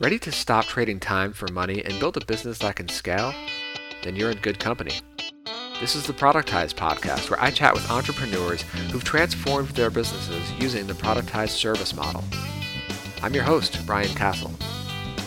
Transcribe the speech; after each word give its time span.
Ready 0.00 0.20
to 0.20 0.30
stop 0.30 0.64
trading 0.64 1.00
time 1.00 1.32
for 1.32 1.48
money 1.48 1.84
and 1.84 1.98
build 1.98 2.16
a 2.16 2.24
business 2.24 2.58
that 2.58 2.76
can 2.76 2.88
scale? 2.88 3.34
Then 4.04 4.14
you're 4.14 4.30
in 4.30 4.38
good 4.38 4.60
company. 4.60 4.92
This 5.80 5.96
is 5.96 6.06
the 6.06 6.12
Productize 6.12 6.72
podcast, 6.72 7.28
where 7.28 7.42
I 7.42 7.50
chat 7.50 7.74
with 7.74 7.90
entrepreneurs 7.90 8.62
who've 8.92 9.02
transformed 9.02 9.70
their 9.70 9.90
businesses 9.90 10.52
using 10.52 10.86
the 10.86 10.92
productized 10.92 11.48
service 11.48 11.96
model. 11.96 12.22
I'm 13.24 13.34
your 13.34 13.42
host, 13.42 13.84
Brian 13.86 14.14
Casel. 14.14 14.52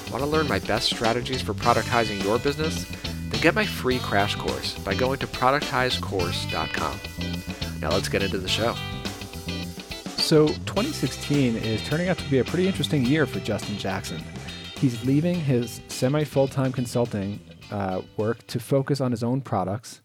Want 0.09 0.23
to 0.23 0.25
learn 0.25 0.47
my 0.47 0.59
best 0.59 0.89
strategies 0.89 1.41
for 1.41 1.53
productizing 1.53 2.23
your 2.23 2.39
business? 2.39 2.85
Then 3.27 3.41
get 3.41 3.53
my 3.53 3.65
free 3.65 3.99
crash 3.99 4.35
course 4.35 4.79
by 4.79 4.95
going 4.95 5.19
to 5.19 5.27
productizecourse.com. 5.27 6.99
Now 7.81 7.89
let's 7.89 8.07
get 8.07 8.23
into 8.23 8.38
the 8.38 8.47
show. 8.47 8.75
So, 10.15 10.47
2016 10.47 11.57
is 11.57 11.85
turning 11.89 12.07
out 12.07 12.17
to 12.19 12.29
be 12.29 12.39
a 12.39 12.45
pretty 12.45 12.67
interesting 12.67 13.05
year 13.05 13.25
for 13.25 13.41
Justin 13.41 13.77
Jackson. 13.77 14.23
He's 14.82 15.05
leaving 15.05 15.39
his 15.39 15.80
semi 15.90 16.23
full 16.23 16.48
time 16.48 16.71
consulting 16.71 17.39
uh, 17.70 18.02
work 18.17 18.48
to 18.48 18.59
focus 18.59 18.99
on 18.99 19.12
his 19.12 19.22
own 19.22 19.41
products, 19.41 20.02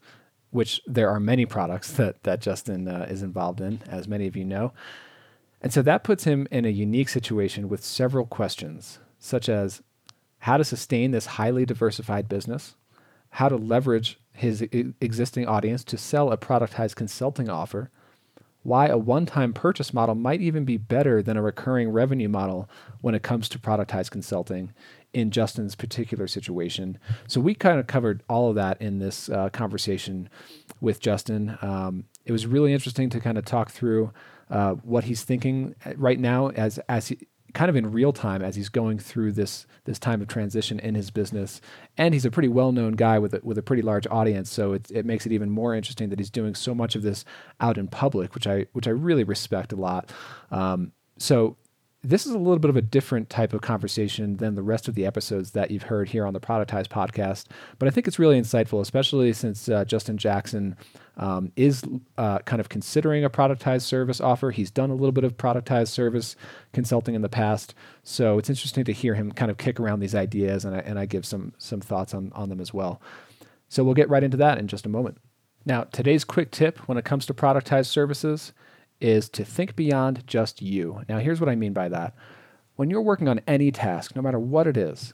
which 0.51 0.81
there 0.85 1.09
are 1.09 1.19
many 1.19 1.47
products 1.47 1.93
that, 1.93 2.21
that 2.21 2.41
Justin 2.41 2.87
uh, 2.87 3.07
is 3.09 3.23
involved 3.23 3.59
in, 3.59 3.81
as 3.89 4.07
many 4.07 4.27
of 4.27 4.35
you 4.35 4.45
know. 4.45 4.73
And 5.63 5.73
so 5.73 5.81
that 5.81 6.03
puts 6.03 6.25
him 6.25 6.47
in 6.51 6.63
a 6.63 6.69
unique 6.69 7.09
situation 7.09 7.69
with 7.69 7.83
several 7.83 8.27
questions, 8.27 8.99
such 9.17 9.49
as 9.49 9.81
how 10.37 10.57
to 10.57 10.63
sustain 10.63 11.09
this 11.09 11.25
highly 11.25 11.65
diversified 11.65 12.29
business, 12.29 12.75
how 13.31 13.49
to 13.49 13.55
leverage 13.55 14.19
his 14.31 14.61
existing 15.01 15.47
audience 15.47 15.83
to 15.85 15.97
sell 15.97 16.31
a 16.31 16.37
productized 16.37 16.93
consulting 16.93 17.49
offer, 17.49 17.89
why 18.63 18.87
a 18.87 18.97
one 18.97 19.25
time 19.25 19.53
purchase 19.53 19.93
model 19.93 20.15
might 20.15 20.41
even 20.41 20.65
be 20.65 20.77
better 20.77 21.21
than 21.21 21.37
a 21.37 21.41
recurring 21.41 21.89
revenue 21.89 22.27
model 22.27 22.69
when 23.01 23.15
it 23.15 23.23
comes 23.23 23.47
to 23.49 23.59
productized 23.59 24.11
consulting 24.11 24.73
in 25.13 25.31
Justin's 25.31 25.75
particular 25.75 26.27
situation. 26.27 26.99
So 27.27 27.39
we 27.39 27.55
kind 27.55 27.79
of 27.79 27.87
covered 27.87 28.23
all 28.29 28.49
of 28.49 28.55
that 28.55 28.81
in 28.81 28.99
this 28.99 29.29
uh, 29.29 29.49
conversation 29.49 30.29
with 30.81 30.99
Justin. 30.99 31.57
Um, 31.61 32.05
it 32.25 32.31
was 32.31 32.45
really 32.45 32.73
interesting 32.73 33.09
to 33.11 33.19
kind 33.19 33.37
of 33.37 33.45
talk 33.45 33.71
through 33.71 34.11
uh, 34.49 34.73
what 34.73 35.05
he's 35.05 35.23
thinking 35.23 35.75
right 35.95 36.19
now 36.19 36.49
as 36.49 36.77
as 36.89 37.07
he, 37.09 37.19
kind 37.57 37.69
of 37.71 37.75
in 37.75 37.91
real 37.91 38.13
time 38.13 38.43
as 38.43 38.55
he's 38.55 38.69
going 38.69 38.99
through 38.99 39.31
this 39.31 39.65
this 39.85 39.97
time 39.97 40.21
of 40.21 40.27
transition 40.27 40.79
in 40.79 40.93
his 40.93 41.09
business. 41.09 41.59
And 41.97 42.13
he's 42.13 42.23
a 42.23 42.29
pretty 42.29 42.49
well 42.49 42.71
known 42.71 42.93
guy 42.93 43.17
with 43.17 43.33
a, 43.33 43.39
with 43.41 43.57
a 43.57 43.63
pretty 43.63 43.81
large 43.81 44.05
audience, 44.11 44.51
so 44.51 44.73
it, 44.73 44.91
it 44.91 45.07
makes 45.07 45.25
it 45.25 45.31
even 45.31 45.49
more 45.49 45.73
interesting 45.73 46.09
that 46.09 46.19
he's 46.19 46.29
doing 46.29 46.53
so 46.53 46.75
much 46.75 46.95
of 46.95 47.01
this 47.01 47.25
out 47.59 47.79
in 47.79 47.87
public, 47.87 48.35
which 48.35 48.45
I 48.45 48.67
which 48.73 48.87
I 48.87 48.91
really 48.91 49.23
respect 49.23 49.73
a 49.73 49.75
lot. 49.75 50.11
Um, 50.51 50.91
so 51.17 51.57
this 52.07 52.25
is 52.25 52.31
a 52.31 52.37
little 52.37 52.59
bit 52.59 52.69
of 52.69 52.77
a 52.77 52.81
different 52.81 53.29
type 53.29 53.53
of 53.53 53.61
conversation 53.61 54.37
than 54.37 54.55
the 54.55 54.61
rest 54.61 54.87
of 54.87 54.95
the 54.95 55.05
episodes 55.05 55.51
that 55.51 55.71
you've 55.71 55.83
heard 55.83 56.07
here 56.07 56.25
on 56.25 56.33
the 56.33 56.39
Productize 56.39 56.87
podcast. 56.87 57.45
But 57.79 57.87
I 57.87 57.91
think 57.91 58.07
it's 58.07 58.17
really 58.17 58.39
insightful, 58.39 58.79
especially 58.79 59.33
since 59.33 59.67
uh, 59.67 59.83
Justin 59.83 60.17
Jackson 60.17 60.77
um, 61.17 61.51
is 61.57 61.83
uh, 62.17 62.39
kind 62.39 62.61
of 62.61 62.69
considering 62.69 63.25
a 63.25 63.29
productized 63.29 63.81
service 63.81 64.21
offer. 64.21 64.51
He's 64.51 64.71
done 64.71 64.89
a 64.89 64.95
little 64.95 65.11
bit 65.11 65.25
of 65.25 65.35
productized 65.35 65.89
service 65.89 66.37
consulting 66.71 67.13
in 67.13 67.21
the 67.21 67.29
past, 67.29 67.75
so 68.03 68.37
it's 68.37 68.49
interesting 68.49 68.85
to 68.85 68.93
hear 68.93 69.15
him 69.15 69.31
kind 69.33 69.51
of 69.51 69.57
kick 69.57 69.79
around 69.79 69.99
these 69.99 70.15
ideas, 70.15 70.63
and 70.63 70.75
I, 70.75 70.79
and 70.79 70.97
I 70.97 71.05
give 71.05 71.25
some 71.25 71.53
some 71.57 71.81
thoughts 71.81 72.13
on 72.13 72.31
on 72.33 72.47
them 72.47 72.61
as 72.61 72.73
well. 72.73 73.01
So 73.67 73.83
we'll 73.83 73.95
get 73.95 74.09
right 74.09 74.23
into 74.23 74.37
that 74.37 74.59
in 74.59 74.67
just 74.67 74.85
a 74.85 74.89
moment. 74.89 75.17
Now, 75.65 75.83
today's 75.83 76.23
quick 76.23 76.51
tip 76.51 76.79
when 76.87 76.97
it 76.97 77.03
comes 77.03 77.25
to 77.25 77.33
productized 77.33 77.87
services 77.87 78.53
is 78.99 79.29
to 79.29 79.45
think 79.45 79.75
beyond 79.75 80.25
just 80.27 80.61
you. 80.61 81.01
Now, 81.07 81.19
here's 81.19 81.39
what 81.39 81.49
I 81.49 81.55
mean 81.55 81.73
by 81.73 81.89
that. 81.89 82.15
When 82.75 82.89
you're 82.89 83.01
working 83.01 83.27
on 83.27 83.41
any 83.47 83.71
task, 83.71 84.15
no 84.15 84.21
matter 84.21 84.39
what 84.39 84.67
it 84.67 84.77
is, 84.77 85.13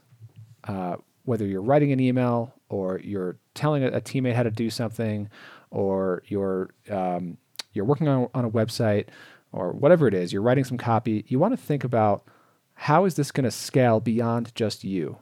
uh, 0.65 0.97
whether 1.23 1.45
you're 1.45 1.61
writing 1.61 1.91
an 1.91 1.99
email 1.99 2.53
or 2.69 2.99
you're 2.99 3.37
telling 3.53 3.83
a, 3.83 3.87
a 3.87 4.01
teammate 4.01 4.35
how 4.35 4.43
to 4.43 4.51
do 4.51 4.69
something, 4.69 5.29
or 5.71 6.23
you're 6.27 6.69
um, 6.89 7.37
you're 7.71 7.85
working 7.85 8.07
on, 8.07 8.29
on 8.33 8.45
a 8.45 8.49
website, 8.49 9.07
or 9.51 9.71
whatever 9.71 10.07
it 10.07 10.13
is, 10.13 10.33
you're 10.33 10.41
writing 10.41 10.63
some 10.63 10.77
copy. 10.77 11.25
You 11.27 11.39
want 11.39 11.53
to 11.53 11.57
think 11.57 11.83
about 11.83 12.25
how 12.73 13.05
is 13.05 13.15
this 13.15 13.31
going 13.31 13.45
to 13.45 13.51
scale 13.51 13.99
beyond 13.99 14.53
just 14.55 14.83
you. 14.83 15.17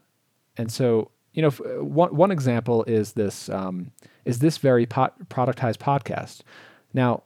And 0.58 0.72
so, 0.72 1.12
you 1.34 1.42
know, 1.42 1.50
one 1.50 2.16
one 2.16 2.32
example 2.32 2.84
is 2.86 3.14
this 3.14 3.50
um, 3.50 3.92
is 4.26 4.40
this 4.40 4.58
very 4.58 4.86
pot, 4.86 5.16
productized 5.30 5.78
podcast. 5.78 6.42
Now, 6.94 7.24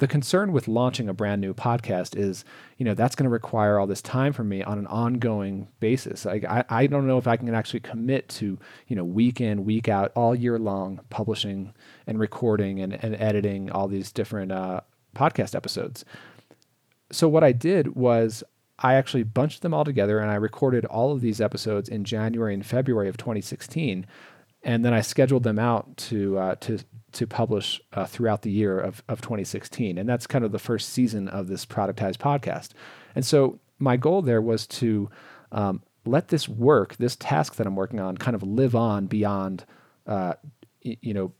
the 0.00 0.08
concern 0.08 0.50
with 0.52 0.66
launching 0.66 1.10
a 1.10 1.14
brand 1.14 1.42
new 1.42 1.52
podcast 1.52 2.16
is, 2.16 2.42
you 2.78 2.86
know, 2.86 2.94
that's 2.94 3.14
going 3.14 3.24
to 3.24 3.30
require 3.30 3.78
all 3.78 3.86
this 3.86 4.00
time 4.00 4.32
from 4.32 4.48
me 4.48 4.62
on 4.62 4.78
an 4.78 4.86
ongoing 4.86 5.68
basis. 5.78 6.24
Like, 6.24 6.42
I, 6.46 6.64
I 6.70 6.86
don't 6.86 7.06
know 7.06 7.18
if 7.18 7.26
I 7.26 7.36
can 7.36 7.54
actually 7.54 7.80
commit 7.80 8.26
to, 8.30 8.58
you 8.88 8.96
know, 8.96 9.04
week 9.04 9.42
in, 9.42 9.66
week 9.66 9.90
out, 9.90 10.10
all 10.16 10.34
year 10.34 10.58
long, 10.58 11.00
publishing 11.10 11.74
and 12.06 12.18
recording 12.18 12.80
and, 12.80 12.94
and 13.04 13.14
editing 13.16 13.70
all 13.70 13.88
these 13.88 14.10
different 14.10 14.52
uh, 14.52 14.80
podcast 15.14 15.54
episodes. 15.54 16.06
So 17.12 17.28
what 17.28 17.44
I 17.44 17.52
did 17.52 17.94
was 17.94 18.42
I 18.78 18.94
actually 18.94 19.24
bunched 19.24 19.60
them 19.60 19.74
all 19.74 19.84
together 19.84 20.18
and 20.18 20.30
I 20.30 20.36
recorded 20.36 20.86
all 20.86 21.12
of 21.12 21.20
these 21.20 21.42
episodes 21.42 21.90
in 21.90 22.04
January 22.04 22.54
and 22.54 22.64
February 22.64 23.10
of 23.10 23.18
2016 23.18 24.06
and 24.62 24.84
then 24.84 24.92
I 24.92 25.00
scheduled 25.00 25.42
them 25.42 25.58
out 25.58 25.96
to 25.96 26.38
uh, 26.38 26.54
to 26.56 26.78
to 27.12 27.26
publish 27.26 27.80
uh, 27.92 28.06
throughout 28.06 28.42
the 28.42 28.50
year 28.50 28.78
of, 28.78 29.02
of 29.08 29.20
2016. 29.20 29.98
And 29.98 30.08
that's 30.08 30.26
kind 30.26 30.44
of 30.44 30.52
the 30.52 30.58
first 30.58 30.90
season 30.90 31.28
of 31.28 31.48
this 31.48 31.66
productized 31.66 32.18
podcast. 32.18 32.70
And 33.14 33.24
so 33.24 33.58
my 33.78 33.96
goal 33.96 34.22
there 34.22 34.40
was 34.40 34.66
to 34.68 35.10
um, 35.52 35.82
let 36.04 36.28
this 36.28 36.48
work, 36.48 36.96
this 36.96 37.16
task 37.16 37.56
that 37.56 37.66
I'm 37.66 37.76
working 37.76 38.00
on, 38.00 38.16
kind 38.16 38.34
of 38.34 38.42
live 38.42 38.74
on 38.74 39.06
beyond, 39.06 39.64
uh, 40.06 40.34
you 40.82 41.14
know, 41.14 41.32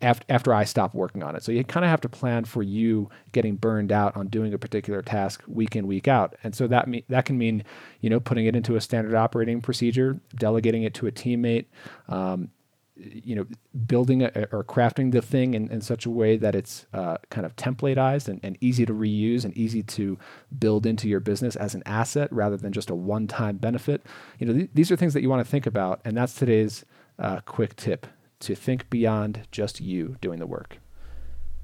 after, 0.00 0.24
after 0.28 0.54
I 0.54 0.64
stop 0.64 0.94
working 0.94 1.22
on 1.22 1.34
it. 1.34 1.42
So 1.42 1.50
you 1.50 1.64
kind 1.64 1.84
of 1.84 1.90
have 1.90 2.00
to 2.02 2.08
plan 2.08 2.44
for 2.44 2.62
you 2.62 3.10
getting 3.32 3.56
burned 3.56 3.90
out 3.90 4.16
on 4.16 4.28
doing 4.28 4.54
a 4.54 4.58
particular 4.58 5.02
task 5.02 5.42
week 5.46 5.74
in, 5.74 5.86
week 5.86 6.06
out. 6.06 6.36
And 6.44 6.54
so 6.54 6.68
that, 6.68 6.88
me- 6.88 7.04
that 7.08 7.24
can 7.24 7.36
mean, 7.36 7.64
you 8.00 8.08
know, 8.08 8.20
putting 8.20 8.46
it 8.46 8.54
into 8.54 8.76
a 8.76 8.80
standard 8.80 9.14
operating 9.14 9.60
procedure, 9.60 10.20
delegating 10.36 10.84
it 10.84 10.94
to 10.94 11.08
a 11.08 11.12
teammate, 11.12 11.66
um, 12.08 12.50
you 12.98 13.36
know, 13.36 13.46
building 13.86 14.22
a, 14.22 14.48
or 14.50 14.64
crafting 14.64 15.12
the 15.12 15.22
thing 15.22 15.54
in, 15.54 15.70
in 15.70 15.80
such 15.80 16.04
a 16.04 16.10
way 16.10 16.36
that 16.36 16.54
it's 16.54 16.86
uh, 16.92 17.16
kind 17.30 17.46
of 17.46 17.54
templateized 17.56 18.28
and, 18.28 18.40
and, 18.42 18.58
easy 18.60 18.84
to 18.84 18.92
reuse 18.92 19.44
and 19.44 19.56
easy 19.56 19.82
to 19.82 20.18
build 20.58 20.84
into 20.84 21.08
your 21.08 21.20
business 21.20 21.54
as 21.56 21.74
an 21.74 21.82
asset 21.86 22.32
rather 22.32 22.56
than 22.56 22.72
just 22.72 22.90
a 22.90 22.94
one-time 22.94 23.56
benefit. 23.56 24.04
You 24.38 24.46
know, 24.46 24.52
th- 24.52 24.70
these 24.74 24.90
are 24.90 24.96
things 24.96 25.14
that 25.14 25.22
you 25.22 25.30
want 25.30 25.44
to 25.44 25.50
think 25.50 25.66
about, 25.66 26.00
and 26.04 26.16
that's 26.16 26.34
today's 26.34 26.84
uh, 27.18 27.40
quick 27.44 27.76
tip 27.76 28.06
to 28.40 28.54
think 28.54 28.90
beyond 28.90 29.46
just 29.50 29.80
you 29.80 30.16
doing 30.20 30.38
the 30.38 30.46
work. 30.46 30.78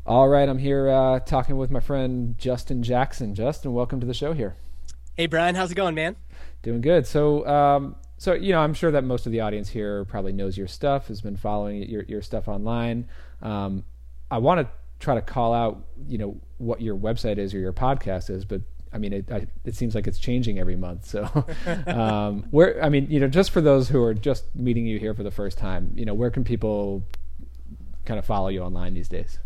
All 0.07 0.29
right, 0.29 0.49
I'm 0.49 0.59
here 0.59 0.89
uh, 0.89 1.21
talking 1.21 1.57
with 1.57 1.71
my 1.71 1.81
friend 1.81 2.37
Justin 2.39 2.83
Jackson. 2.83 3.35
Justin, 3.35 3.73
welcome 3.73 4.01
to 4.01 4.07
the 4.07 4.15
show 4.15 4.35
here. 4.35 4.57
Hey, 5.17 5.27
Brian, 5.27 5.55
how's 5.55 5.73
it 5.73 5.77
going, 5.77 5.95
man? 5.95 6.17
Doing 6.63 6.81
good. 6.81 7.07
So, 7.07 7.47
um, 7.47 7.97
so 8.19 8.35
you 8.35 8.53
know, 8.53 8.61
I'm 8.61 8.75
sure 8.75 8.91
that 8.91 9.05
most 9.05 9.27
of 9.27 9.33
the 9.33 9.41
audience 9.41 9.69
here 9.69 10.05
probably 10.05 10.33
knows 10.33 10.57
your 10.57 10.69
stuff, 10.69 11.09
has 11.09 11.21
been 11.21 11.37
following 11.37 11.83
your 11.83 12.05
your 12.05 12.23
stuff 12.23 12.49
online. 12.49 13.09
Um, 13.43 13.85
I 14.31 14.39
want 14.39 14.61
to 14.61 14.69
try 15.01 15.15
to 15.15 15.23
call 15.23 15.53
out, 15.53 15.85
you 16.09 16.19
know, 16.19 16.37
what 16.59 16.81
your 16.81 16.97
website 16.97 17.39
is 17.39 17.53
or 17.55 17.59
your 17.59 17.73
podcast 17.73 18.31
is, 18.31 18.45
but 18.45 18.61
I 18.93 18.99
mean, 18.99 19.13
it, 19.13 19.29
I, 19.31 19.47
it 19.65 19.75
seems 19.75 19.97
like 19.97 20.07
it's 20.07 20.21
changing 20.21 20.61
every 20.61 20.77
month. 20.77 21.07
So, 21.07 21.47
um, 21.87 22.45
where 22.51 22.83
I 22.83 22.89
mean, 22.89 23.09
you 23.11 23.21
know, 23.21 23.29
just 23.29 23.51
for 23.51 23.61
those 23.61 23.89
who 23.89 24.01
are 24.03 24.15
just 24.15 24.55
meeting 24.55 24.87
you 24.87 25.01
here 25.01 25.15
for 25.15 25.25
the 25.25 25.33
first 25.33 25.59
time, 25.59 25.93
you 25.97 26.05
know, 26.05 26.15
where 26.15 26.31
can 26.31 26.45
people 26.45 27.03
kind 28.05 28.19
of 28.19 28.25
follow 28.25 28.49
you 28.49 28.63
online 28.63 28.95
these 28.95 29.09
days? 29.09 29.41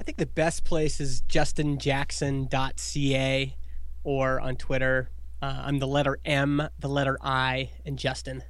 I 0.00 0.04
think 0.04 0.16
the 0.16 0.26
best 0.26 0.64
place 0.64 1.00
is 1.00 1.22
justinjackson.ca 1.28 3.56
or 4.04 4.40
on 4.40 4.56
Twitter, 4.56 5.10
uh, 5.40 5.62
I'm 5.64 5.78
the 5.78 5.86
letter 5.86 6.18
M, 6.24 6.68
the 6.78 6.88
letter 6.88 7.18
I, 7.22 7.70
and 7.84 7.98
Justin. 7.98 8.42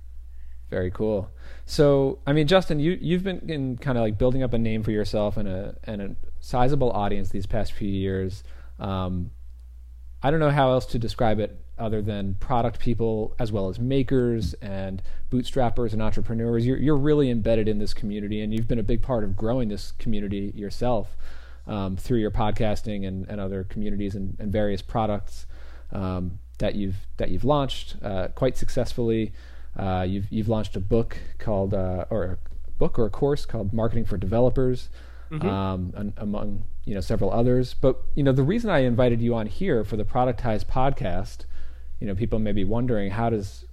Very 0.71 0.91
cool. 0.91 1.31
So, 1.65 2.19
I 2.27 2.33
mean, 2.33 2.47
Justin, 2.47 2.79
you 2.79 2.99
you've 3.01 3.25
been 3.25 3.49
in 3.49 3.77
kind 3.79 3.97
of 3.97 4.03
like 4.03 4.19
building 4.19 4.43
up 4.43 4.53
a 4.53 4.59
name 4.59 4.83
for 4.83 4.91
yourself 4.91 5.37
and 5.37 5.49
a 5.49 5.77
and 5.85 6.03
a 6.03 6.17
sizable 6.41 6.91
audience 6.93 7.31
these 7.31 7.47
past 7.47 7.73
few 7.73 7.89
years. 7.89 8.43
Um, 8.79 9.31
I 10.23 10.31
don't 10.31 10.41
know 10.41 10.51
how 10.51 10.73
else 10.73 10.85
to 10.87 10.99
describe 10.99 11.41
it 11.41 11.59
other 11.79 12.03
than 12.03 12.35
product 12.35 12.81
people 12.81 13.35
as 13.39 13.53
well 13.53 13.69
as 13.69 13.79
makers 13.79 14.53
and 14.55 15.01
bootstrappers 15.31 15.93
and 15.93 16.03
entrepreneurs. 16.03 16.67
You're 16.67 16.79
you're 16.79 16.97
really 16.97 17.31
embedded 17.31 17.69
in 17.69 17.79
this 17.79 17.95
community, 17.95 18.43
and 18.43 18.53
you've 18.53 18.69
been 18.69 18.79
a 18.79 18.85
big 18.85 19.01
part 19.01 19.25
of 19.25 19.37
growing 19.37 19.69
this 19.69 19.93
community 19.93 20.53
yourself 20.55 21.17
um, 21.67 21.97
through 21.97 22.19
your 22.19 22.31
podcasting 22.31 23.07
and, 23.07 23.27
and 23.29 23.41
other 23.41 23.65
communities 23.65 24.15
and, 24.15 24.37
and 24.39 24.53
various 24.53 24.83
products. 24.83 25.47
Um, 25.93 26.41
that 26.59 26.75
you've 26.75 27.07
that 27.17 27.31
you've 27.31 27.45
launched 27.45 27.97
uh, 28.03 28.29
quite 28.29 28.57
successfully. 28.57 29.33
Uh, 29.77 30.05
you've 30.09 30.31
you've 30.31 30.49
launched 30.49 30.77
a 30.77 30.81
book 30.81 31.17
called 31.39 31.75
uh, 31.75 32.05
or 32.11 32.25
a 32.25 32.39
book 32.79 32.99
or 32.99 33.07
a 33.07 33.11
course 33.11 33.47
called 33.47 33.73
Marketing 33.73 34.05
for 34.05 34.17
Developers, 34.17 34.89
mm-hmm. 35.31 35.49
um, 35.49 35.93
an, 35.97 36.13
among 36.17 36.65
you 36.85 36.95
know 36.95 37.01
several 37.01 37.33
others. 37.33 37.75
But 37.75 38.01
you 38.15 38.23
know 38.23 38.33
the 38.33 38.43
reason 38.43 38.71
I 38.71 38.81
invited 38.81 39.21
you 39.21 39.35
on 39.35 39.47
here 39.47 39.85
for 39.85 39.97
the 39.97 40.05
Productize 40.05 40.65
podcast, 40.65 41.45
you 42.01 42.07
know 42.07 42.15
people 42.15 42.39
may 42.39 42.53
be 42.53 42.65
wondering 42.65 43.11
how 43.11 43.31
does 43.31 43.65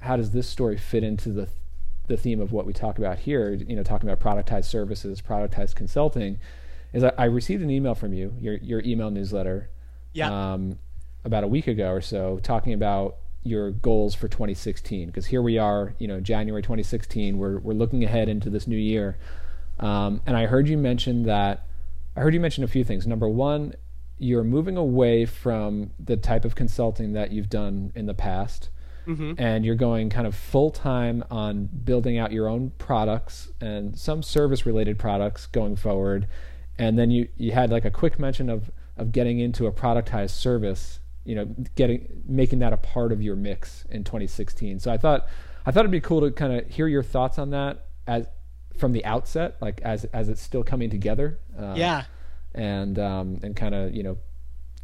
how 0.00 0.16
does 0.16 0.30
this 0.30 0.48
story 0.48 0.76
fit 0.76 1.02
into 1.02 1.30
the 1.30 1.48
the 2.06 2.16
theme 2.16 2.40
of 2.40 2.52
what 2.52 2.66
we 2.66 2.72
talk 2.72 2.98
about 2.98 3.20
here? 3.20 3.52
You 3.52 3.76
know, 3.76 3.82
talking 3.82 4.08
about 4.08 4.20
productized 4.20 4.64
services, 4.64 5.20
productized 5.20 5.74
consulting. 5.74 6.38
Is 6.92 7.04
I, 7.04 7.12
I 7.18 7.24
received 7.24 7.62
an 7.62 7.70
email 7.70 7.94
from 7.94 8.12
you, 8.12 8.34
your 8.40 8.54
your 8.54 8.80
email 8.82 9.10
newsletter, 9.10 9.68
yeah. 10.12 10.52
um, 10.52 10.78
about 11.28 11.44
a 11.44 11.48
week 11.48 11.68
ago 11.68 11.90
or 11.90 12.00
so, 12.00 12.40
talking 12.42 12.72
about 12.72 13.18
your 13.44 13.70
goals 13.70 14.14
for 14.14 14.26
2016. 14.26 15.06
Because 15.06 15.26
here 15.26 15.40
we 15.40 15.58
are, 15.58 15.94
you 15.98 16.08
know, 16.08 16.20
January 16.20 16.62
2016. 16.62 17.38
We're 17.38 17.58
we're 17.60 17.74
looking 17.74 18.02
ahead 18.02 18.28
into 18.28 18.50
this 18.50 18.66
new 18.66 18.76
year, 18.76 19.16
um, 19.78 20.20
and 20.26 20.36
I 20.36 20.46
heard 20.46 20.68
you 20.68 20.76
mention 20.76 21.22
that. 21.24 21.66
I 22.16 22.20
heard 22.20 22.34
you 22.34 22.40
mention 22.40 22.64
a 22.64 22.68
few 22.68 22.82
things. 22.82 23.06
Number 23.06 23.28
one, 23.28 23.74
you're 24.18 24.44
moving 24.44 24.76
away 24.76 25.24
from 25.24 25.92
the 25.98 26.16
type 26.16 26.44
of 26.44 26.54
consulting 26.54 27.12
that 27.12 27.32
you've 27.32 27.48
done 27.48 27.92
in 27.94 28.06
the 28.06 28.14
past. 28.14 28.70
Mm-hmm. 29.06 29.34
And 29.38 29.64
you're 29.64 29.74
going 29.74 30.10
kind 30.10 30.26
of 30.26 30.34
full 30.34 30.70
time 30.70 31.24
on 31.30 31.66
building 31.66 32.18
out 32.18 32.30
your 32.30 32.46
own 32.46 32.72
products 32.76 33.50
and 33.58 33.98
some 33.98 34.22
service 34.22 34.66
related 34.66 34.98
products 34.98 35.46
going 35.46 35.76
forward. 35.76 36.26
And 36.76 36.98
then 36.98 37.10
you, 37.10 37.28
you 37.36 37.52
had 37.52 37.70
like 37.70 37.86
a 37.86 37.90
quick 37.90 38.18
mention 38.18 38.50
of, 38.50 38.70
of 38.98 39.12
getting 39.12 39.38
into 39.38 39.66
a 39.66 39.72
productized 39.72 40.30
service, 40.30 40.97
you 41.28 41.34
know, 41.34 41.44
getting 41.74 42.22
making 42.26 42.60
that 42.60 42.72
a 42.72 42.76
part 42.76 43.12
of 43.12 43.22
your 43.22 43.36
mix 43.36 43.84
in 43.90 44.02
2016. 44.04 44.80
So 44.80 44.90
I 44.90 44.96
thought 44.96 45.28
I 45.66 45.70
thought 45.70 45.80
it'd 45.80 45.90
be 45.90 46.00
cool 46.00 46.22
to 46.22 46.30
kind 46.30 46.52
of 46.52 46.68
hear 46.68 46.88
your 46.88 47.02
thoughts 47.02 47.38
on 47.38 47.50
that 47.50 47.86
as 48.06 48.26
from 48.76 48.92
the 48.92 49.04
outset, 49.04 49.56
like 49.60 49.80
as 49.82 50.04
as 50.06 50.28
it's 50.28 50.40
still 50.40 50.64
coming 50.64 50.90
together. 50.90 51.38
Uh, 51.58 51.74
yeah 51.76 52.04
and 52.54 52.98
um, 52.98 53.38
and 53.42 53.56
kind 53.56 53.74
of 53.74 53.94
you 53.94 54.02
know 54.02 54.18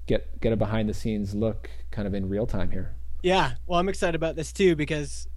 get 0.06 0.41
get 0.41 0.52
a 0.52 0.56
behind 0.56 0.88
the 0.88 0.94
scenes 0.94 1.35
look 1.35 1.70
kind 1.91 2.06
of 2.06 2.14
in 2.14 2.29
real 2.29 2.47
time 2.47 2.70
here. 2.70 2.94
Yeah, 3.23 3.52
well, 3.67 3.81
I'm 3.81 3.88
excited 3.88 4.14
about 4.14 4.37
this 4.37 4.52
too 4.52 4.76
because 4.76 5.29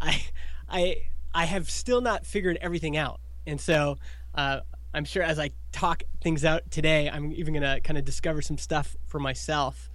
I 0.00 0.22
I 0.68 1.02
I 1.34 1.44
have 1.44 1.70
still 1.70 2.00
not 2.00 2.26
figured 2.26 2.58
everything 2.60 2.96
out, 2.96 3.20
and 3.46 3.60
so 3.60 3.98
uh, 4.34 4.60
I'm 4.94 5.04
sure 5.04 5.22
as 5.22 5.38
I 5.38 5.50
talk 5.72 6.02
things 6.20 6.44
out 6.44 6.70
today, 6.70 7.10
I'm 7.10 7.32
even 7.32 7.54
gonna 7.54 7.80
kind 7.80 7.98
of 7.98 8.04
discover 8.04 8.42
some 8.42 8.58
stuff 8.58 8.96
for 9.06 9.18
myself. 9.18 9.90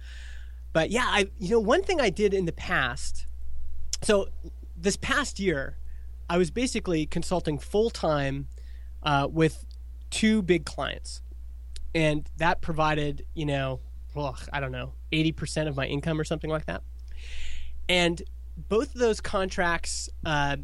But 0.78 0.90
yeah, 0.90 1.06
I 1.08 1.26
you 1.40 1.50
know 1.50 1.58
one 1.58 1.82
thing 1.82 2.00
I 2.00 2.08
did 2.08 2.32
in 2.32 2.44
the 2.44 2.52
past. 2.52 3.26
So 4.04 4.28
this 4.76 4.96
past 4.96 5.40
year, 5.40 5.76
I 6.30 6.38
was 6.38 6.52
basically 6.52 7.04
consulting 7.04 7.58
full 7.58 7.90
time 7.90 8.46
uh, 9.02 9.26
with 9.28 9.64
two 10.10 10.40
big 10.40 10.64
clients. 10.66 11.20
And 11.96 12.30
that 12.36 12.60
provided 12.60 13.26
you 13.34 13.44
know 13.44 13.80
well, 14.14 14.38
i 14.52 14.60
don't 14.60 14.70
know 14.70 14.92
80% 15.10 15.66
of 15.66 15.74
my 15.74 15.84
income 15.84 16.20
or 16.20 16.22
something 16.22 16.48
like 16.48 16.66
that. 16.66 16.82
And 17.88 18.22
both 18.56 18.94
of 18.94 19.00
those 19.00 19.20
contracts 19.20 20.08
uh, 20.24 20.58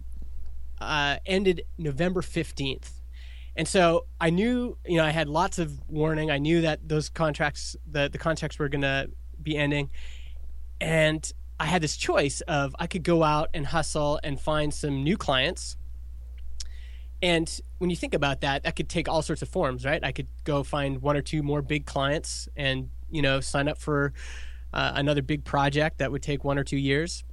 uh, 0.81 1.17
ended 1.27 1.63
november 1.77 2.21
15th 2.21 2.91
and 3.57 3.67
so 3.67 4.07
i 4.21 4.31
knew 4.31 4.77
you 4.87 4.97
know 4.97 5.05
i 5.05 5.11
had 5.11 5.29
lots 5.29 5.59
of 5.59 5.81
warning. 5.89 6.31
I 6.31 6.39
knew 6.39 6.61
that 6.61 6.89
those 6.89 7.09
contracts 7.09 7.75
the, 7.91 8.09
the 8.09 8.19
contracts 8.19 8.61
were 8.61 8.69
going 8.69 8.83
to 8.83 9.09
be 9.45 9.57
ending 9.57 9.91
and 10.81 11.33
i 11.61 11.67
had 11.67 11.83
this 11.83 11.97
choice 11.97 12.41
of 12.43 12.75
i 12.79 12.87
could 12.87 13.03
go 13.03 13.23
out 13.23 13.51
and 13.55 13.67
hustle 13.67 14.19
and 14.25 14.41
find 14.41 14.73
some 14.75 15.03
new 15.03 15.17
clients 15.17 15.77
and 17.25 17.61
when 17.79 17.89
you 17.89 17.97
think 17.97 18.13
about 18.13 18.43
that, 18.43 18.65
that 18.65 18.77
could 18.77 18.91
take 18.91 19.09
all 19.09 19.23
sorts 19.23 19.41
of 19.41 19.49
forms, 19.49 19.87
right? 19.87 20.05
I 20.05 20.13
could 20.13 20.27
go 20.45 20.63
find 20.63 21.01
one 21.01 21.17
or 21.17 21.23
two 21.23 21.43
more 21.43 21.63
big 21.63 21.87
clients 21.87 22.51
and, 22.55 22.91
you 23.11 23.23
know, 23.23 23.41
sign 23.41 23.67
up 23.67 23.79
for 23.79 24.13
uh, 24.75 24.93
another 24.95 25.23
big 25.23 25.43
project 25.43 25.99
that 25.99 26.13
would 26.13 26.23
take 26.23 26.45
one 26.45 26.59
or 26.59 26.65
two 26.65 26.77
years. 26.77 27.25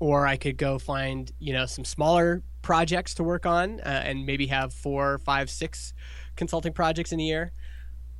Or 0.00 0.26
I 0.26 0.38
could 0.38 0.56
go 0.56 0.78
find, 0.78 1.30
you 1.38 1.52
know, 1.52 1.66
some 1.66 1.84
smaller 1.84 2.42
projects 2.62 3.12
to 3.16 3.22
work 3.22 3.44
on 3.44 3.78
uh, 3.80 4.04
and 4.04 4.24
maybe 4.24 4.46
have 4.46 4.72
four, 4.72 5.18
five, 5.18 5.50
six 5.50 5.92
consulting 6.36 6.72
projects 6.72 7.12
in 7.12 7.20
a 7.20 7.24
year. 7.24 7.52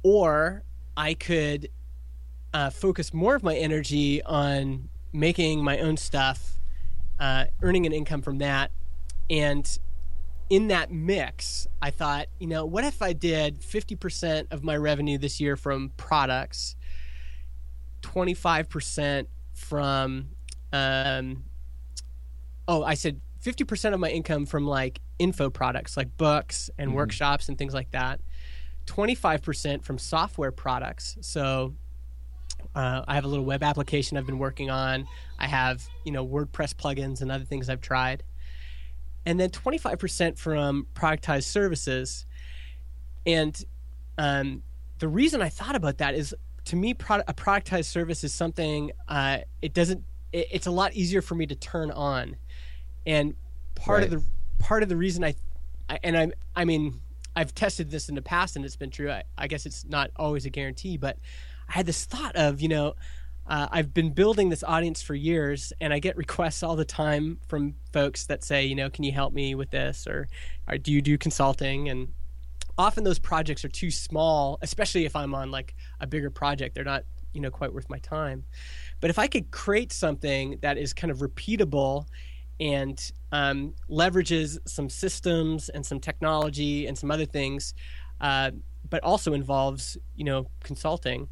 Or 0.02 0.64
I 0.98 1.14
could 1.14 1.70
uh, 2.54 2.70
focus 2.70 3.12
more 3.14 3.34
of 3.34 3.42
my 3.42 3.56
energy 3.56 4.22
on 4.22 4.88
making 5.12 5.62
my 5.62 5.78
own 5.78 5.96
stuff, 5.96 6.58
uh, 7.20 7.46
earning 7.62 7.86
an 7.86 7.92
income 7.92 8.22
from 8.22 8.38
that, 8.38 8.70
and 9.30 9.78
in 10.52 10.68
that 10.68 10.92
mix, 10.92 11.66
I 11.80 11.90
thought, 11.90 12.26
you 12.38 12.46
know, 12.46 12.66
what 12.66 12.84
if 12.84 13.00
I 13.00 13.14
did 13.14 13.62
50% 13.62 14.48
of 14.50 14.62
my 14.62 14.76
revenue 14.76 15.16
this 15.16 15.40
year 15.40 15.56
from 15.56 15.92
products, 15.96 16.76
25% 18.02 19.28
from, 19.54 20.28
um, 20.72 21.44
oh, 22.68 22.82
I 22.82 22.92
said 22.92 23.22
50% 23.42 23.94
of 23.94 24.00
my 24.00 24.10
income 24.10 24.44
from 24.44 24.66
like 24.66 25.00
info 25.18 25.48
products, 25.48 25.96
like 25.96 26.16
books 26.18 26.68
and 26.76 26.88
mm-hmm. 26.88 26.98
workshops 26.98 27.48
and 27.48 27.56
things 27.56 27.72
like 27.72 27.90
that, 27.92 28.20
25% 28.86 29.82
from 29.82 29.96
software 29.96 30.52
products. 30.52 31.16
So, 31.22 31.74
uh, 32.74 33.04
I 33.06 33.14
have 33.14 33.24
a 33.24 33.28
little 33.28 33.44
web 33.44 33.62
application 33.62 34.16
I've 34.16 34.26
been 34.26 34.38
working 34.38 34.70
on. 34.70 35.06
I 35.38 35.46
have, 35.46 35.86
you 36.04 36.12
know, 36.12 36.26
WordPress 36.26 36.74
plugins 36.74 37.20
and 37.20 37.30
other 37.30 37.44
things 37.44 37.68
I've 37.68 37.80
tried 37.80 38.22
and 39.24 39.38
then 39.38 39.50
25% 39.50 40.38
from 40.38 40.86
productized 40.94 41.44
services. 41.44 42.26
And 43.26 43.64
um, 44.18 44.62
the 44.98 45.08
reason 45.08 45.42
I 45.42 45.48
thought 45.48 45.76
about 45.76 45.98
that 45.98 46.14
is 46.14 46.34
to 46.66 46.76
me, 46.76 46.94
product, 46.94 47.30
a 47.30 47.34
productized 47.34 47.86
service 47.86 48.24
is 48.24 48.32
something 48.32 48.92
uh, 49.08 49.38
it 49.60 49.74
doesn't. 49.74 50.04
It, 50.32 50.48
it's 50.50 50.66
a 50.66 50.70
lot 50.70 50.94
easier 50.94 51.22
for 51.22 51.34
me 51.34 51.46
to 51.46 51.56
turn 51.56 51.90
on, 51.90 52.36
and 53.04 53.34
part 53.74 54.02
right. 54.02 54.12
of 54.12 54.20
the 54.22 54.24
part 54.60 54.84
of 54.84 54.88
the 54.88 54.96
reason 54.96 55.24
I, 55.24 55.34
I 55.88 55.98
and 56.04 56.16
I 56.16 56.28
I 56.54 56.64
mean 56.64 57.00
I've 57.34 57.52
tested 57.52 57.90
this 57.90 58.08
in 58.08 58.14
the 58.14 58.22
past 58.22 58.54
and 58.54 58.64
it's 58.64 58.76
been 58.76 58.90
true. 58.90 59.10
I, 59.10 59.24
I 59.36 59.48
guess 59.48 59.66
it's 59.66 59.84
not 59.84 60.12
always 60.16 60.46
a 60.46 60.50
guarantee, 60.50 60.96
but 60.96 61.18
I 61.72 61.76
had 61.76 61.86
this 61.86 62.04
thought 62.04 62.36
of 62.36 62.60
you 62.60 62.68
know 62.68 62.94
uh, 63.46 63.68
I've 63.70 63.92
been 63.92 64.10
building 64.10 64.48
this 64.48 64.62
audience 64.62 65.02
for 65.02 65.14
years, 65.14 65.72
and 65.80 65.92
I 65.92 65.98
get 65.98 66.16
requests 66.16 66.62
all 66.62 66.76
the 66.76 66.84
time 66.84 67.38
from 67.48 67.74
folks 67.92 68.26
that 68.26 68.44
say, 68.44 68.64
you 68.64 68.74
know, 68.74 68.88
can 68.88 69.04
you 69.04 69.12
help 69.12 69.32
me 69.32 69.54
with 69.54 69.70
this, 69.70 70.06
or, 70.06 70.28
or 70.68 70.78
do 70.78 70.92
you 70.92 71.02
do 71.02 71.18
consulting? 71.18 71.88
And 71.88 72.08
often 72.78 73.02
those 73.02 73.18
projects 73.18 73.64
are 73.64 73.68
too 73.68 73.90
small, 73.90 74.58
especially 74.62 75.04
if 75.04 75.16
I'm 75.16 75.34
on 75.34 75.50
like 75.50 75.74
a 76.00 76.06
bigger 76.06 76.30
project. 76.30 76.74
They're 76.74 76.84
not, 76.84 77.04
you 77.32 77.40
know, 77.40 77.50
quite 77.50 77.74
worth 77.74 77.90
my 77.90 77.98
time. 77.98 78.44
But 79.00 79.10
if 79.10 79.18
I 79.18 79.26
could 79.26 79.50
create 79.50 79.92
something 79.92 80.58
that 80.62 80.78
is 80.78 80.94
kind 80.94 81.10
of 81.10 81.18
repeatable 81.18 82.06
and 82.60 83.12
um, 83.32 83.74
leverages 83.90 84.58
some 84.68 84.88
systems 84.88 85.68
and 85.68 85.84
some 85.84 85.98
technology 85.98 86.86
and 86.86 86.96
some 86.96 87.10
other 87.10 87.26
things, 87.26 87.74
uh, 88.20 88.52
but 88.88 89.02
also 89.02 89.32
involves, 89.32 89.96
you 90.14 90.24
know, 90.24 90.48
consulting 90.62 91.28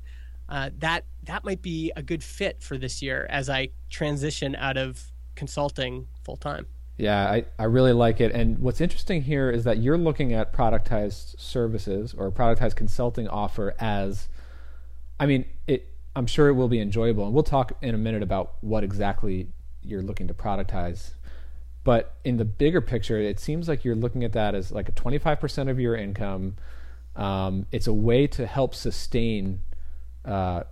uh, 0.50 0.70
that 0.78 1.04
that 1.22 1.44
might 1.44 1.62
be 1.62 1.92
a 1.96 2.02
good 2.02 2.24
fit 2.24 2.62
for 2.62 2.76
this 2.76 3.00
year 3.00 3.26
as 3.30 3.48
I 3.48 3.68
transition 3.88 4.56
out 4.56 4.76
of 4.76 5.12
consulting 5.36 6.08
full 6.24 6.36
time. 6.36 6.66
Yeah, 6.96 7.30
I, 7.30 7.44
I 7.58 7.64
really 7.64 7.92
like 7.92 8.20
it. 8.20 8.32
And 8.32 8.58
what's 8.58 8.80
interesting 8.80 9.22
here 9.22 9.50
is 9.50 9.64
that 9.64 9.78
you're 9.78 9.96
looking 9.96 10.34
at 10.34 10.52
productized 10.52 11.40
services 11.40 12.14
or 12.14 12.30
productized 12.30 12.76
consulting 12.76 13.26
offer 13.26 13.74
as, 13.78 14.28
I 15.18 15.26
mean, 15.26 15.46
it. 15.66 15.86
I'm 16.16 16.26
sure 16.26 16.48
it 16.48 16.54
will 16.54 16.68
be 16.68 16.80
enjoyable, 16.80 17.24
and 17.24 17.32
we'll 17.32 17.44
talk 17.44 17.72
in 17.80 17.94
a 17.94 17.98
minute 17.98 18.22
about 18.22 18.54
what 18.62 18.82
exactly 18.82 19.46
you're 19.80 20.02
looking 20.02 20.26
to 20.26 20.34
productize. 20.34 21.14
But 21.84 22.16
in 22.24 22.36
the 22.36 22.44
bigger 22.44 22.80
picture, 22.80 23.16
it 23.18 23.38
seems 23.38 23.68
like 23.68 23.84
you're 23.84 23.94
looking 23.94 24.24
at 24.24 24.32
that 24.32 24.56
as 24.56 24.72
like 24.72 24.88
a 24.88 24.92
25% 24.92 25.70
of 25.70 25.78
your 25.78 25.94
income. 25.94 26.56
Um, 27.14 27.66
it's 27.70 27.86
a 27.86 27.94
way 27.94 28.26
to 28.26 28.44
help 28.44 28.74
sustain 28.74 29.60
uh, 30.24 30.62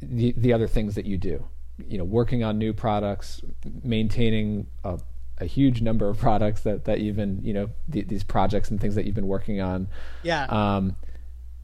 the 0.00 0.34
the 0.36 0.52
other 0.52 0.66
things 0.66 0.94
that 0.94 1.06
you 1.06 1.18
do. 1.18 1.46
You 1.86 1.98
know, 1.98 2.04
working 2.04 2.44
on 2.44 2.58
new 2.58 2.72
products, 2.72 3.40
maintaining 3.82 4.66
a, 4.84 5.00
a 5.38 5.46
huge 5.46 5.80
number 5.80 6.08
of 6.08 6.18
products 6.18 6.62
that 6.62 6.84
that 6.84 7.00
you've 7.00 7.16
been 7.16 7.40
you 7.42 7.54
know 7.54 7.70
th- 7.90 8.08
these 8.08 8.24
projects 8.24 8.70
and 8.70 8.80
things 8.80 8.94
that 8.94 9.06
you've 9.06 9.14
been 9.14 9.26
working 9.26 9.60
on. 9.60 9.88
Yeah. 10.22 10.44
Um, 10.44 10.96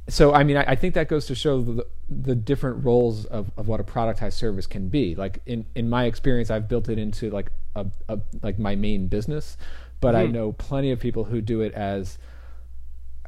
so 0.08 0.32
I 0.32 0.44
mean, 0.44 0.56
I, 0.56 0.64
I, 0.68 0.76
think 0.76 0.94
that 0.94 1.08
goes 1.08 1.26
to 1.26 1.34
show 1.34 1.60
the, 1.60 1.86
the 2.08 2.34
different 2.34 2.84
roles 2.84 3.24
of, 3.24 3.50
of 3.56 3.66
what 3.66 3.80
a 3.80 3.84
productized 3.84 4.34
service 4.34 4.66
can 4.66 4.88
be. 4.88 5.16
Like 5.16 5.40
in, 5.46 5.66
in 5.74 5.90
my 5.90 6.04
experience, 6.04 6.50
I've 6.50 6.68
built 6.68 6.88
it 6.88 6.98
into 6.98 7.30
like 7.30 7.50
a, 7.74 7.86
a 8.08 8.20
like 8.42 8.58
my 8.58 8.76
main 8.76 9.08
business, 9.08 9.56
but 10.00 10.14
mm-hmm. 10.14 10.22
I 10.22 10.26
know 10.26 10.52
plenty 10.52 10.92
of 10.92 11.00
people 11.00 11.24
who 11.24 11.40
do 11.40 11.60
it 11.60 11.74
as 11.74 12.18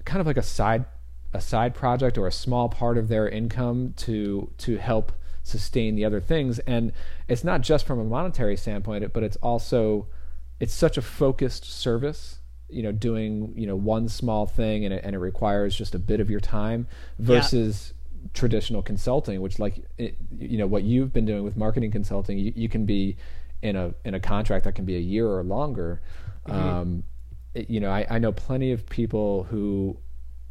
kind 0.05 0.21
of 0.21 0.27
like 0.27 0.37
a 0.37 0.43
side 0.43 0.85
a 1.33 1.41
side 1.41 1.75
project 1.75 2.17
or 2.17 2.27
a 2.27 2.33
small 2.33 2.69
part 2.69 2.97
of 2.99 3.09
their 3.09 3.29
income 3.29 3.95
to 3.97 4.51
to 4.59 4.77
help 4.79 5.13
sustain 5.43 5.95
the 5.95 6.05
other 6.05 6.21
things 6.21 6.59
and 6.61 6.93
it's 7.27 7.43
not 7.43 7.63
just 7.63 7.87
from 7.87 7.99
a 7.99 8.05
monetary 8.05 8.57
standpoint 8.57 9.13
but 9.13 9.23
it's 9.23 9.37
also 9.37 10.07
it's 10.61 10.75
such 10.75 10.99
a 10.99 11.03
focused 11.03 11.65
service 11.65 12.41
you 12.69 12.83
know 12.83 12.93
doing 12.93 13.53
you 13.57 13.67
know 13.67 13.77
one 13.77 14.09
small 14.09 14.45
thing 14.45 14.85
and 14.85 14.93
it, 14.93 15.03
and 15.05 15.15
it 15.15 15.19
requires 15.19 15.75
just 15.75 15.95
a 15.95 15.99
bit 15.99 16.21
of 16.21 16.29
your 16.29 16.41
time 16.41 16.87
versus 17.19 17.95
yeah. 18.23 18.29
traditional 18.35 18.83
consulting 18.83 19.41
which 19.41 19.59
like 19.59 19.85
it, 19.97 20.19
you 20.39 20.59
know 20.59 20.67
what 20.67 20.83
you've 20.83 21.13
been 21.13 21.25
doing 21.25 21.45
with 21.45 21.57
marketing 21.57 21.91
consulting 21.91 22.39
you, 22.39 22.53
you 22.55 22.69
can 22.69 22.85
be 22.85 23.17
in 23.63 23.77
a 23.77 23.95
in 24.05 24.15
a 24.15 24.21
contract 24.21 24.65
that 24.65 24.75
can 24.75 24.85
be 24.85 24.97
a 24.97 25.01
year 25.01 25.27
or 25.27 25.43
longer. 25.43 26.01
Mm-hmm. 26.47 26.59
Um, 26.59 27.05
it- 27.55 27.71
you 27.71 27.81
know, 27.81 27.91
I, 27.91 28.07
I 28.09 28.19
know 28.19 28.33
plenty 28.33 28.73
of 28.73 28.87
people 28.89 29.45
who 29.45 29.99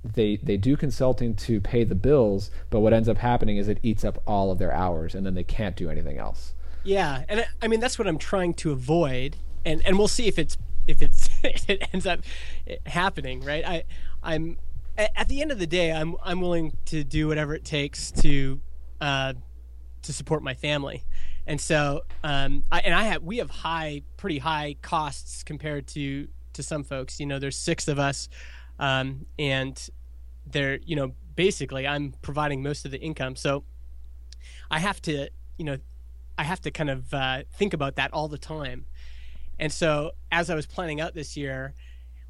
they 0.03 0.37
they 0.37 0.57
do 0.57 0.77
consulting 0.77 1.35
to 1.35 1.59
pay 1.59 1.83
the 1.83 1.95
bills, 1.95 2.49
but 2.69 2.79
what 2.79 2.93
ends 2.93 3.09
up 3.09 3.17
happening 3.17 3.57
is 3.57 3.67
it 3.67 3.79
eats 3.83 4.03
up 4.05 4.21
all 4.25 4.51
of 4.51 4.59
their 4.59 4.71
hours, 4.73 5.15
and 5.15 5.25
then 5.25 5.33
they 5.33 5.43
can't 5.43 5.75
do 5.75 5.89
anything 5.89 6.17
else. 6.17 6.53
Yeah, 6.83 7.23
and 7.27 7.41
I- 7.41 7.47
I 7.61 7.67
mean 7.67 7.79
that's 7.79 7.99
what 7.99 8.07
I'm 8.07 8.17
trying 8.17 8.53
to 8.55 8.71
avoid, 8.71 9.37
and 9.65 9.81
and 9.85 9.97
we'll 9.97 10.07
see 10.07 10.27
if 10.27 10.39
it's 10.39 10.57
if 10.87 11.01
it's 11.01 11.29
it 11.43 11.87
ends 11.93 12.07
up 12.07 12.21
happening, 12.85 13.41
right? 13.41 13.65
I 13.67 13.83
I'm 14.23 14.57
at 14.97 15.27
the 15.29 15.41
end 15.41 15.51
of 15.51 15.59
the 15.59 15.67
day, 15.67 15.91
I'm 15.91 16.15
I'm 16.23 16.41
willing 16.41 16.75
to 16.85 17.03
do 17.03 17.27
whatever 17.27 17.53
it 17.53 17.65
takes 17.65 18.11
to 18.11 18.59
uh, 19.01 19.33
to 20.03 20.13
support 20.13 20.41
my 20.41 20.53
family, 20.53 21.03
and 21.45 21.59
so 21.59 22.03
um, 22.23 22.63
I, 22.71 22.79
and 22.79 22.93
I 22.95 23.03
have 23.03 23.23
we 23.23 23.37
have 23.37 23.49
high, 23.49 24.03
pretty 24.15 24.39
high 24.39 24.75
costs 24.81 25.43
compared 25.43 25.87
to 25.89 26.27
to 26.53 26.63
some 26.63 26.83
folks. 26.83 27.19
You 27.19 27.25
know, 27.27 27.37
there's 27.37 27.57
six 27.57 27.87
of 27.87 27.99
us, 27.99 28.27
um, 28.79 29.25
and 29.37 29.89
they're 30.45 30.79
you 30.85 30.95
know 30.95 31.13
basically 31.35 31.87
I'm 31.87 32.13
providing 32.21 32.63
most 32.63 32.85
of 32.85 32.91
the 32.91 32.99
income, 32.99 33.35
so 33.35 33.63
I 34.69 34.79
have 34.79 35.01
to 35.03 35.29
you 35.57 35.65
know 35.65 35.77
I 36.37 36.43
have 36.43 36.61
to 36.61 36.71
kind 36.71 36.89
of 36.89 37.13
uh, 37.13 37.43
think 37.53 37.73
about 37.73 37.95
that 37.95 38.13
all 38.13 38.27
the 38.27 38.37
time. 38.37 38.85
And 39.59 39.71
so 39.71 40.11
as 40.31 40.49
I 40.49 40.55
was 40.55 40.67
planning 40.67 41.01
out 41.01 41.15
this 41.15 41.35
year, 41.35 41.73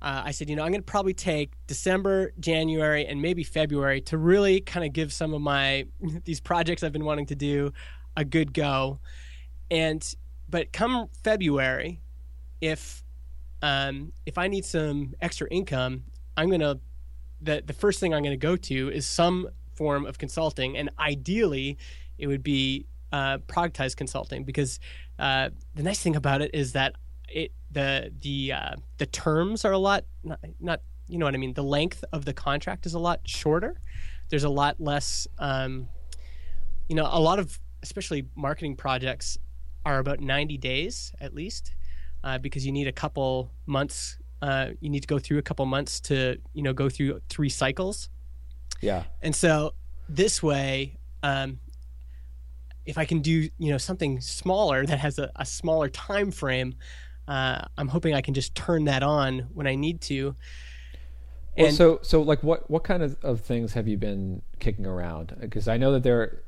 uh, 0.02 0.22
I 0.26 0.32
said, 0.32 0.50
you 0.50 0.56
know, 0.56 0.64
I'm 0.64 0.72
going 0.72 0.82
to 0.82 0.86
probably 0.86 1.14
take 1.14 1.52
December, 1.66 2.32
January, 2.40 3.06
and 3.06 3.22
maybe 3.22 3.44
February 3.44 4.00
to 4.02 4.18
really 4.18 4.62
kind 4.62 4.86
of 4.86 4.94
give 4.94 5.12
some 5.12 5.34
of 5.34 5.42
my 5.42 5.88
these 6.24 6.40
projects 6.40 6.84
I've 6.84 6.94
been 6.94 7.06
wanting 7.06 7.26
to 7.28 7.36
do 7.36 7.74
a 8.16 8.24
good 8.24 8.54
go. 8.54 9.00
And 9.72 10.04
but 10.50 10.72
come 10.72 11.10
February, 11.24 12.00
if 12.62 13.04
um, 13.62 14.14
if 14.26 14.38
I 14.38 14.48
need 14.48 14.66
some 14.66 15.16
extra 15.20 15.48
income, 15.50 16.04
I'm 16.38 16.50
gonna 16.50 16.80
the 17.42 17.64
the 17.66 17.74
first 17.74 18.00
thing 18.00 18.14
I'm 18.14 18.24
going 18.24 18.38
to 18.38 18.38
go 18.38 18.56
to 18.56 18.90
is 18.90 19.06
some 19.06 19.50
form 19.76 20.06
of 20.06 20.18
consulting, 20.18 20.78
and 20.78 20.90
ideally, 21.00 21.78
it 22.18 22.28
would 22.28 22.44
be 22.44 22.86
uh, 23.12 23.38
productized 23.40 23.96
consulting 23.96 24.44
because 24.44 24.80
uh, 25.20 25.50
the 25.76 25.84
nice 25.84 26.02
thing 26.02 26.16
about 26.16 26.42
it 26.42 26.52
is 26.54 26.74
that 26.74 26.96
it 27.30 27.52
the 27.72 28.12
the 28.22 28.54
uh, 28.54 28.76
the 28.98 29.06
terms 29.06 29.66
are 29.66 29.72
a 29.72 29.78
lot 29.78 30.06
not, 30.24 30.40
not 30.60 30.82
you 31.08 31.18
know 31.18 31.26
what 31.26 31.34
I 31.34 31.38
mean 31.38 31.54
the 31.54 31.64
length 31.64 32.04
of 32.12 32.26
the 32.26 32.34
contract 32.34 32.86
is 32.86 32.94
a 32.94 33.00
lot 33.00 33.22
shorter. 33.26 33.80
There's 34.30 34.44
a 34.44 34.50
lot 34.50 34.80
less 34.80 35.28
um, 35.40 35.88
you 36.88 36.96
know 36.96 37.08
a 37.10 37.20
lot 37.20 37.40
of 37.40 37.60
especially 37.84 38.26
marketing 38.36 38.76
projects 38.76 39.38
are 39.86 40.00
about 40.00 40.20
90 40.20 40.58
days 40.58 41.14
at 41.22 41.34
least 41.34 41.74
uh, 42.24 42.38
because 42.38 42.66
you 42.66 42.72
need 42.72 42.88
a 42.88 42.92
couple 42.92 43.52
months 43.66 44.18
uh, 44.42 44.70
you 44.80 44.90
need 44.90 45.02
to 45.02 45.08
go 45.08 45.20
through 45.20 45.38
a 45.38 45.42
couple 45.42 45.66
months 45.66 46.00
to 46.02 46.38
you 46.54 46.64
know 46.64 46.74
go 46.74 46.90
through 46.90 47.20
three 47.30 47.50
cycles 47.50 48.10
Yeah, 48.82 49.04
and 49.22 49.36
so 49.36 49.74
this 50.10 50.42
way, 50.42 50.98
um, 51.24 51.60
if 52.86 52.98
I 52.98 53.06
can 53.06 53.22
do 53.22 53.50
you 53.58 53.72
know 53.72 53.78
something 53.78 54.22
smaller 54.22 54.86
that 54.86 55.00
has 55.00 55.20
a, 55.20 55.32
a 55.36 55.46
smaller 55.46 55.90
time 55.90 56.32
frame, 56.32 56.76
uh, 57.28 57.62
I'm 57.78 57.88
hoping 57.88 58.14
I 58.14 58.22
can 58.22 58.34
just 58.34 58.56
turn 58.56 58.86
that 58.86 59.04
on 59.04 59.48
when 59.54 59.68
I 59.68 59.76
need 59.76 60.02
to. 60.02 60.36
Well, 61.58 61.72
so 61.72 62.00
so 62.04 62.22
like 62.22 62.44
what 62.44 62.70
what 62.70 62.84
kind 62.84 63.04
of, 63.04 63.18
of 63.24 63.42
things 63.42 63.74
have 63.74 63.88
you 63.88 63.98
been 63.98 64.42
kicking 64.60 64.86
around? 64.86 65.36
Because 65.40 65.68
I 65.68 65.78
know 65.78 65.92
that 65.94 66.04
there, 66.04 66.44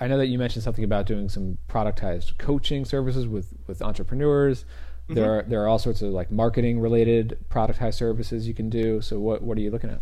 I 0.00 0.08
know 0.08 0.16
that 0.18 0.26
you 0.26 0.38
mentioned 0.38 0.64
something 0.64 0.84
about 0.84 1.06
doing 1.06 1.28
some 1.28 1.58
productized 1.68 2.38
coaching 2.38 2.84
services 2.84 3.28
with 3.28 3.54
with 3.66 3.82
entrepreneurs. 3.82 4.64
There 5.08 5.38
are 5.38 5.42
there 5.42 5.62
are 5.62 5.68
all 5.68 5.78
sorts 5.78 6.00
of 6.02 6.10
like 6.10 6.30
marketing 6.30 6.80
related 6.80 7.38
productized 7.50 7.94
services 7.94 8.48
you 8.48 8.54
can 8.54 8.70
do. 8.70 9.00
So 9.00 9.18
what 9.18 9.42
what 9.42 9.58
are 9.58 9.60
you 9.60 9.70
looking 9.70 9.90
at? 9.90 10.00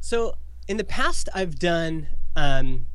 So 0.00 0.36
in 0.68 0.76
the 0.76 0.84
past, 0.84 1.28
I've 1.34 1.58
done. 1.58 2.08
Um, 2.36 2.86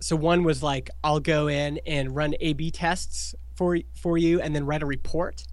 so 0.00 0.16
one 0.16 0.44
was 0.44 0.62
like 0.62 0.90
I'll 1.02 1.20
go 1.20 1.48
in 1.48 1.80
and 1.86 2.14
run 2.14 2.34
A/B 2.40 2.70
tests 2.70 3.34
for 3.54 3.78
for 3.94 4.16
you, 4.16 4.40
and 4.40 4.54
then 4.54 4.64
write 4.64 4.82
a 4.82 4.86
report. 4.86 5.44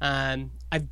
Um, 0.00 0.52
I've 0.70 0.86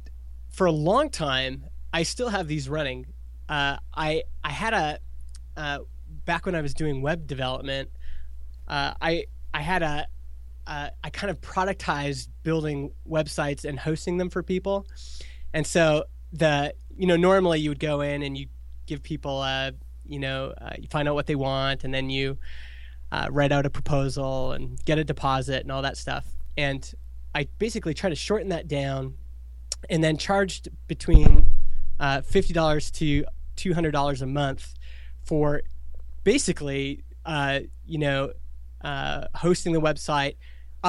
for 0.51 0.67
a 0.67 0.73
long 0.73 1.11
time. 1.11 1.67
I 1.93 2.03
still 2.03 2.29
have 2.29 2.49
these 2.49 2.69
running. 2.69 3.07
Uh, 3.49 3.79
I 3.95 4.25
I 4.45 4.51
had 4.51 4.75
a 4.75 4.99
uh, 5.57 5.79
back 6.25 6.47
when 6.47 6.55
I 6.55 6.61
was 6.61 6.75
doing 6.75 7.03
web 7.03 7.27
development. 7.27 7.91
Uh, 8.69 8.95
I 9.01 9.27
I 9.53 9.63
had 9.63 9.83
a 9.83 10.07
uh, 10.67 10.91
I 11.03 11.11
kind 11.11 11.31
of 11.31 11.41
productized 11.41 12.29
building 12.43 12.93
websites 13.09 13.65
and 13.65 13.79
hosting 13.79 14.17
them 14.17 14.31
for 14.31 14.43
people, 14.43 14.87
and 15.53 15.67
so 15.67 16.05
the 16.33 16.75
you 16.97 17.07
know 17.07 17.17
normally 17.17 17.61
you 17.61 17.71
would 17.71 17.79
go 17.79 18.01
in 18.01 18.23
and 18.23 18.37
you 18.37 18.47
give 18.87 19.03
people 19.03 19.41
uh, 19.41 19.73
you 20.05 20.19
know 20.19 20.53
uh, 20.61 20.75
you 20.79 20.89
find 20.89 21.09
out 21.09 21.15
what 21.15 21.27
they 21.27 21.35
want 21.35 21.85
and 21.85 21.93
then 21.93 22.11
you 22.11 22.39
uh, 23.13 23.29
write 23.31 23.53
out 23.53 23.67
a 23.67 23.71
proposal 23.71 24.53
and 24.53 24.83
get 24.85 24.99
a 24.99 25.05
deposit 25.05 25.63
and 25.63 25.71
all 25.71 25.83
that 25.83 25.97
stuff. 25.97 26.27
And 26.57 26.91
I 27.35 27.49
basically 27.59 27.95
try 27.95 28.11
to 28.11 28.17
shorten 28.17 28.49
that 28.49 28.67
down 28.67 29.15
and 29.89 30.03
then 30.03 30.17
charged 30.17 30.69
between 30.89 31.47
uh, 32.01 32.23
fifty 32.23 32.53
dollars 32.53 32.91
to 32.93 33.25
two 33.57 33.75
hundred 33.75 33.93
dollars 33.93 34.23
a 34.23 34.27
month 34.27 34.75
for 35.23 35.63
basically 36.25 37.05
uh, 37.25 37.61
you 37.85 37.99
know 37.99 38.33
hosting 39.35 39.73
the 39.73 39.81
website, 39.81 40.37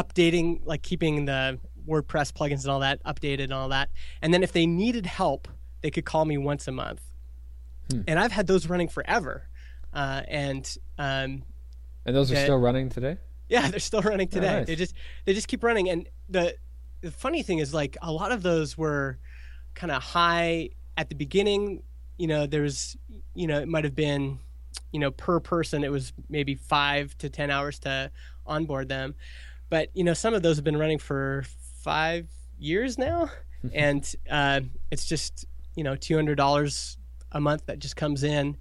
updating 0.02 0.62
like 0.66 0.82
keeping 0.84 1.26
the 1.26 1.60
WordPress 1.88 2.32
plugins 2.34 2.62
and 2.64 2.68
all 2.74 2.82
that 2.82 3.04
updated 3.04 3.46
and 3.46 3.54
all 3.54 3.70
that, 3.70 3.90
and 4.22 4.34
then 4.34 4.44
if 4.44 4.52
they 4.52 4.66
needed 4.66 5.06
help, 5.06 5.48
they 5.82 5.92
could 5.92 6.06
call 6.06 6.26
me 6.26 6.38
once 6.38 6.68
a 6.68 6.72
month. 6.72 7.02
And 8.08 8.20
I've 8.20 8.34
had 8.34 8.48
those 8.48 8.68
running 8.68 8.90
forever, 8.90 9.48
uh, 9.94 10.22
and 10.28 10.64
um, 10.98 11.44
And 12.06 12.14
those 12.16 12.30
are 12.34 12.36
still 12.36 12.58
running 12.58 12.90
today. 12.90 13.16
yeah, 13.48 13.70
they're 13.70 13.80
still 13.80 14.02
running 14.02 14.28
today. 14.28 14.58
nice. 14.58 14.68
They 14.68 14.76
just 14.76 14.94
they 15.26 15.34
just 15.34 15.48
keep 15.48 15.64
running, 15.64 15.88
and 15.90 16.10
the 16.28 16.56
the 17.02 17.12
funny 17.12 17.44
thing 17.44 17.60
is 17.60 17.74
like 17.74 17.96
a 18.02 18.12
lot 18.12 18.34
of 18.34 18.44
those 18.44 18.78
were 18.78 19.20
kind 19.74 19.92
of 19.92 20.04
high 20.04 20.72
at 20.98 21.08
the 21.08 21.16
beginning. 21.16 21.84
You 22.18 22.28
know, 22.28 22.46
there's 22.46 22.98
you 23.34 23.48
know 23.48 23.60
it 23.62 23.70
might 23.70 23.86
have 23.86 23.96
been 23.96 24.40
you 24.92 25.00
know 25.00 25.12
per 25.12 25.40
person 25.40 25.84
it 25.86 25.92
was 25.92 26.12
maybe 26.30 26.56
five 26.56 27.18
to 27.20 27.30
ten 27.30 27.50
hours 27.50 27.80
to 27.80 28.12
onboard 28.46 28.90
them, 28.90 29.16
but 29.70 29.90
you 29.94 30.04
know 30.04 30.14
some 30.14 30.34
of 30.34 30.42
those 30.44 30.56
have 30.58 30.64
been 30.66 30.78
running 30.78 31.00
for 31.00 31.44
five 31.82 32.28
years 32.60 32.98
now, 32.98 33.30
and 33.74 34.16
uh, 34.30 34.62
it's 34.92 35.06
just 35.06 35.46
you 35.76 35.84
know 35.84 35.96
two 35.96 36.16
hundred 36.16 36.36
dollars 36.36 36.98
a 37.32 37.40
month 37.40 37.66
that 37.66 37.80
just 37.80 37.96
comes 37.96 38.24
in, 38.24 38.58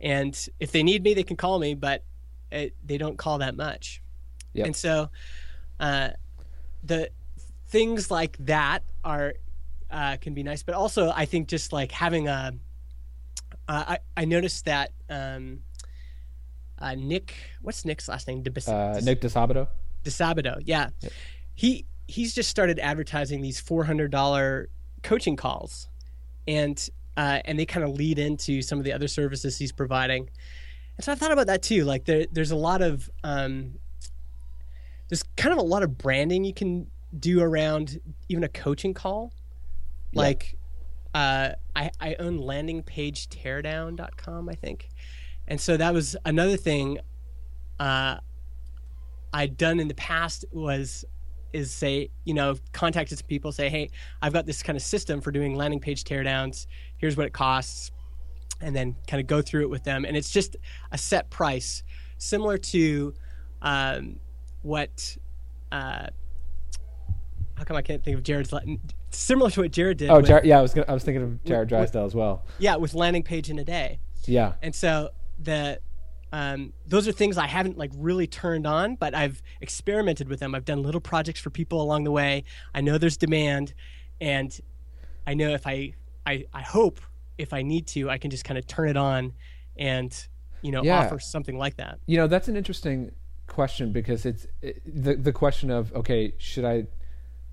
and 0.00 0.48
if 0.60 0.72
they 0.72 0.82
need 0.82 1.02
me 1.02 1.14
they 1.14 1.22
can 1.22 1.36
call 1.36 1.58
me, 1.58 1.74
but 1.74 2.02
it, 2.50 2.74
they 2.84 2.98
don't 2.98 3.16
call 3.16 3.38
that 3.38 3.56
much. 3.56 4.02
Yep. 4.54 4.66
And 4.66 4.76
so, 4.76 5.10
uh, 5.80 6.10
the 6.82 7.10
things 7.68 8.10
like 8.10 8.36
that 8.46 8.82
are 9.04 9.34
uh, 9.90 10.16
can 10.20 10.34
be 10.34 10.42
nice, 10.42 10.62
but 10.62 10.74
also 10.74 11.10
I 11.14 11.26
think 11.26 11.48
just 11.48 11.72
like 11.72 11.92
having 11.92 12.28
a. 12.28 12.52
Uh, 13.68 13.96
I 13.96 13.98
I 14.16 14.24
noticed 14.24 14.64
that 14.66 14.92
um, 15.10 15.60
uh, 16.78 16.94
Nick, 16.94 17.34
what's 17.62 17.84
Nick's 17.84 18.08
last 18.08 18.28
name? 18.28 18.42
DeBas- 18.42 18.68
Uh, 18.68 19.00
Nick 19.00 19.20
Disabato. 19.20 19.68
Disabato, 20.06 20.60
yeah, 20.64 20.90
he 21.54 21.84
he's 22.06 22.34
just 22.34 22.48
started 22.48 22.78
advertising 22.78 23.42
these 23.42 23.60
four 23.60 23.84
hundred 23.84 24.10
dollar 24.10 24.68
coaching 25.02 25.36
calls, 25.36 25.88
and 26.46 26.88
uh, 27.16 27.40
and 27.44 27.58
they 27.58 27.66
kind 27.66 27.84
of 27.84 27.90
lead 27.90 28.18
into 28.18 28.62
some 28.62 28.78
of 28.78 28.84
the 28.84 28.92
other 28.92 29.08
services 29.08 29.58
he's 29.58 29.72
providing. 29.72 30.30
And 30.96 31.04
so 31.04 31.12
I've 31.12 31.18
thought 31.18 31.32
about 31.32 31.48
that 31.48 31.62
too. 31.62 31.84
Like 31.84 32.04
there, 32.04 32.26
there's 32.30 32.50
a 32.50 32.56
lot 32.56 32.82
of 32.82 33.10
um, 33.24 33.78
there's 35.08 35.22
kind 35.36 35.52
of 35.52 35.58
a 35.58 35.62
lot 35.62 35.82
of 35.82 35.98
branding 35.98 36.44
you 36.44 36.54
can 36.54 36.86
do 37.18 37.40
around 37.40 37.98
even 38.28 38.44
a 38.44 38.48
coaching 38.48 38.94
call. 38.94 39.32
Yeah. 40.12 40.20
Like 40.20 40.56
uh, 41.14 41.50
I, 41.74 41.90
I 42.00 42.14
own 42.18 42.38
landingpageteardown.com, 42.38 44.48
I 44.48 44.54
think. 44.54 44.88
And 45.48 45.60
so 45.60 45.76
that 45.76 45.94
was 45.94 46.16
another 46.24 46.56
thing 46.56 46.98
uh, 47.78 48.16
I'd 49.32 49.56
done 49.56 49.80
in 49.80 49.88
the 49.88 49.94
past 49.94 50.44
was 50.50 51.04
is 51.52 51.70
say, 51.72 52.10
you 52.24 52.34
know, 52.34 52.56
contacted 52.72 53.18
some 53.18 53.26
people, 53.26 53.50
say, 53.52 53.68
hey, 53.70 53.88
I've 54.20 54.32
got 54.32 54.44
this 54.46 54.62
kind 54.62 54.76
of 54.76 54.82
system 54.82 55.20
for 55.20 55.30
doing 55.30 55.54
landing 55.54 55.80
page 55.80 56.04
teardowns. 56.04 56.66
Here's 56.98 57.16
what 57.16 57.26
it 57.26 57.32
costs. 57.32 57.90
And 58.60 58.74
then 58.76 58.96
kind 59.06 59.20
of 59.20 59.26
go 59.26 59.40
through 59.42 59.62
it 59.62 59.70
with 59.70 59.84
them. 59.84 60.04
And 60.04 60.16
it's 60.16 60.30
just 60.30 60.56
a 60.92 60.98
set 60.98 61.30
price, 61.30 61.82
similar 62.18 62.58
to 62.58 63.14
um, 63.62 64.16
what. 64.62 65.16
Uh, 65.72 66.06
how 67.54 67.64
come 67.64 67.76
I 67.76 67.82
can't 67.82 68.04
think 68.04 68.16
of 68.18 68.22
Jarrod's? 68.22 68.52
la- 68.52 68.60
Similar 69.10 69.50
to 69.52 69.62
what 69.62 69.70
Jarrod 69.72 69.96
did. 69.96 70.10
Oh, 70.10 70.16
with, 70.18 70.26
Jarrod, 70.26 70.44
yeah, 70.44 70.58
I 70.58 70.62
was 70.62 70.74
gonna, 70.74 70.86
I 70.88 70.92
was 70.92 71.04
thinking 71.04 71.22
of 71.22 71.28
Jarrod 71.44 71.60
with- 71.60 71.68
Drysdale 71.70 72.04
as 72.04 72.14
well. 72.14 72.44
yeah, 72.58 72.76
with 72.76 72.92
landing 72.92 73.22
page 73.22 73.48
in 73.48 73.58
a 73.58 73.64
day. 73.64 73.98
Yeah, 74.26 74.54
And 74.62 74.74
so 74.74 75.10
the 75.38 75.80
um, 76.36 76.74
those 76.86 77.08
are 77.08 77.12
things 77.12 77.38
I 77.38 77.46
haven't 77.46 77.78
like 77.78 77.90
really 77.96 78.26
turned 78.26 78.66
on, 78.66 78.96
but 78.96 79.14
I've 79.14 79.42
experimented 79.62 80.28
with 80.28 80.38
them. 80.38 80.54
I've 80.54 80.66
done 80.66 80.82
little 80.82 81.00
projects 81.00 81.40
for 81.40 81.48
people 81.48 81.80
along 81.80 82.04
the 82.04 82.10
way. 82.10 82.44
I 82.74 82.82
know 82.82 82.98
there's 82.98 83.16
demand, 83.16 83.72
and 84.20 84.54
I 85.26 85.32
know 85.32 85.48
if 85.52 85.66
I, 85.66 85.94
I, 86.26 86.44
I 86.52 86.60
hope 86.60 87.00
if 87.38 87.54
I 87.54 87.62
need 87.62 87.86
to, 87.88 88.10
I 88.10 88.18
can 88.18 88.30
just 88.30 88.44
kind 88.44 88.58
of 88.58 88.66
turn 88.66 88.90
it 88.90 88.98
on, 88.98 89.32
and 89.78 90.14
you 90.60 90.72
know, 90.72 90.82
Yeah. 90.84 91.06
offer 91.06 91.18
something 91.18 91.56
like 91.56 91.76
that. 91.78 92.00
You 92.04 92.18
know, 92.18 92.26
that's 92.26 92.48
an 92.48 92.56
interesting 92.56 93.12
question 93.46 93.92
because 93.92 94.26
it's 94.26 94.46
it, 94.60 94.82
the 94.84 95.14
the 95.14 95.32
question 95.32 95.70
of 95.70 95.90
okay, 95.94 96.34
should 96.36 96.66
I 96.66 96.86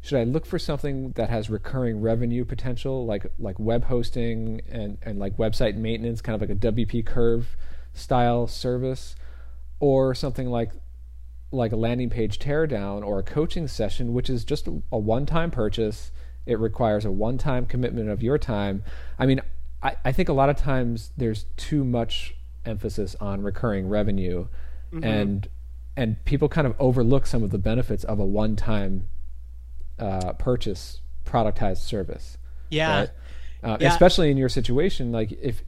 should 0.01 0.19
I 0.19 0.25
look 0.25 0.45
for 0.45 0.59
something 0.59 1.13
that 1.13 1.29
has 1.29 1.49
recurring 1.49 2.01
revenue 2.01 2.43
potential, 2.43 3.05
like 3.05 3.27
like 3.39 3.57
web 3.59 3.85
hosting 3.85 4.59
and 4.69 4.97
and 5.03 5.19
like 5.19 5.37
website 5.37 5.75
maintenance, 5.77 6.19
kind 6.21 6.35
of 6.35 6.41
like 6.41 6.49
a 6.49 6.59
WP 6.59 7.05
Curve 7.05 7.55
style 7.93 8.47
service, 8.47 9.15
or 9.79 10.13
something 10.13 10.49
like 10.49 10.71
like 11.51 11.71
a 11.71 11.75
landing 11.75 12.09
page 12.09 12.39
teardown 12.39 13.05
or 13.05 13.19
a 13.19 13.23
coaching 13.23 13.67
session, 13.67 14.11
which 14.13 14.29
is 14.29 14.43
just 14.43 14.67
a, 14.67 14.71
one 14.97 15.25
time 15.25 15.51
purchase. 15.51 16.11
It 16.45 16.59
requires 16.59 17.05
a 17.05 17.11
one 17.11 17.37
time 17.37 17.65
commitment 17.65 18.09
of 18.09 18.23
your 18.23 18.37
time. 18.37 18.83
I 19.19 19.25
mean, 19.25 19.41
I, 19.81 19.95
I 20.03 20.11
think 20.11 20.29
a 20.29 20.33
lot 20.33 20.49
of 20.49 20.57
times 20.57 21.11
there's 21.15 21.45
too 21.57 21.83
much 21.83 22.35
emphasis 22.65 23.15
on 23.19 23.41
recurring 23.41 23.87
revenue 23.87 24.47
and 25.03 25.47
and 25.95 26.23
people 26.25 26.47
kind 26.49 26.65
of 26.67 26.75
overlook 26.79 27.25
some 27.25 27.43
of 27.43 27.51
the 27.51 27.57
benefits 27.57 28.03
of 28.03 28.19
a 28.19 28.25
one 28.25 28.55
time 28.55 29.09
uh, 29.99 30.33
purchase 30.33 31.01
productized 31.25 31.77
service 31.77 32.37
Yeah, 32.69 32.99
right? 32.99 33.09
Uh, 33.63 33.77
Yeah. 33.79 33.91
Especially 33.91 34.29
in 34.31 34.37
your 34.37 34.49
situation, 34.49 35.11
like 35.11 35.31
if 35.31 35.63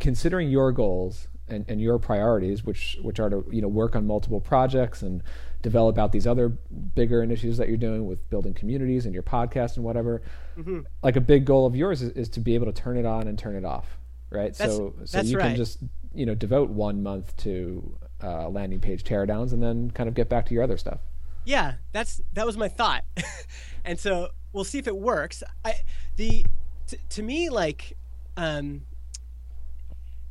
considering 0.00 0.48
your 0.50 0.72
goals 0.72 1.28
and, 1.48 1.64
and 1.68 1.80
your 1.80 1.98
priorities, 1.98 2.64
which 2.64 2.98
which 3.02 3.20
are 3.20 3.30
to 3.30 3.44
you 3.50 3.62
know 3.62 3.68
work 3.68 3.96
on 3.96 4.06
multiple 4.06 4.40
projects 4.40 5.02
and 5.02 5.22
develop 5.62 5.98
out 5.98 6.12
these 6.12 6.26
other 6.26 6.48
bigger 6.48 7.22
initiatives 7.22 7.58
that 7.58 7.68
you're 7.68 7.76
doing 7.76 8.06
with 8.06 8.28
building 8.30 8.52
communities 8.52 9.06
and 9.06 9.14
your 9.14 9.22
podcast 9.22 9.76
and 9.76 9.84
whatever. 9.84 10.22
Mm-hmm. 10.58 10.80
Like 11.02 11.16
a 11.16 11.20
big 11.20 11.44
goal 11.44 11.66
of 11.66 11.76
yours 11.76 12.02
is, 12.02 12.10
is 12.12 12.28
to 12.30 12.40
be 12.40 12.54
able 12.54 12.66
to 12.66 12.72
turn 12.72 12.96
it 12.96 13.06
on 13.06 13.28
and 13.28 13.38
turn 13.38 13.54
it 13.54 13.64
off, 13.64 13.98
right? 14.30 14.54
That's- 14.54 14.76
so 14.76 14.94
so 15.04 15.20
you 15.20 15.38
right. 15.38 15.48
can 15.48 15.56
just 15.56 15.78
you 16.14 16.26
know 16.26 16.34
devote 16.34 16.70
one 16.70 17.02
month 17.02 17.36
to 17.38 17.96
uh, 18.22 18.48
landing 18.48 18.80
page 18.80 19.04
teardowns 19.04 19.52
and 19.52 19.62
then 19.62 19.90
kind 19.90 20.08
of 20.08 20.14
get 20.14 20.28
back 20.28 20.46
to 20.46 20.54
your 20.54 20.62
other 20.62 20.76
stuff. 20.76 21.00
Yeah, 21.44 21.74
that's 21.92 22.20
that 22.34 22.46
was 22.46 22.56
my 22.56 22.68
thought, 22.68 23.04
and 23.84 23.98
so 23.98 24.28
we'll 24.52 24.64
see 24.64 24.78
if 24.78 24.86
it 24.86 24.96
works. 24.96 25.42
I 25.64 25.74
the 26.16 26.46
t- 26.86 26.98
to 27.10 27.22
me 27.22 27.50
like 27.50 27.96
um, 28.36 28.82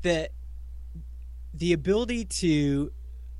the 0.04 0.30
the 1.54 1.74
ability 1.74 2.26
to 2.26 2.92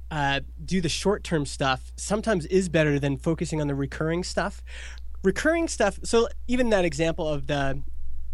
uh, 0.10 0.42
do 0.66 0.82
the 0.82 0.90
short 0.90 1.24
term 1.24 1.46
stuff 1.46 1.92
sometimes 1.96 2.46
is 2.48 2.68
better 2.70 3.00
than 3.00 3.18
focusing 3.18 3.62
on 3.62 3.68
the 3.68 3.76
recurring 3.76 4.24
stuff. 4.24 4.62
Recurring 5.24 5.68
stuff. 5.68 6.00
So 6.04 6.28
even 6.48 6.70
that 6.72 6.84
example 6.86 7.28
of 7.28 7.48
the 7.48 7.82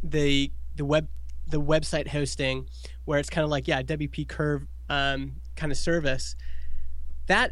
the 0.03 0.51
the 0.75 0.85
web 0.85 1.07
the 1.47 1.61
website 1.61 2.07
hosting, 2.07 2.67
where 3.05 3.19
it's 3.19 3.29
kind 3.29 3.43
of 3.43 3.49
like 3.51 3.67
yeah 3.67 3.81
WP 3.83 4.27
Curve 4.27 4.65
um, 4.89 5.33
kind 5.55 5.71
of 5.71 5.77
service. 5.77 6.35
That 7.27 7.51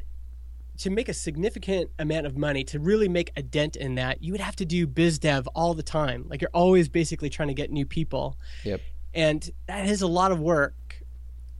to 0.79 0.89
make 0.89 1.07
a 1.07 1.13
significant 1.13 1.89
amount 1.99 2.25
of 2.25 2.35
money 2.37 2.63
to 2.65 2.79
really 2.79 3.07
make 3.07 3.31
a 3.37 3.41
dent 3.43 3.75
in 3.77 3.95
that, 3.95 4.21
you 4.21 4.31
would 4.33 4.41
have 4.41 4.55
to 4.57 4.65
do 4.65 4.85
biz 4.87 5.19
dev 5.19 5.47
all 5.55 5.73
the 5.73 5.83
time. 5.83 6.25
Like 6.27 6.41
you're 6.41 6.49
always 6.53 6.89
basically 6.89 7.29
trying 7.29 7.47
to 7.49 7.53
get 7.53 7.71
new 7.71 7.85
people, 7.85 8.37
Yep. 8.63 8.81
and 9.13 9.49
that 9.67 9.85
is 9.87 10.01
a 10.01 10.07
lot 10.07 10.31
of 10.31 10.39
work. 10.39 10.73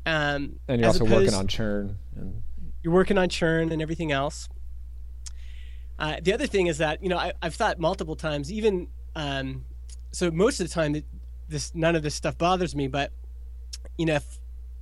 Um, 0.06 0.60
And 0.68 0.80
you're 0.80 0.88
also 0.88 1.06
working 1.06 1.34
on 1.34 1.48
churn 1.48 1.98
and 2.16 2.44
you're 2.84 2.94
working 2.94 3.18
on 3.18 3.30
churn 3.30 3.72
and 3.72 3.82
everything 3.82 4.12
else. 4.12 4.48
Uh, 5.98 6.18
the 6.22 6.34
other 6.34 6.46
thing 6.46 6.68
is 6.68 6.78
that 6.80 7.02
you 7.02 7.10
know 7.10 7.18
I, 7.18 7.34
I've 7.42 7.56
thought 7.56 7.80
multiple 7.80 8.16
times, 8.16 8.52
even 8.52 8.88
um, 9.16 9.64
so, 10.12 10.30
most 10.32 10.60
of 10.60 10.68
the 10.68 10.74
time 10.74 10.94
that 10.94 11.06
this 11.50 11.74
none 11.74 11.96
of 11.96 12.04
this 12.04 12.16
stuff 12.16 12.38
bothers 12.38 12.76
me, 12.76 12.88
but 12.88 13.12
you 13.98 14.06
know 14.06 14.16
if 14.16 14.40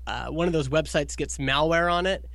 uh, 0.08 0.28
one 0.28 0.48
of 0.48 0.54
those 0.54 0.70
websites 0.70 1.16
gets 1.16 1.38
malware 1.38 1.92
on 1.92 2.06
it, 2.06 2.26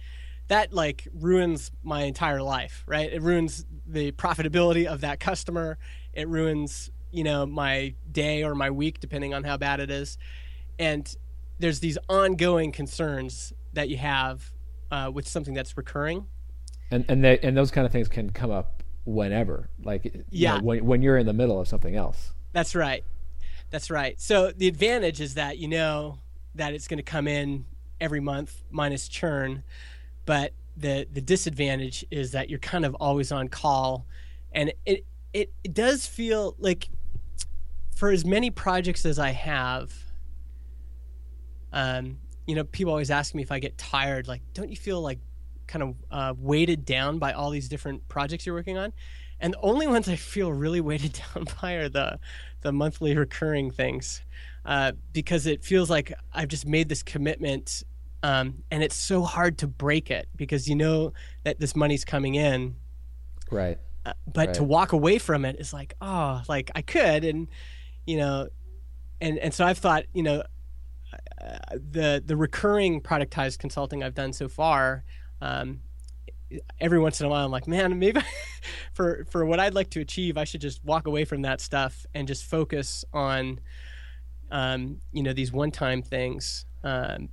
that 0.49 0.73
like 0.73 1.07
ruins 1.13 1.71
my 1.83 2.03
entire 2.03 2.43
life, 2.43 2.85
right? 2.87 3.13
It 3.13 3.21
ruins 3.21 3.67
the 3.87 4.13
profitability 4.13 4.87
of 4.87 5.03
that 5.03 5.21
customer. 5.21 5.79
It 6.13 6.29
ruins 6.29 6.91
you 7.11 7.25
know 7.25 7.47
my 7.47 7.95
day 8.11 8.45
or 8.45 8.55
my 8.55 8.71
week, 8.71 9.01
depending 9.01 9.35
on 9.35 9.45
how 9.45 9.57
bad 9.57 9.81
it 9.81 9.91
is. 9.91 10.19
And 10.79 11.13
there's 11.59 11.81
these 11.81 11.99
ongoing 12.09 12.73
concerns 12.73 13.53
that 13.73 13.89
you 13.89 13.97
have 13.97 14.51
uh, 14.91 15.11
with 15.13 15.27
something 15.29 15.55
that's 15.55 15.77
recurring. 15.77 16.27
and 16.91 17.05
and 17.09 17.23
they, 17.25 17.39
and 17.41 17.57
those 17.57 17.71
kind 17.71 17.85
of 17.87 17.93
things 17.93 18.09
can 18.09 18.31
come 18.31 18.51
up 18.51 18.83
whenever 19.05 19.69
like 19.83 20.05
you 20.05 20.11
know, 20.19 20.25
Yeah. 20.31 20.61
when 20.61 20.85
when 20.85 21.03
you're 21.03 21.17
in 21.17 21.27
the 21.27 21.33
middle 21.33 21.59
of 21.61 21.67
something 21.69 21.97
else 21.97 22.33
That's 22.53 22.75
right. 22.75 23.05
That's 23.71 23.91
right. 23.91 24.21
So 24.21 24.51
the 24.51 24.69
advantage 24.69 25.21
is 25.21 25.35
that 25.35 25.59
you 25.59 25.69
know 25.69 26.19
that 26.55 26.73
it's 26.75 26.89
going 26.89 26.99
to 26.99 27.03
come 27.03 27.27
in 27.29 27.65
every 28.01 28.21
month 28.21 28.63
minus 28.71 29.09
churn, 29.09 29.63
but 30.27 30.53
the 30.77 31.07
the 31.13 31.21
disadvantage 31.21 32.05
is 32.11 32.33
that 32.33 32.49
you're 32.51 32.59
kind 32.61 32.85
of 32.85 32.95
always 32.97 33.31
on 33.33 33.49
call, 33.49 34.07
and 34.53 34.73
it 34.87 35.05
it, 35.35 35.53
it 35.65 35.75
does 35.75 36.07
feel 36.07 36.55
like 36.59 36.89
for 37.95 38.11
as 38.11 38.25
many 38.25 38.51
projects 38.51 39.05
as 39.05 39.19
I 39.19 39.31
have, 39.33 39.93
um, 41.73 42.19
you 42.47 42.55
know, 42.55 42.65
people 42.65 42.93
always 42.93 43.11
ask 43.11 43.35
me 43.35 43.43
if 43.43 43.53
I 43.53 43.59
get 43.59 43.77
tired. 43.77 44.29
Like, 44.29 44.43
don't 44.55 44.71
you 44.71 44.77
feel 44.77 45.01
like 45.01 45.19
kind 45.67 45.83
of 45.83 45.95
uh, 46.11 46.35
weighted 46.39 46.85
down 46.85 47.19
by 47.19 47.33
all 47.33 47.51
these 47.51 47.69
different 47.69 48.07
projects 48.09 48.47
you're 48.47 48.55
working 48.55 48.79
on? 48.79 48.93
And 49.41 49.53
the 49.53 49.61
only 49.61 49.87
ones 49.95 50.09
I 50.09 50.17
feel 50.17 50.53
really 50.53 50.81
weighted 50.81 51.21
down 51.35 51.47
by 51.61 51.75
are 51.75 51.89
the 51.89 52.19
the 52.61 52.73
monthly 52.73 53.17
recurring 53.17 53.71
things, 53.71 54.21
uh, 54.65 54.93
because 55.13 55.47
it 55.47 55.63
feels 55.63 55.89
like 55.89 56.13
I've 56.33 56.49
just 56.49 56.67
made 56.67 56.89
this 56.89 57.05
commitment, 57.05 57.85
um, 58.25 58.65
and 58.71 58.83
it's 58.83 58.97
so 58.97 59.23
hard 59.23 59.59
to 59.59 59.69
break 59.69 60.11
it 60.11 60.29
because 60.35 60.69
you 60.69 60.75
know 60.75 61.13
that 61.45 61.61
this 61.61 61.77
money's 61.77 62.05
coming 62.05 62.35
in, 62.35 62.75
right 63.51 63.79
uh, 64.07 64.13
but 64.27 64.55
to 64.55 64.65
walk 64.65 64.93
away 64.93 65.19
from 65.19 65.45
it 65.45 65.57
is 65.59 65.73
like 65.73 65.95
oh 66.01 66.41
like 66.49 66.71
i 66.75 66.83
could 66.83 67.25
and 67.25 67.49
you 68.07 68.17
know 68.17 68.49
and 69.21 69.39
and 69.39 69.53
so 69.53 69.65
i've 69.65 69.79
thought 69.79 70.05
you 70.15 70.23
know 70.23 70.43
the 71.73 72.23
the 72.25 72.37
recurring 72.37 73.01
productized 73.01 73.59
consulting 73.59 74.03
i've 74.03 74.15
done 74.15 74.33
so 74.33 74.49
far 74.49 75.05
um, 75.41 75.81
every 76.81 76.99
once 76.99 77.21
in 77.21 77.27
a 77.27 77.29
while 77.29 77.45
i'm 77.45 77.51
like 77.51 77.67
man 77.69 77.99
maybe 77.99 78.21
for 78.93 79.25
for 79.31 79.45
what 79.45 79.61
i'd 79.61 79.75
like 79.75 79.91
to 79.91 80.01
achieve 80.01 80.37
i 80.37 80.45
should 80.45 80.61
just 80.61 80.85
walk 80.85 81.07
away 81.07 81.25
from 81.25 81.43
that 81.43 81.61
stuff 81.61 82.07
and 82.15 82.27
just 82.29 82.45
focus 82.45 83.05
on 83.13 83.61
um, 84.51 84.99
you 85.13 85.23
know 85.23 85.33
these 85.33 85.53
one-time 85.53 86.03
things 86.03 86.65
um, 86.83 87.29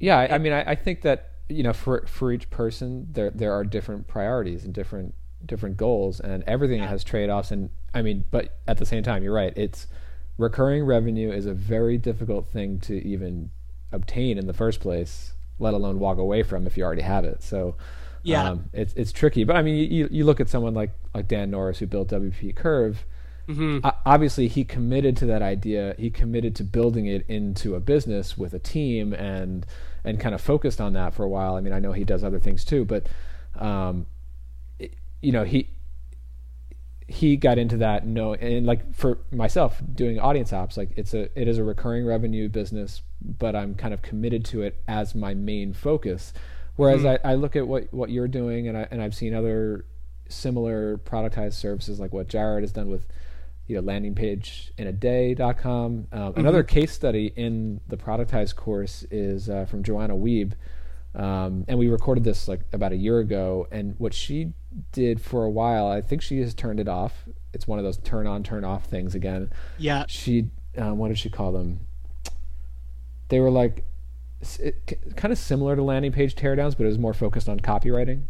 yeah 0.00 0.18
I, 0.18 0.34
I 0.34 0.38
mean 0.38 0.52
I, 0.52 0.72
I 0.72 0.74
think 0.74 1.02
that 1.02 1.30
you 1.48 1.62
know 1.62 1.72
for 1.72 2.04
for 2.06 2.32
each 2.32 2.50
person 2.50 3.06
there 3.12 3.30
there 3.30 3.52
are 3.52 3.64
different 3.64 4.06
priorities 4.08 4.64
and 4.64 4.74
different 4.74 5.14
different 5.44 5.76
goals 5.76 6.20
and 6.20 6.42
everything 6.46 6.78
Yeah. 6.78 6.88
has 6.88 7.04
trade-offs 7.04 7.50
and 7.50 7.70
i 7.94 8.02
mean 8.02 8.24
but 8.30 8.58
at 8.66 8.78
the 8.78 8.86
same 8.86 9.02
time 9.02 9.22
you're 9.22 9.32
right 9.34 9.52
it's 9.56 9.86
recurring 10.38 10.84
revenue 10.84 11.30
is 11.30 11.46
a 11.46 11.54
very 11.54 11.98
difficult 11.98 12.48
thing 12.48 12.78
to 12.80 12.94
even 13.06 13.50
obtain 13.92 14.38
in 14.38 14.46
the 14.46 14.52
first 14.54 14.80
place 14.80 15.32
let 15.58 15.74
alone 15.74 15.98
walk 15.98 16.18
away 16.18 16.42
from 16.42 16.66
if 16.66 16.76
you 16.76 16.82
already 16.84 17.02
have 17.02 17.24
it 17.24 17.42
so 17.42 17.76
Yeah. 18.22 18.50
um, 18.50 18.70
it's 18.72 18.94
it's 18.94 19.12
tricky 19.12 19.44
but 19.44 19.56
i 19.56 19.62
mean 19.62 19.90
you, 19.92 20.08
you 20.10 20.24
look 20.24 20.40
at 20.40 20.48
someone 20.48 20.74
like 20.74 20.90
like 21.14 21.28
dan 21.28 21.50
norris 21.50 21.78
who 21.78 21.86
built 21.86 22.08
wp 22.08 22.56
curve 22.56 23.04
mhm. 23.46 23.80
o- 23.84 23.92
obviously 24.06 24.48
he 24.48 24.64
committed 24.64 25.16
to 25.18 25.26
that 25.26 25.42
idea 25.42 25.94
he 25.98 26.08
committed 26.10 26.56
to 26.56 26.64
building 26.64 27.06
it 27.06 27.24
into 27.28 27.74
a 27.74 27.80
business 27.80 28.38
with 28.38 28.54
a 28.54 28.58
team 28.58 29.12
and 29.12 29.66
and 30.04 30.18
kind 30.18 30.34
of 30.34 30.40
focused 30.40 30.80
on 30.80 30.94
that 30.94 31.12
for 31.12 31.22
a 31.24 31.28
while 31.28 31.54
i 31.56 31.60
mean 31.60 31.72
i 31.74 31.78
know 31.78 31.92
he 31.92 32.04
does 32.04 32.24
other 32.24 32.40
things 32.40 32.64
too 32.64 32.84
but 32.84 33.06
um 33.56 34.06
it- 34.78 34.94
you 35.20 35.30
know 35.32 35.44
he 35.44 35.68
he 37.12 37.36
got 37.36 37.58
into 37.58 37.76
that 37.76 38.06
no 38.06 38.32
and 38.32 38.64
like 38.64 38.94
for 38.94 39.18
myself 39.30 39.82
doing 39.94 40.18
audience 40.18 40.50
ops 40.50 40.78
like 40.78 40.90
it's 40.96 41.12
a 41.12 41.28
it 41.38 41.46
is 41.46 41.58
a 41.58 41.64
recurring 41.64 42.06
revenue 42.06 42.48
business 42.48 43.02
but 43.20 43.54
i'm 43.54 43.74
kind 43.74 43.92
of 43.92 44.00
committed 44.00 44.46
to 44.46 44.62
it 44.62 44.82
as 44.88 45.14
my 45.14 45.34
main 45.34 45.72
focus. 45.72 46.32
Whereas 46.76 47.04
I, 47.04 47.18
I 47.22 47.34
look 47.34 47.54
at 47.54 47.68
what 47.68 47.92
what 47.92 48.08
you're 48.08 48.28
doing 48.28 48.66
and 48.66 48.78
I, 48.78 48.88
and 48.90 49.02
i've 49.02 49.14
seen 49.14 49.34
other 49.34 49.84
similar 50.28 50.96
productized 50.98 51.52
services 51.52 52.00
like 52.00 52.14
what 52.14 52.28
jarrod 52.28 52.62
has 52.62 52.72
done 52.72 52.88
with 52.88 53.06
you 53.66 53.76
know 53.76 53.82
landing 53.82 54.14
page 54.14 54.72
in 54.78 54.86
a 54.86 54.92
day.com 54.92 56.08
um, 56.12 56.32
another 56.36 56.62
case 56.62 56.92
study 56.92 57.26
in 57.36 57.80
the 57.88 57.98
productized 57.98 58.56
course 58.56 59.04
is 59.10 59.50
uh, 59.50 59.66
from 59.66 59.82
joanna 59.82 60.14
wiebe. 60.14 60.54
Um, 61.14 61.66
and 61.68 61.78
we 61.78 61.88
recorded 61.88 62.24
this 62.24 62.48
like 62.48 62.60
about 62.72 62.92
a 62.92 62.96
year 62.96 63.18
ago 63.18 63.68
and 63.70 63.94
what 63.98 64.14
she 64.14 64.54
did 64.92 65.20
for 65.20 65.44
a 65.44 65.50
while 65.50 65.86
i 65.86 66.00
think 66.00 66.22
she 66.22 66.40
has 66.40 66.54
turned 66.54 66.80
it 66.80 66.88
off 66.88 67.24
it's 67.52 67.66
one 67.66 67.78
of 67.78 67.84
those 67.84 67.98
turn 67.98 68.26
on 68.26 68.42
turn 68.42 68.64
off 68.64 68.84
things 68.86 69.14
again 69.14 69.50
yeah 69.78 70.04
she 70.08 70.48
um, 70.78 70.98
what 70.98 71.08
did 71.08 71.18
she 71.18 71.28
call 71.28 71.52
them 71.52 71.80
they 73.28 73.40
were 73.40 73.50
like 73.50 73.84
it, 74.58 75.16
kind 75.16 75.32
of 75.32 75.38
similar 75.38 75.76
to 75.76 75.82
landing 75.82 76.12
page 76.12 76.34
teardowns, 76.34 76.76
but 76.76 76.84
it 76.84 76.88
was 76.88 76.98
more 76.98 77.14
focused 77.14 77.48
on 77.48 77.60
copywriting. 77.60 78.24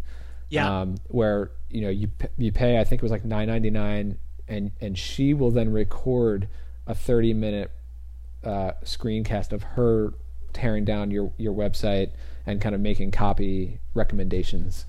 Yeah. 0.48 0.81
Um, 0.81 0.96
where 1.09 1.50
you 1.70 1.81
know 1.81 1.88
you 1.88 2.11
you 2.37 2.52
pay, 2.52 2.78
I 2.78 2.85
think 2.85 3.00
it 3.00 3.02
was 3.02 3.12
like 3.12 3.24
nine 3.24 3.48
ninety 3.48 3.70
nine, 3.70 4.18
and 4.46 4.72
and 4.81 4.98
she 4.98 5.33
will 5.35 5.50
then 5.50 5.72
record 5.72 6.48
a 6.87 6.94
thirty 6.94 7.33
minute 7.33 7.70
uh, 8.44 8.72
screencast 8.85 9.52
of 9.52 9.62
her 9.62 10.12
tearing 10.52 10.85
down 10.85 11.11
your 11.11 11.33
your 11.38 11.55
website 11.55 12.11
and 12.44 12.61
kind 12.61 12.74
of 12.74 12.81
making 12.81 13.11
copy 13.11 13.81
recommendations. 13.94 14.85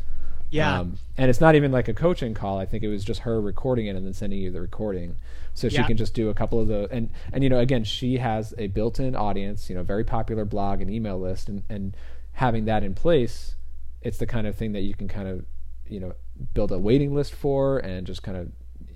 Yeah. 0.54 0.80
Um, 0.82 0.98
and 1.18 1.30
it's 1.30 1.42
not 1.42 1.56
even 1.56 1.72
like 1.72 1.88
a 1.88 1.94
coaching 1.94 2.34
call. 2.34 2.60
I 2.60 2.66
think 2.66 2.84
it 2.84 2.88
was 2.88 3.04
just 3.04 3.22
her 3.22 3.42
recording 3.42 3.88
it 3.88 3.96
and 3.96 4.06
then 4.06 4.14
sending 4.14 4.40
you 4.40 4.52
the 4.52 4.62
recording, 4.62 5.16
so 5.54 5.68
she 5.68 5.78
Yeah. 5.78 5.88
can 5.88 5.98
just 5.98 6.14
do 6.14 6.30
a 6.30 6.34
couple 6.34 6.60
of 6.60 6.68
the 6.68 6.88
and 6.92 7.10
and 7.32 7.44
you 7.44 7.50
know 7.50 7.60
again 7.60 7.84
she 7.84 8.18
has 8.18 8.54
a 8.58 8.68
built-in 8.68 9.16
audience, 9.16 9.70
you 9.70 9.76
know, 9.76 9.84
very 9.84 10.04
popular 10.04 10.46
blog 10.46 10.82
and 10.82 10.92
email 10.92 11.20
list, 11.20 11.50
and 11.50 11.64
and 11.70 11.96
having 12.34 12.66
that 12.66 12.84
in 12.84 12.94
place, 12.94 13.56
it's 14.02 14.18
the 14.18 14.28
kind 14.28 14.46
of 14.48 14.56
thing 14.56 14.72
that 14.74 14.82
you 14.82 14.94
can 14.94 15.08
kind 15.08 15.28
of 15.28 15.46
you 15.88 16.00
know 16.00 16.14
build 16.54 16.72
a 16.72 16.78
waiting 16.80 17.14
list 17.16 17.34
for 17.34 17.80
and 17.80 18.06
just 18.08 18.22
kind 18.24 18.38
of 18.38 18.52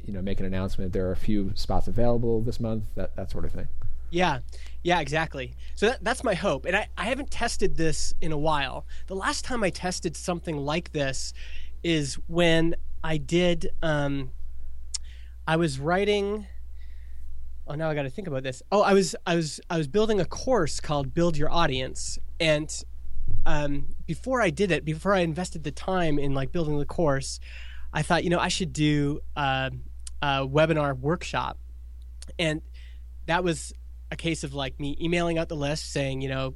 you 0.06 0.14
know 0.14 0.22
make 0.22 0.40
an 0.40 0.46
announcement. 0.46 0.94
There 0.94 1.08
are 1.08 1.12
a 1.12 1.16
few 1.18 1.52
spots 1.56 1.88
available 1.88 2.42
this 2.42 2.60
month, 2.60 2.84
that 2.96 3.16
that 3.16 3.32
sort 3.32 3.46
of 3.46 3.52
thing. 3.52 3.68
Yeah, 4.10 4.40
yeah, 4.84 5.00
exactly. 5.00 5.56
So 5.76 5.88
that, 5.88 6.04
that's 6.04 6.24
my 6.24 6.34
hope. 6.34 6.66
And 6.66 6.76
I, 6.76 6.88
I 6.98 7.06
haven't 7.06 7.30
tested 7.30 7.76
this 7.76 8.14
in 8.22 8.32
a 8.32 8.38
while. 8.38 8.86
The 9.08 9.16
last 9.16 9.44
time 9.44 9.64
I 9.64 9.70
tested 9.70 10.16
something 10.16 10.58
like 10.58 10.94
this 10.94 11.34
is 11.84 12.16
when 12.28 12.76
I 13.04 13.18
did, 13.18 13.70
um, 13.84 14.32
I 15.48 15.58
was 15.58 15.80
writing. 15.80 16.48
Oh, 17.68 17.76
now 17.76 17.90
I 17.90 17.96
got 17.96 18.04
to 18.04 18.10
think 18.10 18.28
about 18.28 18.44
this. 18.44 18.64
Oh, 18.72 18.82
I 18.82 18.94
was, 18.94 19.16
I 19.26 19.36
was, 19.36 19.60
I 19.70 19.78
was 19.78 19.88
building 19.88 20.22
a 20.22 20.26
course 20.26 20.80
called 20.80 21.14
Build 21.14 21.36
Your 21.36 21.52
Audience, 21.52 22.18
and 22.40 22.74
um, 23.46 23.96
before 24.06 24.42
I 24.42 24.50
did 24.50 24.72
it, 24.72 24.86
before 24.86 25.14
I 25.14 25.20
invested 25.20 25.64
the 25.64 25.72
time 25.72 26.18
in 26.18 26.34
like 26.34 26.52
building 26.52 26.80
the 26.80 26.86
course, 26.86 27.40
I 27.94 28.04
thought, 28.04 28.24
you 28.24 28.30
know, 28.30 28.40
I 28.40 28.48
should 28.48 28.72
do 28.72 29.20
uh, 29.36 29.70
a 30.22 30.48
webinar 30.48 30.98
workshop, 30.98 31.58
and 32.40 32.62
that 33.26 33.44
was 33.44 33.74
a 34.12 34.16
case 34.16 34.44
of 34.44 34.54
like 34.54 34.80
me 34.80 34.98
emailing 35.02 35.38
out 35.38 35.50
the 35.50 35.56
list 35.56 35.92
saying, 35.92 36.22
you 36.22 36.30
know, 36.30 36.56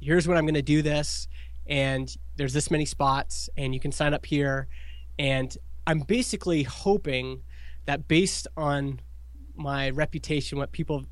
here's 0.00 0.26
when 0.26 0.36
I'm 0.36 0.44
going 0.44 0.54
to 0.54 0.62
do 0.62 0.82
this, 0.82 1.28
and 1.66 2.14
there's 2.36 2.52
this 2.52 2.70
many 2.70 2.84
spots, 2.84 3.48
and 3.56 3.74
you 3.74 3.80
can 3.80 3.92
sign 3.92 4.14
up 4.14 4.26
here. 4.26 4.68
And 5.18 5.56
I'm 5.86 6.00
basically 6.00 6.62
hoping 6.62 7.42
that 7.86 8.08
based 8.08 8.48
on 8.56 9.00
my 9.54 9.90
reputation, 9.90 10.58
what 10.58 10.72
people 10.72 11.04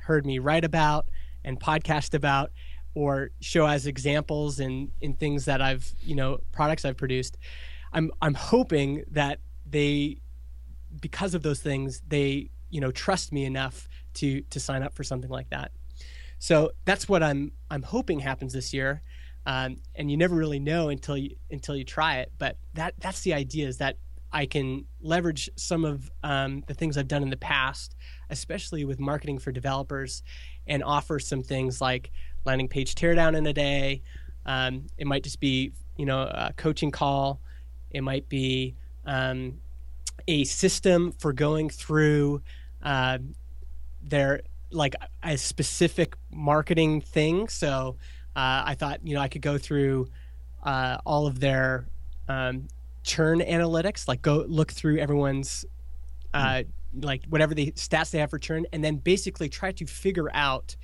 heard 0.00 0.26
me 0.26 0.38
write 0.38 0.64
about 0.64 1.08
and 1.44 1.58
podcast 1.60 2.14
about, 2.14 2.52
or 2.94 3.30
show 3.40 3.66
as 3.66 3.86
examples 3.86 4.60
in 4.60 4.90
in 5.00 5.14
things 5.14 5.46
that 5.46 5.60
I've 5.60 5.92
you 6.02 6.14
know 6.14 6.38
products 6.52 6.84
I've 6.84 6.96
produced, 6.96 7.36
I'm 7.92 8.10
I'm 8.22 8.34
hoping 8.34 9.04
that 9.10 9.40
they 9.68 10.18
because 11.00 11.34
of 11.34 11.42
those 11.42 11.60
things 11.60 12.02
they 12.06 12.50
you 12.70 12.80
know 12.80 12.90
trust 12.90 13.32
me 13.32 13.44
enough 13.44 13.88
to 14.14 14.40
to 14.42 14.60
sign 14.60 14.82
up 14.82 14.94
for 14.94 15.04
something 15.04 15.30
like 15.30 15.50
that. 15.50 15.72
So 16.38 16.72
that's 16.84 17.08
what 17.08 17.22
I'm 17.22 17.52
I'm 17.70 17.82
hoping 17.82 18.20
happens 18.20 18.52
this 18.52 18.74
year. 18.74 19.02
Um, 19.46 19.76
and 19.94 20.10
you 20.10 20.16
never 20.16 20.34
really 20.34 20.58
know 20.58 20.88
until 20.88 21.16
you 21.16 21.36
until 21.50 21.76
you 21.76 21.84
try 21.84 22.18
it. 22.18 22.32
But 22.38 22.56
that 22.74 22.94
that's 22.98 23.20
the 23.22 23.34
idea 23.34 23.68
is 23.68 23.78
that 23.78 23.96
I 24.32 24.46
can 24.46 24.84
leverage 25.00 25.48
some 25.56 25.84
of 25.84 26.10
um, 26.24 26.64
the 26.66 26.74
things 26.74 26.98
I've 26.98 27.08
done 27.08 27.22
in 27.22 27.30
the 27.30 27.36
past, 27.36 27.94
especially 28.30 28.84
with 28.84 28.98
marketing 28.98 29.38
for 29.38 29.52
developers, 29.52 30.22
and 30.66 30.82
offer 30.82 31.18
some 31.20 31.42
things 31.42 31.80
like 31.80 32.10
landing 32.44 32.68
page 32.68 32.94
teardown 32.94 33.36
in 33.36 33.46
a 33.46 33.52
day. 33.52 34.02
Um, 34.44 34.86
it 34.98 35.06
might 35.06 35.22
just 35.22 35.40
be 35.40 35.72
you 35.96 36.06
know 36.06 36.22
a 36.22 36.52
coaching 36.56 36.90
call. 36.90 37.40
It 37.90 38.02
might 38.02 38.28
be 38.28 38.74
um, 39.06 39.60
a 40.26 40.44
system 40.44 41.12
for 41.12 41.32
going 41.32 41.70
through 41.70 42.42
uh, 42.82 43.18
their 44.04 44.42
like 44.70 44.94
a 45.22 45.38
specific 45.38 46.16
marketing 46.32 47.00
thing. 47.00 47.48
So 47.48 47.96
uh, 48.36 48.62
I 48.66 48.74
thought 48.74 49.06
you 49.06 49.14
know 49.14 49.20
I 49.20 49.28
could 49.28 49.42
go 49.42 49.58
through 49.58 50.08
uh, 50.62 50.98
all 51.04 51.26
of 51.26 51.40
their 51.40 51.86
um, 52.28 52.68
churn 53.02 53.40
analytics, 53.40 54.08
like 54.08 54.22
go 54.22 54.44
look 54.48 54.72
through 54.72 54.98
everyone's 54.98 55.64
uh, 56.32 56.64
like 57.00 57.24
whatever 57.28 57.54
the 57.54 57.72
stats 57.72 58.10
they 58.10 58.18
have 58.18 58.30
for 58.30 58.38
churn, 58.38 58.66
and 58.72 58.82
then 58.84 58.96
basically 58.96 59.48
try 59.48 59.72
to 59.72 59.86
figure 59.86 60.30
out 60.34 60.76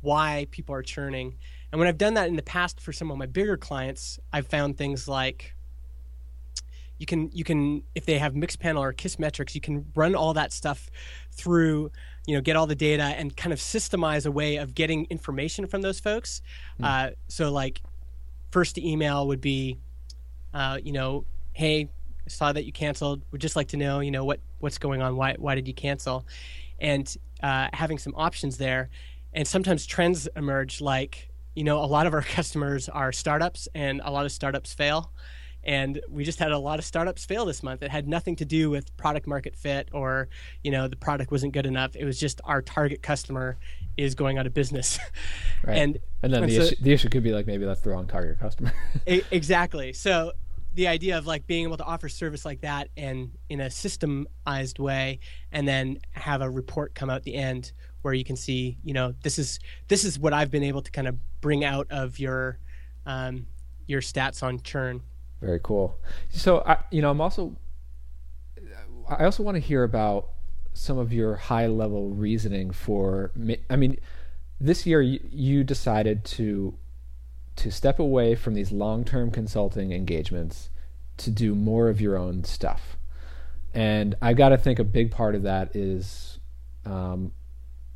why 0.00 0.46
people 0.50 0.74
are 0.74 0.82
churning. 0.82 1.36
And 1.72 1.78
when 1.78 1.88
I've 1.88 1.98
done 1.98 2.14
that 2.14 2.28
in 2.28 2.36
the 2.36 2.42
past 2.42 2.80
for 2.80 2.92
some 2.92 3.10
of 3.10 3.18
my 3.18 3.26
bigger 3.26 3.56
clients, 3.56 4.18
I've 4.32 4.46
found 4.46 4.78
things 4.78 5.08
like 5.08 5.55
you 6.98 7.06
can 7.06 7.30
you 7.32 7.44
can 7.44 7.82
if 7.94 8.06
they 8.06 8.18
have 8.18 8.34
Mixpanel 8.34 8.80
or 8.80 8.92
KISSmetrics 8.92 9.54
you 9.54 9.60
can 9.60 9.86
run 9.94 10.14
all 10.14 10.34
that 10.34 10.52
stuff 10.52 10.90
through, 11.32 11.90
you 12.26 12.34
know, 12.34 12.40
get 12.40 12.56
all 12.56 12.66
the 12.66 12.74
data 12.74 13.02
and 13.02 13.36
kind 13.36 13.52
of 13.52 13.58
systemize 13.58 14.26
a 14.26 14.30
way 14.30 14.56
of 14.56 14.74
getting 14.74 15.06
information 15.10 15.66
from 15.66 15.82
those 15.82 16.00
folks. 16.00 16.40
Uh, 16.82 17.10
so 17.28 17.52
like, 17.52 17.82
first 18.50 18.78
email 18.78 19.26
would 19.26 19.40
be, 19.40 19.78
uh, 20.54 20.78
you 20.82 20.92
know, 20.92 21.24
hey, 21.52 21.88
saw 22.28 22.52
that 22.52 22.64
you 22.64 22.72
canceled. 22.72 23.22
Would 23.32 23.40
just 23.40 23.56
like 23.56 23.68
to 23.68 23.76
know, 23.76 24.00
you 24.00 24.10
know, 24.10 24.24
what 24.24 24.40
what's 24.60 24.78
going 24.78 25.02
on. 25.02 25.16
Why 25.16 25.34
why 25.38 25.54
did 25.54 25.68
you 25.68 25.74
cancel? 25.74 26.26
And 26.78 27.14
uh, 27.42 27.68
having 27.72 27.98
some 27.98 28.14
options 28.16 28.58
there, 28.58 28.88
and 29.32 29.46
sometimes 29.46 29.86
trends 29.86 30.28
emerge. 30.36 30.80
Like 30.80 31.28
you 31.54 31.64
know, 31.64 31.82
a 31.82 31.86
lot 31.86 32.06
of 32.06 32.14
our 32.14 32.22
customers 32.38 32.88
are 32.88 33.12
startups, 33.12 33.68
and 33.74 34.00
a 34.04 34.10
lot 34.10 34.26
of 34.26 34.32
startups 34.32 34.72
fail. 34.74 35.12
And 35.66 36.00
we 36.08 36.22
just 36.22 36.38
had 36.38 36.52
a 36.52 36.58
lot 36.58 36.78
of 36.78 36.84
startups 36.84 37.26
fail 37.26 37.44
this 37.44 37.60
month. 37.60 37.82
It 37.82 37.90
had 37.90 38.06
nothing 38.06 38.36
to 38.36 38.44
do 38.44 38.70
with 38.70 38.96
product 38.96 39.26
market 39.26 39.56
fit 39.56 39.88
or, 39.92 40.28
you 40.62 40.70
know, 40.70 40.86
the 40.86 40.94
product 40.96 41.32
wasn't 41.32 41.52
good 41.52 41.66
enough. 41.66 41.96
It 41.96 42.04
was 42.04 42.20
just 42.20 42.40
our 42.44 42.62
target 42.62 43.02
customer 43.02 43.58
is 43.96 44.14
going 44.14 44.38
out 44.38 44.46
of 44.46 44.54
business. 44.54 44.98
Right. 45.66 45.78
And 45.78 45.98
And 46.22 46.32
then 46.32 46.44
and 46.44 46.52
the, 46.52 46.56
so- 46.56 46.62
issue, 46.62 46.76
the 46.80 46.92
issue 46.92 47.08
could 47.08 47.24
be 47.24 47.32
like 47.32 47.46
maybe 47.46 47.64
that's 47.64 47.80
the 47.80 47.90
wrong 47.90 48.06
target 48.06 48.38
customer. 48.38 48.72
Exactly. 49.06 49.92
So 49.92 50.32
the 50.74 50.86
idea 50.86 51.18
of 51.18 51.26
like 51.26 51.46
being 51.46 51.64
able 51.64 51.78
to 51.78 51.84
offer 51.84 52.08
service 52.08 52.44
like 52.44 52.60
that 52.60 52.88
and 52.96 53.32
in 53.48 53.60
a 53.60 53.66
systemized 53.66 54.78
way 54.78 55.18
and 55.50 55.66
then 55.66 55.98
have 56.12 56.42
a 56.42 56.48
report 56.48 56.94
come 56.94 57.10
out 57.10 57.22
the 57.24 57.34
end 57.34 57.72
where 58.02 58.12
you 58.14 58.22
can 58.24 58.36
see 58.36 58.76
you 58.84 58.92
know 58.92 59.14
this 59.22 59.38
is 59.38 59.58
this 59.88 60.04
is 60.04 60.18
what 60.18 60.34
i've 60.34 60.50
been 60.50 60.62
able 60.62 60.82
to 60.82 60.90
kind 60.90 61.08
of 61.08 61.16
bring 61.40 61.64
out 61.64 61.86
of 61.90 62.18
your 62.18 62.58
um, 63.06 63.46
your 63.86 64.02
stats 64.02 64.42
on 64.42 64.60
churn 64.60 65.00
Very 65.40 65.60
cool. 65.62 65.98
So 66.30 66.62
I, 66.66 66.78
you 66.90 67.02
know, 67.02 67.10
I'm 67.10 67.20
also, 67.20 67.56
I 69.08 69.24
also 69.24 69.42
want 69.42 69.56
to 69.56 69.60
hear 69.60 69.84
about 69.84 70.30
some 70.72 70.98
of 70.98 71.12
your 71.12 71.36
high 71.36 71.66
level 71.66 72.10
reasoning 72.10 72.70
for. 72.70 73.32
I 73.68 73.76
mean, 73.76 73.98
this 74.60 74.86
year 74.86 75.02
you, 75.02 75.64
decided 75.64 76.24
to 76.24 76.74
to 77.56 77.70
step 77.70 77.98
away 77.98 78.34
from 78.34 78.54
these 78.54 78.70
long 78.72 79.04
term 79.04 79.30
consulting 79.30 79.92
engagements 79.92 80.68
to 81.18 81.30
do 81.30 81.54
more 81.54 81.88
of 81.88 82.00
your 82.00 82.16
own 82.16 82.44
stuff, 82.44 82.96
and 83.74 84.14
I 84.20 84.34
got 84.34 84.50
to 84.50 84.58
think 84.58 84.78
a 84.78 84.84
big 84.84 85.10
part 85.10 85.34
of 85.34 85.42
that 85.42 85.74
is. 85.74 86.38
Um, 86.84 87.32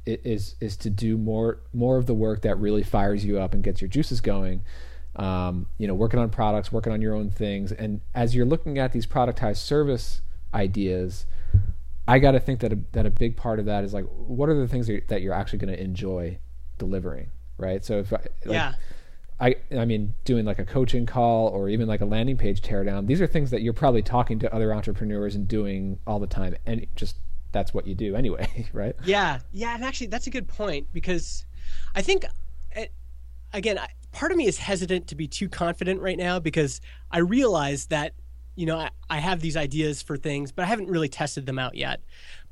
is 0.07 0.57
is 0.61 0.77
to 0.79 0.91
do 0.91 1.17
more 1.17 1.61
more 1.73 1.97
of 1.97 2.07
the 2.07 2.15
work 2.15 2.43
that 2.43 2.59
really 2.59 2.83
fires 2.83 3.25
you 3.25 3.39
up 3.39 3.55
and 3.55 3.63
gets 3.63 3.81
your 3.81 3.89
juices 3.89 4.21
going 4.21 4.63
um, 5.17 5.67
you 5.79 5.87
know, 5.87 5.95
working 5.95 6.21
on 6.21 6.31
products, 6.31 6.71
working 6.73 6.93
on 6.93 7.01
your 7.03 7.15
own 7.15 7.31
things, 7.31 7.73
and 7.73 8.01
as 8.15 8.35
you're 8.35 8.47
looking 8.47 8.79
at 8.79 8.93
these 8.93 9.07
productized 9.07 9.59
service 9.59 10.23
ideas, 10.55 11.27
I 12.09 12.19
got 12.19 12.33
to 12.33 12.41
think 12.41 12.61
that 12.61 12.73
a, 12.73 12.79
that 12.93 13.07
a 13.07 13.11
big 13.11 13.37
part 13.37 13.59
of 13.59 13.67
that 13.67 13.85
is 13.85 13.93
like, 13.93 14.05
what 14.05 14.49
are 14.49 14.55
the 14.55 14.69
things 14.69 14.87
that 14.87 14.93
you're, 14.93 15.03
that 15.09 15.23
you're 15.23 15.35
actually 15.35 15.59
going 15.59 15.75
to 15.75 15.83
enjoy 15.83 16.39
delivering, 16.79 17.31
right? 17.59 17.85
So 17.85 17.99
if 17.99 18.13
I, 18.13 18.17
like, 18.17 18.31
yeah 18.47 18.75
I 19.41 19.57
I 19.77 19.85
mean, 19.87 20.15
doing 20.25 20.45
like 20.45 20.59
a 20.59 20.65
coaching 20.65 21.07
call 21.07 21.49
or 21.49 21.69
even 21.69 21.89
like 21.89 22.03
a 22.03 22.05
landing 22.05 22.37
page 22.37 22.61
teardown, 22.61 23.07
these 23.07 23.21
are 23.21 23.27
things 23.27 23.51
that 23.51 23.63
you're 23.63 23.73
probably 23.73 24.03
talking 24.03 24.39
to 24.41 24.55
other 24.55 24.75
entrepreneurs 24.75 25.35
and 25.35 25.49
doing 25.49 25.99
all 26.07 26.19
the 26.19 26.27
time, 26.27 26.55
and 26.67 26.87
just 26.95 27.17
that's 27.53 27.73
what 27.73 27.87
you 27.87 27.95
do 27.95 28.15
anyway, 28.15 28.69
right? 28.73 28.95
Yeah, 29.05 29.41
yeah, 29.51 29.75
and 29.75 29.85
actually, 29.85 30.09
that's 30.09 30.27
a 30.27 30.31
good 30.31 30.47
point 30.47 30.89
because 30.93 31.47
I 31.95 32.03
think, 32.03 32.27
eh, 32.73 32.87
again, 33.55 33.79
I, 33.79 33.89
part 34.13 34.33
of 34.33 34.39
me 34.39 34.47
is 34.47 34.59
hesitant 34.59 35.07
to 35.09 35.15
be 35.15 35.29
too 35.29 35.49
confident 35.49 36.01
right 36.01 36.19
now 36.19 36.39
because 36.39 36.81
I 37.11 37.19
realize 37.19 37.87
that, 37.87 38.15
you 38.57 38.67
know, 38.67 38.77
I, 38.77 38.91
I 39.09 39.19
have 39.19 39.41
these 39.41 39.57
ideas 39.57 40.03
for 40.03 40.17
things, 40.17 40.53
but 40.53 40.65
I 40.65 40.67
haven't 40.67 40.89
really 40.89 41.09
tested 41.09 41.47
them 41.47 41.59
out 41.59 41.75
yet. 41.75 42.01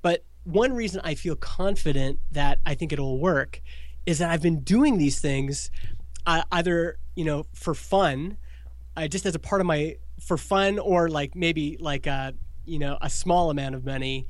But 0.02 0.24
one 0.44 0.72
reason 0.72 1.00
I 1.04 1.14
feel 1.14 1.36
confident 1.36 2.20
that 2.32 2.58
I 2.64 2.74
think 2.74 2.92
it'll 2.92 3.18
work 3.18 3.60
is 4.06 4.18
that 4.18 4.30
I've 4.30 4.42
been 4.42 4.60
doing 4.60 4.98
these 4.98 5.20
things 5.20 5.70
uh, 6.26 6.42
either, 6.52 6.98
you 7.14 7.24
know, 7.24 7.44
for 7.54 7.74
fun, 7.74 8.36
uh, 8.96 9.08
just 9.08 9.26
as 9.26 9.34
a 9.34 9.38
part 9.38 9.60
of 9.60 9.66
my, 9.66 9.96
for 10.20 10.36
fun, 10.36 10.78
or 10.78 11.08
like 11.08 11.34
maybe 11.34 11.76
like 11.80 12.06
a, 12.06 12.34
you 12.64 12.78
know, 12.78 12.98
a 13.00 13.10
small 13.10 13.50
amount 13.50 13.74
of 13.74 13.84
money 13.84 14.26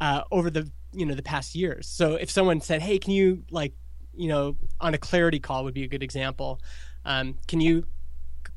uh, 0.00 0.22
over 0.30 0.50
the 0.50 0.70
you 0.92 1.04
know 1.06 1.14
the 1.14 1.22
past 1.22 1.54
years. 1.54 1.86
So 1.88 2.14
if 2.14 2.30
someone 2.30 2.60
said, 2.60 2.82
"Hey, 2.82 2.98
can 2.98 3.12
you 3.12 3.44
like 3.50 3.72
you 4.16 4.28
know, 4.28 4.56
on 4.80 4.94
a 4.94 4.98
clarity 4.98 5.40
call 5.40 5.64
would 5.64 5.74
be 5.74 5.84
a 5.84 5.88
good 5.88 6.02
example. 6.02 6.60
Um, 7.04 7.38
can 7.46 7.60
you 7.60 7.86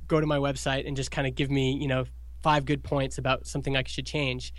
go 0.08 0.20
to 0.20 0.28
my 0.28 0.38
website 0.38 0.88
and 0.88 0.96
just 0.96 1.12
kind 1.12 1.28
of 1.28 1.36
give 1.36 1.52
me, 1.52 1.74
you 1.74 1.88
know, 1.88 2.06
five 2.42 2.66
good 2.66 2.84
points 2.84 3.18
about 3.18 3.48
something 3.48 3.76
I 3.76 3.84
should 3.86 4.06
change? 4.06 4.54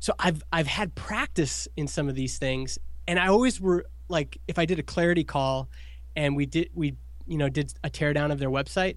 So 0.00 0.12
I've 0.18 0.42
I've 0.52 0.66
had 0.66 0.94
practice 0.94 1.68
in 1.76 1.88
some 1.88 2.08
of 2.08 2.14
these 2.14 2.38
things, 2.38 2.78
and 3.06 3.18
I 3.18 3.28
always 3.28 3.60
were 3.60 3.86
like, 4.08 4.38
if 4.48 4.58
I 4.58 4.66
did 4.66 4.78
a 4.78 4.82
clarity 4.82 5.24
call, 5.24 5.68
and 6.16 6.36
we 6.36 6.46
did 6.46 6.70
we 6.74 6.96
you 7.26 7.38
know 7.38 7.48
did 7.48 7.72
a 7.82 7.90
teardown 7.90 8.30
of 8.30 8.38
their 8.38 8.50
website, 8.50 8.96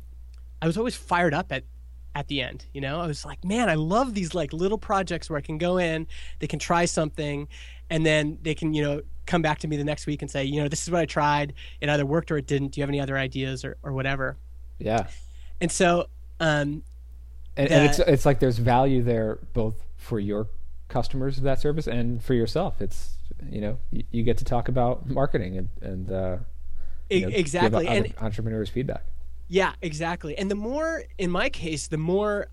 I 0.62 0.68
was 0.68 0.78
always 0.78 0.96
fired 0.96 1.34
up 1.34 1.52
at 1.52 1.64
at 2.16 2.28
the 2.28 2.42
end. 2.42 2.66
You 2.74 2.82
know, 2.82 3.00
I 3.00 3.08
was 3.08 3.24
like, 3.26 3.46
man, 3.46 3.70
I 3.70 3.76
love 3.76 4.16
these 4.16 4.34
like 4.34 4.52
little 4.52 4.78
projects 4.78 5.30
where 5.30 5.38
I 5.38 5.42
can 5.42 5.58
go 5.58 5.78
in, 5.78 6.08
they 6.40 6.48
can 6.48 6.60
try 6.60 6.86
something, 6.86 7.48
and 7.90 8.06
then 8.06 8.40
they 8.42 8.56
can 8.56 8.74
you 8.74 8.84
know 8.84 9.02
come 9.28 9.42
back 9.42 9.60
to 9.60 9.68
me 9.68 9.78
the 9.78 9.84
next 9.84 10.08
week 10.08 10.22
and 10.22 10.32
say, 10.32 10.44
you 10.44 10.62
know, 10.62 10.68
this 10.68 10.84
is 10.84 10.90
what 10.90 11.02
I 11.02 11.06
tried. 11.06 11.54
It 11.80 11.90
either 11.90 12.06
worked 12.06 12.32
or 12.32 12.38
it 12.38 12.48
didn't. 12.48 12.70
Do 12.70 12.80
you 12.80 12.84
have 12.84 12.90
any 12.90 13.00
other 13.00 13.18
ideas 13.18 13.64
or, 13.64 13.78
or 13.84 13.94
whatever? 13.94 14.38
Yeah. 14.80 15.08
And 15.62 15.72
so, 15.72 16.08
um, 16.40 16.84
and, 17.56 17.72
and 17.72 17.86
it's 17.86 18.00
it's 18.00 18.26
like 18.26 18.40
there's 18.40 18.60
value 18.60 19.02
there 19.02 19.40
both 19.54 19.76
for 19.96 20.20
your 20.20 20.48
customers 20.88 21.38
of 21.38 21.44
that 21.44 21.60
service 21.60 21.88
and 21.88 22.24
for 22.24 22.34
yourself. 22.34 22.82
It's 22.82 23.16
you 23.50 23.62
know 23.62 23.80
you, 23.92 24.04
you 24.12 24.24
get 24.24 24.38
to 24.38 24.46
talk 24.46 24.70
about 24.70 25.10
marketing 25.10 25.58
and 25.58 25.70
and 25.82 26.12
uh, 26.12 26.38
you 27.10 27.22
know, 27.22 27.30
exactly 27.30 27.88
and 27.88 28.14
entrepreneurs 28.20 28.70
feedback. 28.70 29.06
Yeah, 29.48 29.74
exactly. 29.82 30.38
And 30.38 30.52
the 30.52 30.56
more, 30.56 31.04
in 31.18 31.32
my 31.32 31.50
case, 31.50 31.88
the 31.88 31.98
more 31.98 32.48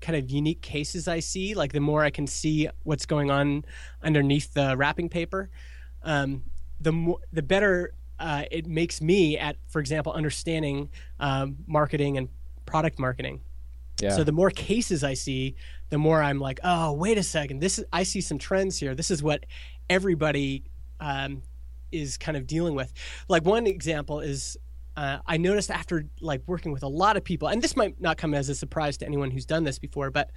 kind 0.00 0.16
of 0.16 0.30
unique 0.30 0.62
cases 0.62 1.06
I 1.06 1.20
see, 1.20 1.54
like 1.54 1.72
the 1.72 1.80
more 1.80 2.02
I 2.02 2.10
can 2.10 2.26
see 2.26 2.68
what's 2.84 3.04
going 3.04 3.30
on 3.30 3.64
underneath 4.02 4.54
the 4.54 4.74
wrapping 4.76 5.10
paper, 5.10 5.50
um, 6.02 6.42
the 6.80 6.92
more 6.92 7.18
the 7.32 7.42
better 7.42 7.94
uh, 8.18 8.44
it 8.50 8.66
makes 8.66 9.00
me 9.00 9.38
at, 9.38 9.56
for 9.68 9.80
example, 9.80 10.12
understanding 10.12 10.90
um, 11.18 11.56
marketing 11.66 12.18
and 12.18 12.28
product 12.66 12.98
marketing. 12.98 13.40
Yeah. 14.00 14.10
So 14.10 14.24
the 14.24 14.32
more 14.32 14.50
cases 14.50 15.02
I 15.02 15.14
see, 15.14 15.56
the 15.88 15.98
more 15.98 16.22
I'm 16.22 16.38
like, 16.38 16.60
oh, 16.62 16.92
wait 16.92 17.18
a 17.18 17.22
second, 17.22 17.60
this 17.60 17.78
is 17.78 17.84
I 17.92 18.02
see 18.02 18.20
some 18.20 18.38
trends 18.38 18.78
here. 18.78 18.94
This 18.94 19.10
is 19.10 19.22
what 19.22 19.44
everybody 19.88 20.64
um, 21.00 21.42
is 21.92 22.16
kind 22.16 22.36
of 22.36 22.46
dealing 22.46 22.74
with. 22.74 22.92
Like 23.28 23.44
one 23.44 23.66
example 23.66 24.20
is 24.20 24.56
uh, 24.96 25.18
I 25.26 25.36
noticed 25.36 25.70
after 25.70 26.06
like 26.20 26.42
working 26.46 26.72
with 26.72 26.82
a 26.82 26.88
lot 26.88 27.16
of 27.16 27.24
people, 27.24 27.48
and 27.48 27.62
this 27.62 27.76
might 27.76 28.00
not 28.00 28.16
come 28.16 28.34
as 28.34 28.48
a 28.48 28.54
surprise 28.54 28.96
to 28.98 29.06
anyone 29.06 29.30
who's 29.30 29.46
done 29.46 29.64
this 29.64 29.78
before, 29.78 30.10
but 30.10 30.30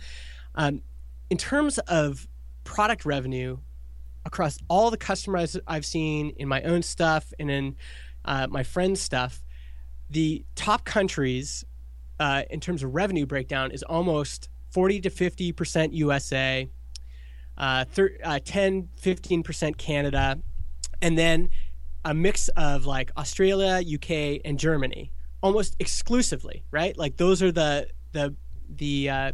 um, 0.56 0.82
in 1.30 1.38
terms 1.38 1.80
of 1.80 2.28
product 2.64 3.06
revenue 3.06 3.58
across 4.26 4.58
all 4.70 4.92
the 4.92 4.98
customers 4.98 5.58
I've 5.68 5.86
seen 5.86 6.34
in 6.38 6.48
my 6.48 6.62
own 6.64 6.82
stuff 6.82 7.34
and 7.40 7.52
in 7.52 7.76
uh, 8.26 8.48
my 8.50 8.64
friends' 8.64 9.02
stuff, 9.02 9.44
the 10.10 10.46
top 10.56 10.86
countries 10.86 11.66
uh, 12.20 12.44
in 12.50 12.60
terms 12.60 12.84
of 12.84 12.94
revenue 12.94 13.26
breakdown 13.26 13.72
is 13.72 13.84
almost 13.84 14.50
40 14.72 15.02
to 15.02 15.10
50 15.10 15.52
percent 15.52 15.94
USA, 15.94 16.70
uh, 17.58 17.86
thir- 17.86 18.18
uh, 18.24 18.40
10 18.44 18.90
15 18.96 19.44
percent 19.44 19.78
Canada, 19.78 20.40
and 21.02 21.18
then 21.18 21.50
a 22.06 22.14
mix 22.14 22.50
of 22.50 22.86
like 22.86 23.12
Australia, 23.18 23.82
UK, 23.82 24.42
and 24.46 24.58
Germany, 24.60 25.12
almost 25.42 25.76
exclusively, 25.80 26.64
right? 26.72 26.98
Like 26.98 27.18
those 27.18 27.42
are 27.42 27.52
the 27.52 27.88
the 28.12 28.36
the 28.70 29.10
uh, 29.10 29.32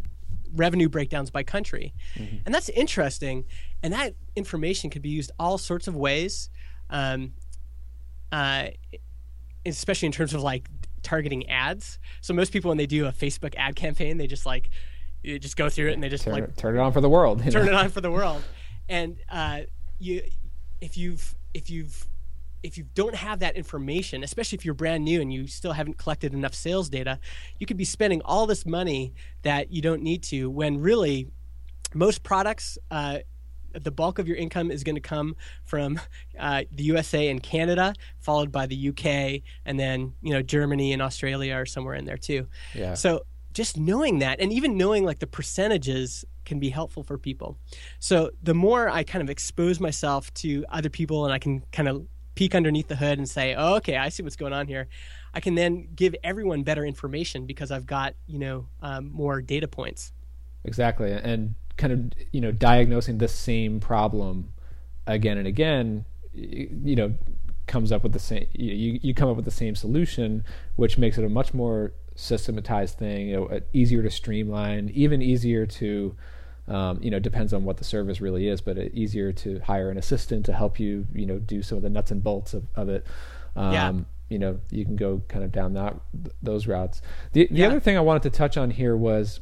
revenue 0.53 0.89
breakdowns 0.89 1.29
by 1.29 1.43
country, 1.43 1.93
mm-hmm. 2.15 2.37
and 2.45 2.53
that's 2.53 2.69
interesting. 2.69 3.45
And 3.81 3.93
that 3.93 4.15
information 4.35 4.89
could 4.89 5.01
be 5.01 5.09
used 5.09 5.31
all 5.39 5.57
sorts 5.57 5.87
of 5.87 5.95
ways, 5.95 6.49
um, 6.89 7.33
uh, 8.31 8.67
especially 9.65 10.07
in 10.07 10.11
terms 10.11 10.33
of 10.33 10.41
like 10.41 10.67
targeting 11.01 11.49
ads. 11.49 11.99
So 12.21 12.33
most 12.33 12.51
people 12.51 12.69
when 12.69 12.77
they 12.77 12.85
do 12.85 13.05
a 13.05 13.11
Facebook 13.11 13.53
ad 13.57 13.75
campaign, 13.75 14.17
they 14.17 14.27
just 14.27 14.45
like 14.45 14.69
you 15.23 15.39
just 15.39 15.57
go 15.57 15.69
through 15.69 15.89
it 15.89 15.93
and 15.93 16.03
they 16.03 16.09
just 16.09 16.23
turn, 16.23 16.33
like 16.33 16.55
turn 16.55 16.75
it 16.75 16.79
on 16.79 16.91
for 16.91 17.01
the 17.01 17.09
world. 17.09 17.41
Turn 17.51 17.65
know? 17.65 17.71
it 17.71 17.73
on 17.73 17.89
for 17.89 18.01
the 18.01 18.11
world, 18.11 18.43
and 18.87 19.17
uh, 19.29 19.61
you 19.99 20.21
if 20.81 20.97
you've 20.97 21.35
if 21.53 21.69
you've 21.69 22.07
if 22.61 22.77
you 22.77 22.85
don't 22.93 23.15
have 23.15 23.39
that 23.39 23.55
information, 23.55 24.23
especially 24.23 24.57
if 24.57 24.65
you're 24.65 24.73
brand 24.73 25.03
new 25.05 25.21
and 25.21 25.31
you 25.31 25.47
still 25.47 25.71
haven't 25.71 25.97
collected 25.97 26.33
enough 26.33 26.53
sales 26.53 26.89
data, 26.89 27.19
you 27.57 27.65
could 27.65 27.77
be 27.77 27.85
spending 27.85 28.21
all 28.23 28.45
this 28.45 28.65
money 28.65 29.13
that 29.43 29.71
you 29.71 29.81
don't 29.81 30.01
need 30.01 30.23
to. 30.23 30.49
When 30.49 30.81
really, 30.81 31.29
most 31.93 32.21
products, 32.23 32.77
uh, 32.91 33.19
the 33.73 33.91
bulk 33.91 34.19
of 34.19 34.27
your 34.27 34.37
income 34.37 34.71
is 34.71 34.83
going 34.83 34.95
to 34.95 35.01
come 35.01 35.35
from 35.63 35.99
uh, 36.39 36.63
the 36.71 36.83
USA 36.83 37.29
and 37.29 37.41
Canada, 37.41 37.93
followed 38.19 38.51
by 38.51 38.65
the 38.65 38.89
UK, 38.89 39.41
and 39.65 39.79
then 39.79 40.13
you 40.21 40.33
know 40.33 40.41
Germany 40.41 40.93
and 40.93 41.01
Australia 41.01 41.53
are 41.53 41.65
somewhere 41.65 41.95
in 41.95 42.05
there 42.05 42.17
too. 42.17 42.47
Yeah. 42.73 42.93
So 42.93 43.25
just 43.53 43.77
knowing 43.77 44.19
that, 44.19 44.39
and 44.39 44.53
even 44.53 44.77
knowing 44.77 45.03
like 45.05 45.19
the 45.19 45.27
percentages 45.27 46.25
can 46.45 46.59
be 46.59 46.69
helpful 46.69 47.03
for 47.03 47.17
people. 47.17 47.57
So 47.99 48.31
the 48.41 48.53
more 48.53 48.89
I 48.89 49.03
kind 49.03 49.21
of 49.21 49.29
expose 49.29 49.79
myself 49.79 50.33
to 50.35 50.65
other 50.69 50.89
people, 50.89 51.25
and 51.25 51.33
I 51.33 51.39
can 51.39 51.63
kind 51.71 51.87
of 51.87 52.07
peek 52.35 52.55
underneath 52.55 52.87
the 52.87 52.95
hood 52.95 53.17
and 53.17 53.27
say, 53.27 53.53
oh, 53.55 53.75
okay, 53.75 53.97
I 53.97 54.09
see 54.09 54.23
what's 54.23 54.37
going 54.37 54.53
on 54.53 54.65
here. 54.67 54.87
I 55.33 55.41
can 55.41 55.55
then 55.55 55.89
give 55.93 56.15
everyone 56.23 56.63
better 56.63 56.85
information 56.85 57.45
because 57.45 57.69
I've 57.69 57.85
got 57.85 58.15
you 58.27 58.39
know 58.39 58.67
um, 58.81 59.11
more 59.11 59.41
data 59.41 59.67
points. 59.67 60.11
Exactly, 60.63 61.11
and 61.11 61.55
kind 61.79 61.93
of 61.93 62.27
you 62.31 62.41
know 62.41 62.51
diagnosing 62.51 63.17
the 63.17 63.27
same 63.27 63.79
problem 63.79 64.53
again 65.07 65.37
and 65.37 65.47
again, 65.47 66.05
you 66.33 66.95
know, 66.95 67.15
comes 67.65 67.91
up 67.91 68.03
with 68.03 68.13
the 68.13 68.19
same. 68.19 68.45
You 68.53 68.99
you 69.01 69.13
come 69.13 69.29
up 69.29 69.35
with 69.35 69.45
the 69.45 69.51
same 69.51 69.75
solution, 69.75 70.43
which 70.75 70.97
makes 70.97 71.17
it 71.17 71.23
a 71.23 71.29
much 71.29 71.53
more 71.53 71.93
systematized 72.15 72.97
thing, 72.97 73.29
you 73.29 73.35
know, 73.37 73.59
easier 73.73 74.03
to 74.03 74.09
streamline, 74.11 74.91
even 74.93 75.21
easier 75.21 75.65
to 75.65 76.15
um, 76.67 76.99
you 77.01 77.09
know, 77.09 77.19
depends 77.19 77.51
on 77.51 77.63
what 77.63 77.77
the 77.77 77.83
service 77.83 78.21
really 78.21 78.47
is, 78.47 78.61
but 78.61 78.77
it's 78.77 78.95
easier 78.95 79.31
to 79.31 79.59
hire 79.61 79.89
an 79.89 79.97
assistant 79.97 80.45
to 80.45 80.53
help 80.53 80.79
you, 80.79 81.07
you 81.15 81.25
know, 81.25 81.39
do 81.39 81.63
some 81.63 81.77
of 81.77 81.81
the 81.81 81.89
nuts 81.89 82.11
and 82.11 82.23
bolts 82.23 82.53
of, 82.53 82.67
of 82.75 82.89
it. 82.89 83.07
Um, 83.55 83.73
yeah. 83.73 83.93
You 84.29 84.37
know, 84.37 84.59
you 84.69 84.85
can 84.85 84.95
go 84.95 85.23
kind 85.27 85.43
of 85.43 85.51
down 85.51 85.73
that 85.73 85.95
those 86.43 86.67
routes. 86.67 87.01
The 87.33 87.47
the 87.47 87.59
yeah. 87.59 87.67
other 87.67 87.79
thing 87.79 87.97
I 87.97 88.01
wanted 88.01 88.21
to 88.23 88.29
touch 88.29 88.57
on 88.57 88.69
here 88.69 88.95
was 88.95 89.39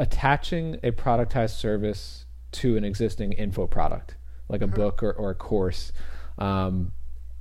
attaching 0.00 0.76
a 0.82 0.90
productized 0.90 1.58
service 1.58 2.24
to 2.52 2.76
an 2.76 2.84
existing 2.84 3.32
info 3.32 3.66
product, 3.66 4.16
like 4.48 4.62
a 4.62 4.64
mm-hmm. 4.64 4.74
book 4.74 5.02
or, 5.02 5.12
or 5.12 5.30
a 5.30 5.34
course. 5.34 5.92
Um, 6.38 6.92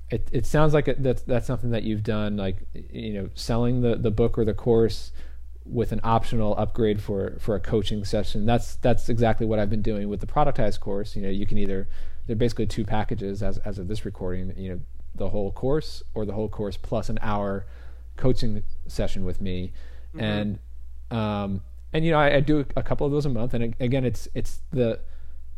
it, 0.10 0.28
it 0.34 0.46
sounds 0.46 0.74
like 0.74 0.90
it, 0.90 1.02
that's 1.02 1.22
that's 1.22 1.48
something 1.48 1.72
that 1.72 1.84
you've 1.84 2.04
done, 2.04 2.36
like 2.36 2.58
you 2.92 3.14
know, 3.14 3.30
selling 3.34 3.82
the, 3.82 3.96
the 3.96 4.12
book 4.12 4.38
or 4.38 4.44
the 4.44 4.54
course 4.54 5.14
with 5.66 5.92
an 5.92 6.02
optional 6.04 6.54
upgrade 6.58 7.02
for 7.02 7.38
for 7.40 7.56
a 7.56 7.62
coaching 7.62 8.04
session. 8.04 8.46
That's 8.46 8.76
that's 8.76 9.08
exactly 9.08 9.48
what 9.48 9.58
I've 9.58 9.70
been 9.70 9.82
doing 9.82 10.10
with 10.10 10.20
the 10.20 10.28
productized 10.28 10.82
course. 10.82 11.16
You 11.16 11.22
know, 11.22 11.30
you 11.30 11.46
can 11.46 11.58
either 11.58 11.88
they're 12.28 12.36
basically 12.36 12.68
two 12.68 12.84
packages 12.84 13.42
as 13.42 13.58
as 13.60 13.80
of 13.80 13.88
this 13.88 14.04
recording. 14.04 14.54
You 14.58 14.70
know, 14.70 14.80
the 15.16 15.30
whole 15.30 15.54
course 15.54 16.04
or 16.14 16.26
the 16.26 16.34
whole 16.34 16.50
course 16.50 16.76
plus 16.76 17.08
an 17.08 17.20
hour 17.22 17.66
coaching 18.18 18.64
session 18.86 19.24
with 19.24 19.40
me, 19.40 19.72
mm-hmm. 20.14 20.20
and 20.20 20.60
um 21.10 21.62
and 21.94 22.06
you 22.06 22.12
know 22.12 22.20
I, 22.20 22.36
I, 22.36 22.40
do 22.40 22.66
a 22.76 22.84
couple 22.84 23.06
of 23.06 23.12
those 23.12 23.26
a 23.26 23.30
month. 23.30 23.54
And 23.54 23.76
again, 23.80 24.06
it's 24.06 24.28
it's 24.34 24.62
the 24.72 25.00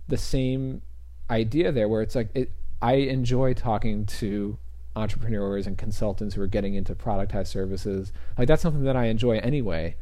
the 0.08 0.18
same 0.18 0.82
idea 1.30 1.72
there 1.72 1.88
where 1.88 2.02
it's 2.02 2.16
like 2.16 2.30
it, 2.34 2.52
I 2.82 2.94
enjoy 2.94 3.54
talking 3.54 4.06
to 4.06 4.58
entrepreneurs 4.96 5.68
and 5.68 5.78
consultants 5.78 6.36
who 6.36 6.42
are 6.42 6.48
getting 6.48 6.76
into 6.76 6.96
productized 6.96 7.48
services. 7.48 8.12
Like 8.38 8.48
that's 8.48 8.62
something 8.62 8.84
that 8.84 8.96
I 8.96 9.06
enjoy 9.06 9.38
anyway. 9.38 9.96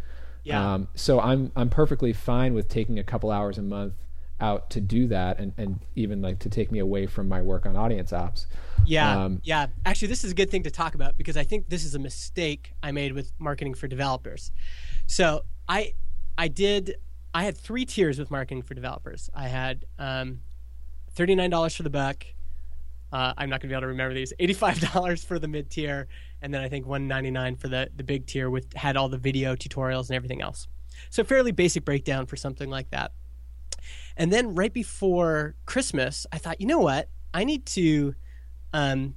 Yeah. 0.43 0.73
Um, 0.73 0.87
so 0.95 1.19
I'm 1.19 1.51
I'm 1.55 1.69
perfectly 1.69 2.13
fine 2.13 2.53
with 2.53 2.67
taking 2.67 2.97
a 2.99 3.03
couple 3.03 3.31
hours 3.31 3.57
a 3.57 3.61
month 3.61 3.93
out 4.41 4.69
to 4.69 4.79
do 4.79 5.05
that 5.07 5.37
and, 5.37 5.51
and 5.57 5.79
even 5.95 6.21
like 6.21 6.39
to 6.39 6.49
take 6.49 6.71
me 6.71 6.79
away 6.79 7.05
from 7.05 7.27
my 7.27 7.41
work 7.41 7.65
on 7.65 7.75
audience 7.75 8.13
ops. 8.13 8.47
Yeah. 8.85 9.25
Um, 9.25 9.41
yeah. 9.43 9.67
Actually 9.85 10.07
this 10.07 10.23
is 10.23 10.31
a 10.31 10.35
good 10.35 10.49
thing 10.49 10.63
to 10.63 10.71
talk 10.71 10.95
about 10.95 11.17
because 11.17 11.35
I 11.35 11.43
think 11.43 11.69
this 11.69 11.83
is 11.83 11.93
a 11.93 11.99
mistake 11.99 12.73
I 12.81 12.91
made 12.91 13.11
with 13.13 13.31
marketing 13.37 13.73
for 13.73 13.87
developers. 13.87 14.51
So 15.07 15.43
I 15.67 15.93
I 16.39 16.47
did 16.47 16.95
I 17.33 17.43
had 17.43 17.55
three 17.55 17.85
tiers 17.85 18.17
with 18.17 18.31
marketing 18.31 18.63
for 18.63 18.73
developers. 18.73 19.29
I 19.35 19.47
had 19.47 19.85
um, 19.99 20.39
$39 21.15 21.77
for 21.77 21.83
the 21.83 21.91
buck, 21.91 22.25
uh, 23.11 23.33
I'm 23.37 23.49
not 23.49 23.61
going 23.61 23.69
to 23.69 23.73
be 23.73 23.73
able 23.73 23.81
to 23.81 23.87
remember 23.87 24.13
these. 24.13 24.33
Eighty-five 24.39 24.79
dollars 24.93 25.23
for 25.23 25.39
the 25.39 25.47
mid 25.47 25.69
tier, 25.69 26.07
and 26.41 26.53
then 26.53 26.61
I 26.61 26.69
think 26.69 26.85
one 26.85 27.07
ninety-nine 27.07 27.55
for 27.55 27.67
the 27.67 27.89
the 27.95 28.03
big 28.03 28.27
tier, 28.27 28.49
with 28.49 28.71
had 28.73 28.97
all 28.97 29.09
the 29.09 29.17
video 29.17 29.55
tutorials 29.55 30.09
and 30.09 30.15
everything 30.15 30.41
else. 30.41 30.67
So 31.09 31.23
fairly 31.23 31.51
basic 31.51 31.85
breakdown 31.85 32.25
for 32.25 32.35
something 32.35 32.69
like 32.69 32.91
that. 32.91 33.11
And 34.17 34.31
then 34.31 34.53
right 34.53 34.73
before 34.73 35.55
Christmas, 35.65 36.27
I 36.31 36.37
thought, 36.37 36.59
you 36.59 36.67
know 36.67 36.79
what? 36.79 37.09
I 37.33 37.43
need 37.43 37.65
to. 37.67 38.15
Um, 38.73 39.15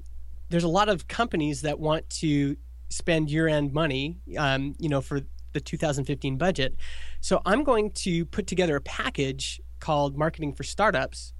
there's 0.48 0.64
a 0.64 0.68
lot 0.68 0.88
of 0.88 1.08
companies 1.08 1.62
that 1.62 1.78
want 1.78 2.08
to 2.10 2.56
spend 2.88 3.30
year-end 3.30 3.72
money, 3.72 4.18
um, 4.36 4.74
you 4.78 4.88
know, 4.88 5.00
for 5.00 5.20
the 5.52 5.60
2015 5.60 6.36
budget. 6.36 6.76
So 7.20 7.40
I'm 7.44 7.64
going 7.64 7.90
to 7.92 8.24
put 8.26 8.46
together 8.46 8.76
a 8.76 8.80
package 8.80 9.60
called 9.80 10.16
Marketing 10.16 10.52
for 10.52 10.62
Startups 10.62 11.32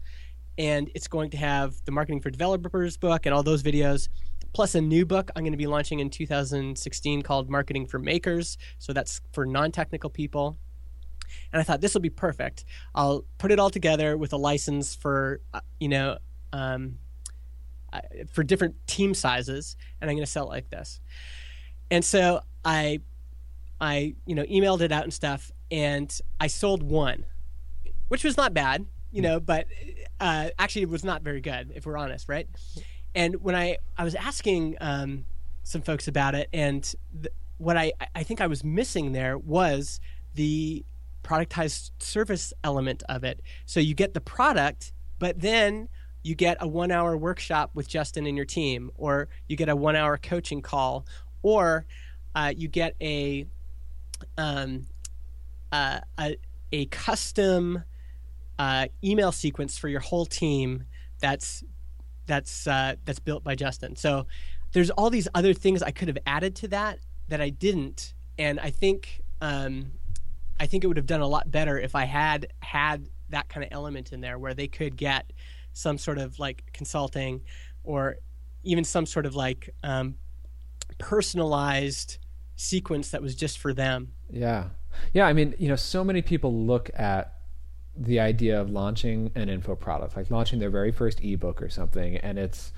and 0.58 0.90
it's 0.94 1.08
going 1.08 1.30
to 1.30 1.36
have 1.38 1.74
the 1.86 1.92
marketing 1.92 2.20
for 2.20 2.30
developers 2.30 2.96
book 2.96 3.24
and 3.24 3.34
all 3.34 3.42
those 3.42 3.62
videos 3.62 4.08
plus 4.52 4.74
a 4.74 4.80
new 4.80 5.06
book 5.06 5.30
I'm 5.34 5.42
going 5.42 5.52
to 5.52 5.58
be 5.58 5.66
launching 5.66 6.00
in 6.00 6.10
2016 6.10 7.22
called 7.22 7.50
Marketing 7.50 7.86
for 7.86 7.98
Makers. 7.98 8.58
So 8.78 8.92
that's 8.92 9.20
for 9.32 9.46
non-technical 9.46 10.10
people. 10.10 10.58
And 11.52 11.60
I 11.60 11.62
thought 11.62 11.80
this 11.80 11.94
will 11.94 12.02
be 12.02 12.10
perfect. 12.10 12.64
I'll 12.94 13.24
put 13.38 13.50
it 13.50 13.58
all 13.58 13.70
together 13.70 14.16
with 14.18 14.32
a 14.32 14.36
license 14.36 14.94
for 14.94 15.40
uh, 15.54 15.60
you 15.80 15.88
know 15.88 16.18
um, 16.52 16.98
uh, 17.92 18.00
for 18.30 18.42
different 18.42 18.74
team 18.86 19.14
sizes, 19.14 19.76
and 20.00 20.10
I'm 20.10 20.16
going 20.16 20.26
to 20.26 20.30
sell 20.30 20.44
it 20.44 20.50
like 20.50 20.68
this. 20.68 21.00
And 21.90 22.04
so 22.04 22.42
I 22.64 23.00
I 23.82 24.14
you 24.26 24.36
know 24.36 24.44
emailed 24.44 24.80
it 24.80 24.92
out 24.92 25.02
and 25.02 25.12
stuff, 25.12 25.50
and 25.70 26.16
I 26.40 26.46
sold 26.46 26.84
one, 26.84 27.26
which 28.08 28.22
was 28.22 28.36
not 28.36 28.54
bad, 28.54 28.86
you 29.10 29.20
know, 29.20 29.40
but 29.40 29.66
uh, 30.20 30.50
actually 30.58 30.82
it 30.82 30.88
was 30.88 31.04
not 31.04 31.22
very 31.22 31.40
good 31.40 31.72
if 31.74 31.84
we're 31.84 31.98
honest, 31.98 32.28
right? 32.28 32.48
And 33.14 33.42
when 33.42 33.56
I 33.56 33.78
I 33.98 34.04
was 34.04 34.14
asking 34.14 34.76
um, 34.80 35.26
some 35.64 35.82
folks 35.82 36.06
about 36.06 36.36
it, 36.36 36.48
and 36.52 36.82
th- 37.12 37.34
what 37.58 37.76
I 37.76 37.92
I 38.14 38.22
think 38.22 38.40
I 38.40 38.46
was 38.46 38.62
missing 38.62 39.12
there 39.12 39.36
was 39.36 40.00
the 40.34 40.84
productized 41.24 41.90
service 41.98 42.52
element 42.62 43.02
of 43.08 43.24
it. 43.24 43.40
So 43.66 43.80
you 43.80 43.94
get 43.94 44.14
the 44.14 44.20
product, 44.20 44.92
but 45.18 45.40
then 45.40 45.88
you 46.22 46.36
get 46.36 46.56
a 46.60 46.68
one 46.68 46.92
hour 46.92 47.16
workshop 47.16 47.72
with 47.74 47.88
Justin 47.88 48.26
and 48.26 48.36
your 48.36 48.46
team, 48.46 48.92
or 48.94 49.28
you 49.48 49.56
get 49.56 49.68
a 49.68 49.74
one 49.74 49.96
hour 49.96 50.16
coaching 50.18 50.62
call, 50.62 51.04
or 51.42 51.84
uh, 52.36 52.52
you 52.56 52.68
get 52.68 52.94
a 53.00 53.46
um, 54.38 54.86
uh, 55.70 56.00
a, 56.18 56.36
a 56.72 56.86
custom 56.86 57.82
uh, 58.58 58.86
email 59.02 59.32
sequence 59.32 59.78
for 59.78 59.88
your 59.88 60.00
whole 60.00 60.26
team 60.26 60.84
that's 61.20 61.64
that's 62.26 62.66
uh, 62.66 62.94
that's 63.04 63.18
built 63.18 63.42
by 63.42 63.54
Justin. 63.54 63.96
So 63.96 64.26
there's 64.72 64.90
all 64.90 65.10
these 65.10 65.28
other 65.34 65.54
things 65.54 65.82
I 65.82 65.90
could 65.90 66.08
have 66.08 66.18
added 66.26 66.54
to 66.56 66.68
that 66.68 66.98
that 67.28 67.40
I 67.40 67.50
didn't, 67.50 68.14
and 68.38 68.60
I 68.60 68.70
think 68.70 69.22
um, 69.40 69.92
I 70.60 70.66
think 70.66 70.84
it 70.84 70.86
would 70.86 70.96
have 70.96 71.06
done 71.06 71.20
a 71.20 71.26
lot 71.26 71.50
better 71.50 71.78
if 71.78 71.94
I 71.94 72.04
had 72.04 72.48
had 72.60 73.08
that 73.30 73.48
kind 73.48 73.64
of 73.64 73.72
element 73.72 74.12
in 74.12 74.20
there 74.20 74.38
where 74.38 74.54
they 74.54 74.68
could 74.68 74.96
get 74.96 75.32
some 75.72 75.98
sort 75.98 76.18
of 76.18 76.38
like 76.38 76.64
consulting 76.72 77.40
or 77.82 78.16
even 78.62 78.84
some 78.84 79.06
sort 79.06 79.26
of 79.26 79.34
like 79.34 79.70
um, 79.82 80.14
personalized 80.98 82.18
sequence 82.62 83.10
that 83.10 83.22
was 83.22 83.34
just 83.34 83.58
for 83.58 83.72
them. 83.74 84.12
Yeah. 84.30 84.68
Yeah. 85.12 85.26
I 85.26 85.32
mean, 85.32 85.54
you 85.58 85.68
know, 85.68 85.76
so 85.76 86.04
many 86.04 86.22
people 86.22 86.66
look 86.66 86.90
at 86.94 87.34
the 87.96 88.20
idea 88.20 88.60
of 88.60 88.70
launching 88.70 89.30
an 89.34 89.48
info 89.48 89.74
product, 89.74 90.16
like 90.16 90.30
launching 90.30 90.58
their 90.58 90.70
very 90.70 90.92
first 90.92 91.22
ebook 91.22 91.60
or 91.60 91.68
something, 91.68 92.16
and 92.16 92.38
it's, 92.38 92.72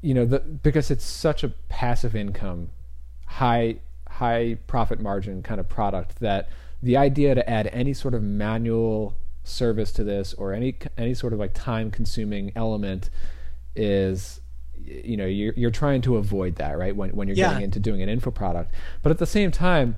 you 0.00 0.14
know, 0.14 0.24
the, 0.24 0.38
because 0.38 0.90
it's 0.90 1.04
such 1.04 1.42
a 1.42 1.48
passive 1.68 2.14
income, 2.14 2.70
high 3.26 3.76
high 4.08 4.56
profit 4.68 5.00
margin 5.00 5.42
kind 5.42 5.58
of 5.58 5.68
product 5.68 6.20
that 6.20 6.48
the 6.80 6.96
idea 6.96 7.34
to 7.34 7.50
add 7.50 7.66
any 7.72 7.92
sort 7.92 8.14
of 8.14 8.22
manual 8.22 9.16
service 9.42 9.90
to 9.92 10.04
this 10.04 10.32
or 10.34 10.52
any 10.52 10.76
any 10.96 11.14
sort 11.14 11.32
of 11.32 11.38
like 11.38 11.52
time 11.52 11.90
consuming 11.90 12.52
element 12.54 13.10
is 13.74 14.40
you 14.82 15.16
know 15.16 15.26
you're 15.26 15.54
you're 15.56 15.70
trying 15.70 16.00
to 16.02 16.16
avoid 16.16 16.56
that 16.56 16.76
right 16.76 16.94
when 16.94 17.10
when 17.10 17.28
you're 17.28 17.36
yeah. 17.36 17.50
getting 17.50 17.64
into 17.64 17.80
doing 17.80 18.02
an 18.02 18.08
info 18.08 18.30
product 18.30 18.74
but 19.02 19.10
at 19.10 19.18
the 19.18 19.26
same 19.26 19.50
time 19.50 19.96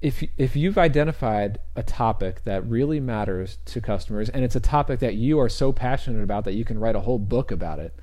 if 0.00 0.22
if 0.36 0.54
you've 0.54 0.76
identified 0.76 1.58
a 1.76 1.82
topic 1.82 2.44
that 2.44 2.66
really 2.68 3.00
matters 3.00 3.58
to 3.64 3.80
customers 3.80 4.28
and 4.28 4.44
it's 4.44 4.54
a 4.54 4.60
topic 4.60 5.00
that 5.00 5.14
you 5.14 5.40
are 5.40 5.48
so 5.48 5.72
passionate 5.72 6.22
about 6.22 6.44
that 6.44 6.52
you 6.52 6.64
can 6.64 6.78
write 6.78 6.94
a 6.94 7.00
whole 7.00 7.18
book 7.18 7.50
about 7.50 7.78
it 7.78 7.94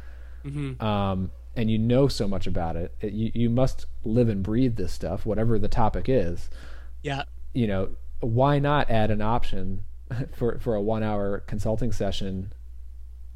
mm-hmm. 0.44 0.84
um, 0.84 1.32
and 1.56 1.70
you 1.70 1.78
know 1.78 2.08
so 2.08 2.28
much 2.28 2.48
about 2.48 2.76
it, 2.76 2.96
it 3.02 3.13
you, 3.13 3.32
you 3.34 3.50
must 3.50 3.86
live 4.04 4.30
and 4.30 4.41
breathe 4.41 4.78
this 4.78 4.91
stuff 4.91 5.26
whatever 5.26 5.60
the 5.60 5.67
topic 5.67 6.06
is 6.08 6.50
yeah 7.04 7.24
you 7.54 7.67
know 7.67 7.89
why 8.20 8.58
not 8.58 8.89
add 8.89 9.12
an 9.12 9.22
option 9.22 9.84
for 10.34 10.58
for 10.60 10.76
a 10.76 10.82
one 10.82 11.04
hour 11.04 11.39
consulting 11.41 11.91
session 11.91 12.52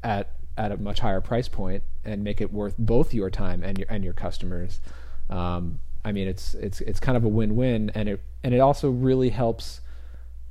at 0.02 0.32
at 0.56 0.72
a 0.72 0.76
much 0.76 1.00
higher 1.00 1.20
price 1.20 1.48
point 1.48 1.82
and 2.04 2.24
make 2.24 2.40
it 2.40 2.52
worth 2.52 2.74
both 2.78 3.12
your 3.12 3.30
time 3.30 3.62
and 3.62 3.78
your 3.78 3.86
and 3.90 4.04
your 4.04 4.14
customers. 4.14 4.80
Um, 5.28 5.80
I 6.04 6.12
mean, 6.12 6.28
it's 6.28 6.54
it's 6.54 6.80
it's 6.80 7.00
kind 7.00 7.16
of 7.16 7.24
a 7.24 7.28
win 7.28 7.56
win, 7.56 7.90
and 7.94 8.08
it 8.08 8.20
and 8.42 8.54
it 8.54 8.60
also 8.60 8.90
really 8.90 9.30
helps 9.30 9.80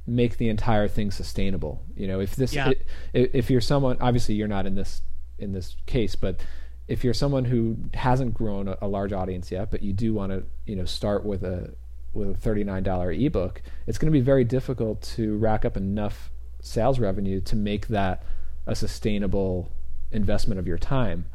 make 0.07 0.37
the 0.37 0.49
entire 0.49 0.87
thing 0.87 1.11
sustainable. 1.11 1.83
You 1.95 2.07
know, 2.07 2.19
if 2.19 2.35
this 2.35 2.53
yeah. 2.53 2.71
it, 3.13 3.31
if 3.33 3.49
you're 3.49 3.61
someone 3.61 3.97
obviously 3.99 4.35
you're 4.35 4.47
not 4.47 4.65
in 4.65 4.75
this 4.75 5.01
in 5.39 5.53
this 5.53 5.75
case, 5.85 6.15
but 6.15 6.41
if 6.87 7.03
you're 7.03 7.13
someone 7.13 7.45
who 7.45 7.77
hasn't 7.93 8.33
grown 8.33 8.67
a, 8.67 8.77
a 8.81 8.87
large 8.87 9.11
audience 9.11 9.51
yet, 9.51 9.71
but 9.71 9.81
you 9.81 9.93
do 9.93 10.13
want 10.13 10.31
to 10.31 10.43
you 10.65 10.75
know 10.75 10.85
start 10.85 11.25
with 11.25 11.43
a 11.43 11.73
with 12.13 12.29
a 12.29 12.49
$39 12.49 13.25
ebook, 13.25 13.61
it's 13.85 13.97
going 13.97 14.11
to 14.11 14.17
be 14.17 14.23
very 14.23 14.45
difficult 14.45 15.01
to 15.01 15.37
rack 15.37 15.65
up 15.65 15.75
enough 15.75 16.31
sales 16.61 16.97
revenue 16.97 17.41
to 17.41 17.55
make 17.57 17.87
that 17.87 18.23
a 18.65 18.73
sustainable 18.73 19.69
investment 20.15 20.59
of 20.59 20.67
your 20.67 20.77
time. 20.77 21.25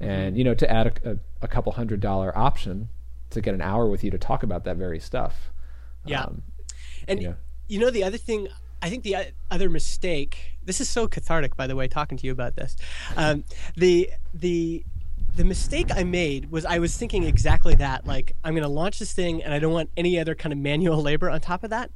And 0.00 0.36
you 0.36 0.44
know, 0.44 0.54
to 0.54 0.70
add 0.70 0.86
a, 0.86 1.10
a, 1.12 1.18
a, 1.42 1.48
couple 1.48 1.72
hundred 1.72 2.00
dollar 2.00 2.36
option 2.36 2.88
to 3.30 3.40
get 3.40 3.54
an 3.54 3.60
hour 3.60 3.86
with 3.86 4.04
you 4.04 4.10
to 4.12 4.18
talk 4.18 4.44
about 4.44 4.64
that 4.64 4.76
very 4.76 5.00
stuff. 5.00 5.50
Yeah, 6.04 6.22
um, 6.22 6.42
and 7.08 7.20
you 7.20 7.28
know. 7.28 7.34
you 7.66 7.78
know 7.80 7.90
the 7.90 8.04
other 8.04 8.18
thing. 8.18 8.48
I 8.80 8.90
think 8.90 9.02
the 9.02 9.16
other 9.50 9.68
mistake. 9.68 10.56
This 10.64 10.80
is 10.80 10.88
so 10.88 11.08
cathartic, 11.08 11.56
by 11.56 11.66
the 11.66 11.74
way, 11.74 11.88
talking 11.88 12.16
to 12.16 12.26
you 12.26 12.32
about 12.32 12.54
this. 12.54 12.76
Um, 13.16 13.42
the 13.76 14.10
the 14.32 14.84
the 15.38 15.44
mistake 15.44 15.88
I 15.94 16.02
made 16.04 16.50
was 16.50 16.64
I 16.64 16.78
was 16.78 16.96
thinking 16.96 17.22
exactly 17.22 17.74
that. 17.76 18.06
Like, 18.06 18.32
I'm 18.44 18.54
going 18.54 18.64
to 18.64 18.68
launch 18.68 18.98
this 18.98 19.12
thing 19.12 19.42
and 19.42 19.54
I 19.54 19.60
don't 19.60 19.72
want 19.72 19.88
any 19.96 20.18
other 20.18 20.34
kind 20.34 20.52
of 20.52 20.58
manual 20.58 21.00
labor 21.02 21.30
on 21.30 21.40
top 21.40 21.64
of 21.64 21.70
that. 21.70 21.90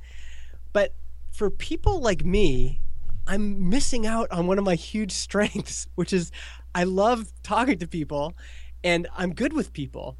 But 0.73 0.95
for 1.33 1.51
people 1.51 2.01
like 2.01 2.25
me, 2.25 2.81
I'm 3.26 3.68
missing 3.68 4.06
out 4.06 4.30
on 4.30 4.46
one 4.46 4.58
of 4.58 4.64
my 4.64 4.74
huge 4.74 5.12
strengths, 5.12 5.87
which 5.94 6.12
is 6.12 6.30
I 6.74 6.85
love 6.85 7.32
talking 7.42 7.78
to 7.78 7.87
people 7.87 8.35
and 8.82 9.06
I'm 9.16 9.32
good 9.35 9.52
with 9.52 9.72
people. 9.72 10.16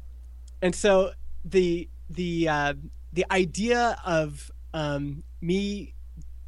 And 0.61 0.73
so 0.73 1.11
the, 1.43 1.89
the, 2.09 2.47
uh, 2.47 2.73
the 3.11 3.25
idea 3.31 3.97
of 4.05 4.51
um, 4.73 5.23
me 5.41 5.93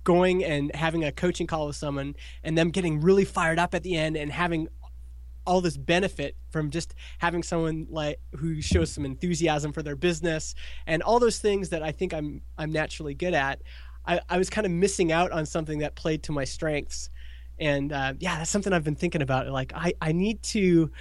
going 0.03 0.43
and 0.43 0.73
having 0.75 1.03
a 1.03 1.11
coaching 1.11 1.47
call 1.47 1.67
with 1.67 1.75
someone 1.75 2.15
and 2.43 2.57
them 2.57 2.69
getting 2.69 3.01
really 3.01 3.25
fired 3.25 3.59
up 3.59 3.73
at 3.73 3.83
the 3.83 3.95
end 3.95 4.15
and 4.15 4.31
having 4.31 4.69
all 5.45 5.61
this 5.61 5.77
benefit 5.77 6.35
from 6.49 6.69
just 6.69 6.95
having 7.19 7.43
someone 7.43 7.87
like 7.89 8.19
who 8.35 8.61
shows 8.61 8.91
some 8.91 9.05
enthusiasm 9.05 9.71
for 9.71 9.83
their 9.83 9.95
business 9.95 10.55
and 10.87 11.03
all 11.03 11.19
those 11.19 11.39
things 11.39 11.69
that 11.69 11.83
I 11.83 11.91
think 11.91 12.13
I'm 12.13 12.41
I'm 12.57 12.71
naturally 12.71 13.13
good 13.13 13.33
at. 13.33 13.61
I, 14.07 14.19
I 14.29 14.37
was 14.37 14.49
kind 14.49 14.65
of 14.65 14.71
missing 14.71 15.11
out 15.11 15.31
on 15.31 15.45
something 15.45 15.79
that 15.79 15.95
played 15.95 16.23
to 16.23 16.31
my 16.31 16.43
strengths, 16.43 17.09
and 17.59 17.91
uh, 17.91 18.13
yeah, 18.19 18.37
that's 18.37 18.49
something 18.49 18.73
I've 18.73 18.83
been 18.83 18.95
thinking 18.95 19.21
about. 19.21 19.47
Like 19.47 19.73
I 19.75 19.93
I 20.01 20.11
need 20.11 20.41
to. 20.43 20.91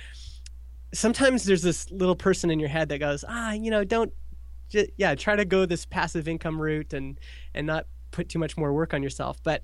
Sometimes 0.93 1.45
there's 1.45 1.63
this 1.63 1.91
little 1.91 2.15
person 2.15 2.51
in 2.51 2.61
your 2.61 2.69
head 2.69 2.89
that 2.91 2.99
goes, 2.99 3.25
ah, 3.29 3.51
you 3.51 3.69
know, 3.69 3.83
don't, 3.83 4.13
yeah, 4.97 5.17
try 5.17 5.35
to 5.35 5.45
go 5.45 5.67
this 5.67 5.85
passive 5.85 6.29
income 6.29 6.61
route 6.61 6.93
and 6.93 7.19
and 7.55 7.67
not 7.67 7.87
put 8.13 8.29
too 8.29 8.39
much 8.39 8.57
more 8.57 8.73
work 8.73 8.95
on 8.95 9.03
yourself. 9.03 9.43
But 9.43 9.63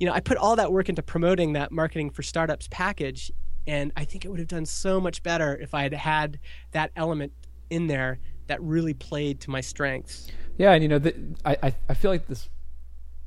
you 0.00 0.06
know, 0.06 0.12
I 0.12 0.20
put 0.20 0.36
all 0.38 0.56
that 0.56 0.72
work 0.72 0.88
into 0.88 1.02
promoting 1.02 1.52
that 1.52 1.70
marketing 1.70 2.10
for 2.10 2.22
startups 2.22 2.68
package, 2.70 3.30
and 3.66 3.92
I 3.96 4.04
think 4.04 4.24
it 4.24 4.28
would 4.28 4.40
have 4.40 4.48
done 4.48 4.66
so 4.66 5.00
much 5.00 5.22
better 5.22 5.56
if 5.56 5.74
I 5.74 5.84
had 5.84 5.94
had 5.94 6.38
that 6.72 6.90
element 6.96 7.32
in 7.70 7.86
there 7.86 8.18
that 8.48 8.60
really 8.60 8.94
played 8.94 9.40
to 9.40 9.50
my 9.50 9.60
strengths. 9.60 10.28
Yeah, 10.58 10.72
and 10.72 10.82
you 10.82 10.88
know, 10.88 10.98
the, 10.98 11.14
I 11.44 11.72
I 11.88 11.94
feel 11.94 12.10
like 12.10 12.26
this 12.26 12.48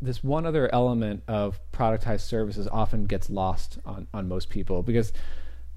this 0.02 0.24
one 0.24 0.46
other 0.46 0.74
element 0.74 1.24
of 1.28 1.60
productized 1.72 2.22
services 2.22 2.68
often 2.72 3.06
gets 3.06 3.30
lost 3.30 3.80
on 3.86 4.08
on 4.14 4.28
most 4.28 4.50
people 4.50 4.84
because 4.84 5.14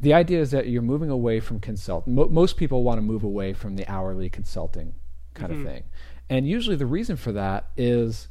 the 0.00 0.14
idea 0.14 0.40
is 0.40 0.50
that 0.52 0.68
you're 0.68 0.82
moving 0.82 1.10
away 1.10 1.40
from 1.40 1.60
consult. 1.60 2.06
Mo- 2.06 2.28
most 2.28 2.56
people 2.56 2.84
want 2.84 2.98
to 2.98 3.02
move 3.02 3.24
away 3.24 3.52
from 3.52 3.76
the 3.76 3.86
hourly 3.88 4.28
consulting 4.28 4.94
kind 5.34 5.52
mm-hmm. 5.52 5.66
of 5.66 5.72
thing, 5.72 5.84
and 6.28 6.48
usually 6.48 6.76
the 6.76 6.86
reason 6.86 7.16
for 7.16 7.32
that 7.32 7.70
is 7.76 8.28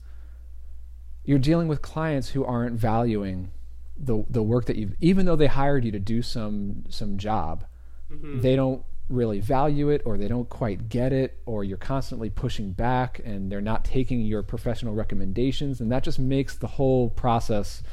you're 1.24 1.40
dealing 1.40 1.68
with 1.68 1.82
clients 1.82 2.30
who 2.30 2.44
aren't 2.44 2.80
valuing 2.80 3.52
the 3.98 4.24
the 4.30 4.44
work 4.44 4.66
that 4.66 4.76
you've 4.78 4.94
even 5.02 5.26
though 5.26 5.36
they 5.36 5.48
hired 5.48 5.84
you 5.84 5.92
to 5.92 6.00
do 6.00 6.22
some 6.22 6.84
some 6.88 7.18
job 7.18 7.66
mm-hmm. 8.12 8.42
they 8.42 8.56
don't 8.56 8.84
really 9.10 9.40
value 9.40 9.90
it 9.90 10.02
or 10.06 10.18
they 10.18 10.28
don't 10.28 10.50
quite 10.50 10.90
get 10.90 11.14
it 11.14 11.40
or 11.46 11.64
you're 11.64 11.78
constantly 11.78 12.30
pushing 12.30 12.72
back 12.72 13.22
and 13.24 13.50
they're 13.50 13.62
not 13.62 13.86
taking 13.86 14.22
your 14.22 14.44
professional 14.44 14.94
recommendations 14.94 15.80
and 15.80 15.92
that 15.92 16.04
just 16.04 16.20
makes 16.20 16.58
the 16.58 16.68
whole 16.68 17.10
process 17.12 17.84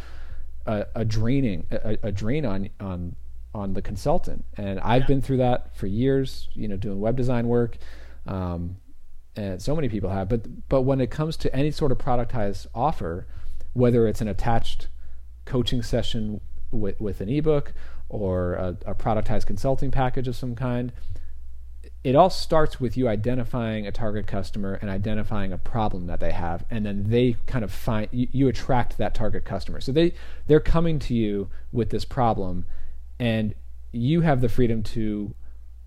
a, 0.66 0.86
a 0.96 1.04
draining 1.04 1.66
a, 1.70 1.96
a, 2.02 2.12
drain 2.12 2.44
on 2.44 2.68
on 2.80 3.14
on 3.54 3.74
the 3.74 3.82
consultant 3.82 4.44
and 4.56 4.80
I've 4.80 5.02
yeah. 5.02 5.06
been 5.06 5.22
through 5.22 5.36
that 5.36 5.76
for 5.76 5.86
years 5.86 6.48
you 6.54 6.66
know 6.66 6.76
doing 6.76 6.98
web 6.98 7.16
design 7.16 7.46
work 7.46 7.76
um, 8.26 8.76
and 9.36 9.62
so 9.62 9.76
many 9.76 9.88
people 9.88 10.10
have 10.10 10.28
but 10.28 10.68
but 10.68 10.82
when 10.82 11.00
it 11.00 11.12
comes 11.12 11.36
to 11.38 11.54
any 11.54 11.70
sort 11.70 11.92
of 11.92 11.98
productized 11.98 12.66
offer 12.74 13.28
whether 13.72 14.08
it's 14.08 14.20
an 14.20 14.26
attached 14.26 14.88
coaching 15.44 15.82
session 15.82 16.40
with, 16.72 17.00
with 17.00 17.20
an 17.20 17.28
ebook 17.28 17.72
or 18.08 18.54
a, 18.54 18.76
a 18.86 18.94
productized 18.94 19.46
consulting 19.46 19.90
package 19.90 20.28
of 20.28 20.36
some 20.36 20.54
kind 20.54 20.92
it 22.04 22.14
all 22.14 22.28
starts 22.28 22.78
with 22.78 22.98
you 22.98 23.08
identifying 23.08 23.86
a 23.86 23.92
target 23.92 24.26
customer 24.26 24.74
and 24.74 24.90
identifying 24.90 25.54
a 25.54 25.58
problem 25.58 26.06
that 26.06 26.20
they 26.20 26.32
have 26.32 26.64
and 26.70 26.84
then 26.84 27.04
they 27.08 27.34
kind 27.46 27.64
of 27.64 27.72
find 27.72 28.08
you, 28.12 28.28
you, 28.30 28.46
attract 28.46 28.98
that 28.98 29.14
target 29.14 29.46
customer. 29.46 29.80
So 29.80 29.90
they 29.90 30.12
they're 30.46 30.60
coming 30.60 30.98
to 31.00 31.14
you 31.14 31.48
with 31.72 31.88
this 31.88 32.04
problem 32.04 32.66
and 33.18 33.54
you 33.90 34.20
have 34.20 34.42
the 34.42 34.50
freedom 34.50 34.82
to 34.82 35.34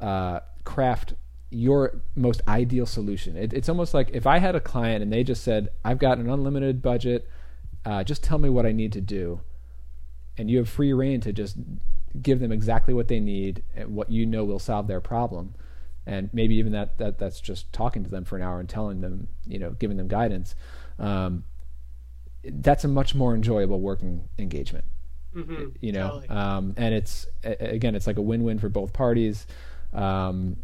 uh, 0.01 0.39
craft 0.63 1.13
your 1.51 2.01
most 2.15 2.41
ideal 2.47 2.87
solution. 2.87 3.37
It, 3.37 3.53
it's 3.53 3.69
almost 3.69 3.93
like 3.93 4.09
if 4.11 4.25
i 4.25 4.39
had 4.39 4.55
a 4.55 4.59
client 4.59 5.03
and 5.03 5.13
they 5.13 5.23
just 5.23 5.43
said 5.43 5.69
i've 5.85 5.99
got 5.99 6.17
an 6.17 6.29
unlimited 6.29 6.81
budget 6.81 7.29
uh, 7.85 8.03
just 8.03 8.23
tell 8.23 8.37
me 8.37 8.49
what 8.49 8.65
i 8.65 8.71
need 8.71 8.91
to 8.93 9.01
do 9.01 9.39
and 10.37 10.51
you 10.51 10.57
have 10.57 10.67
free 10.67 10.91
reign 10.91 11.21
to 11.21 11.31
just 11.31 11.57
give 12.21 12.39
them 12.39 12.51
exactly 12.51 12.93
what 12.93 13.07
they 13.07 13.19
need 13.19 13.63
and 13.75 13.95
what 13.95 14.11
you 14.11 14.25
know 14.25 14.43
will 14.43 14.59
solve 14.59 14.87
their 14.87 15.01
problem. 15.01 15.53
And 16.05 16.29
maybe 16.31 16.55
even 16.55 16.71
that, 16.71 16.97
that 16.99 17.17
that's 17.17 17.41
just 17.41 17.71
talking 17.73 18.03
to 18.03 18.09
them 18.09 18.23
for 18.23 18.37
an 18.37 18.41
hour 18.41 18.59
and 18.59 18.69
telling 18.69 19.01
them 19.01 19.27
you 19.45 19.59
know 19.59 19.71
giving 19.71 19.97
them 19.97 20.07
guidance. 20.07 20.55
Um, 20.99 21.43
that's 22.43 22.83
a 22.83 22.87
much 22.87 23.13
more 23.13 23.35
enjoyable 23.35 23.79
working 23.81 24.29
engagement 24.39 24.85
mm-hmm, 25.37 25.65
you 25.81 25.91
know? 25.91 26.21
Totally. 26.21 26.29
um, 26.29 26.73
and 26.77 26.93
it's 26.93 27.27
again 27.43 27.95
it's 27.95 28.07
like 28.07 28.17
a 28.17 28.21
win-win 28.21 28.59
for 28.59 28.69
both 28.69 28.93
parties. 28.93 29.45
Um, 29.93 30.57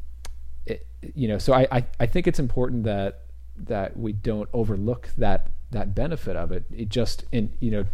it, 0.66 0.86
you 1.16 1.28
know 1.28 1.38
so 1.38 1.54
I, 1.54 1.68
I, 1.72 1.86
I 1.99 2.06
think 2.06 2.28
it's 2.28 2.39
important 2.39 2.84
that 2.84 3.22
that 3.56 3.97
we 3.97 4.14
don't 4.14 4.49
overlook 4.54 5.10
that 5.18 5.51
that 5.72 5.93
benefit 5.93 6.36
of 6.36 6.51
it. 6.51 6.66
It 6.76 6.89
just 6.89 7.26
in 7.32 7.54
you 7.60 7.72
know 7.72 7.86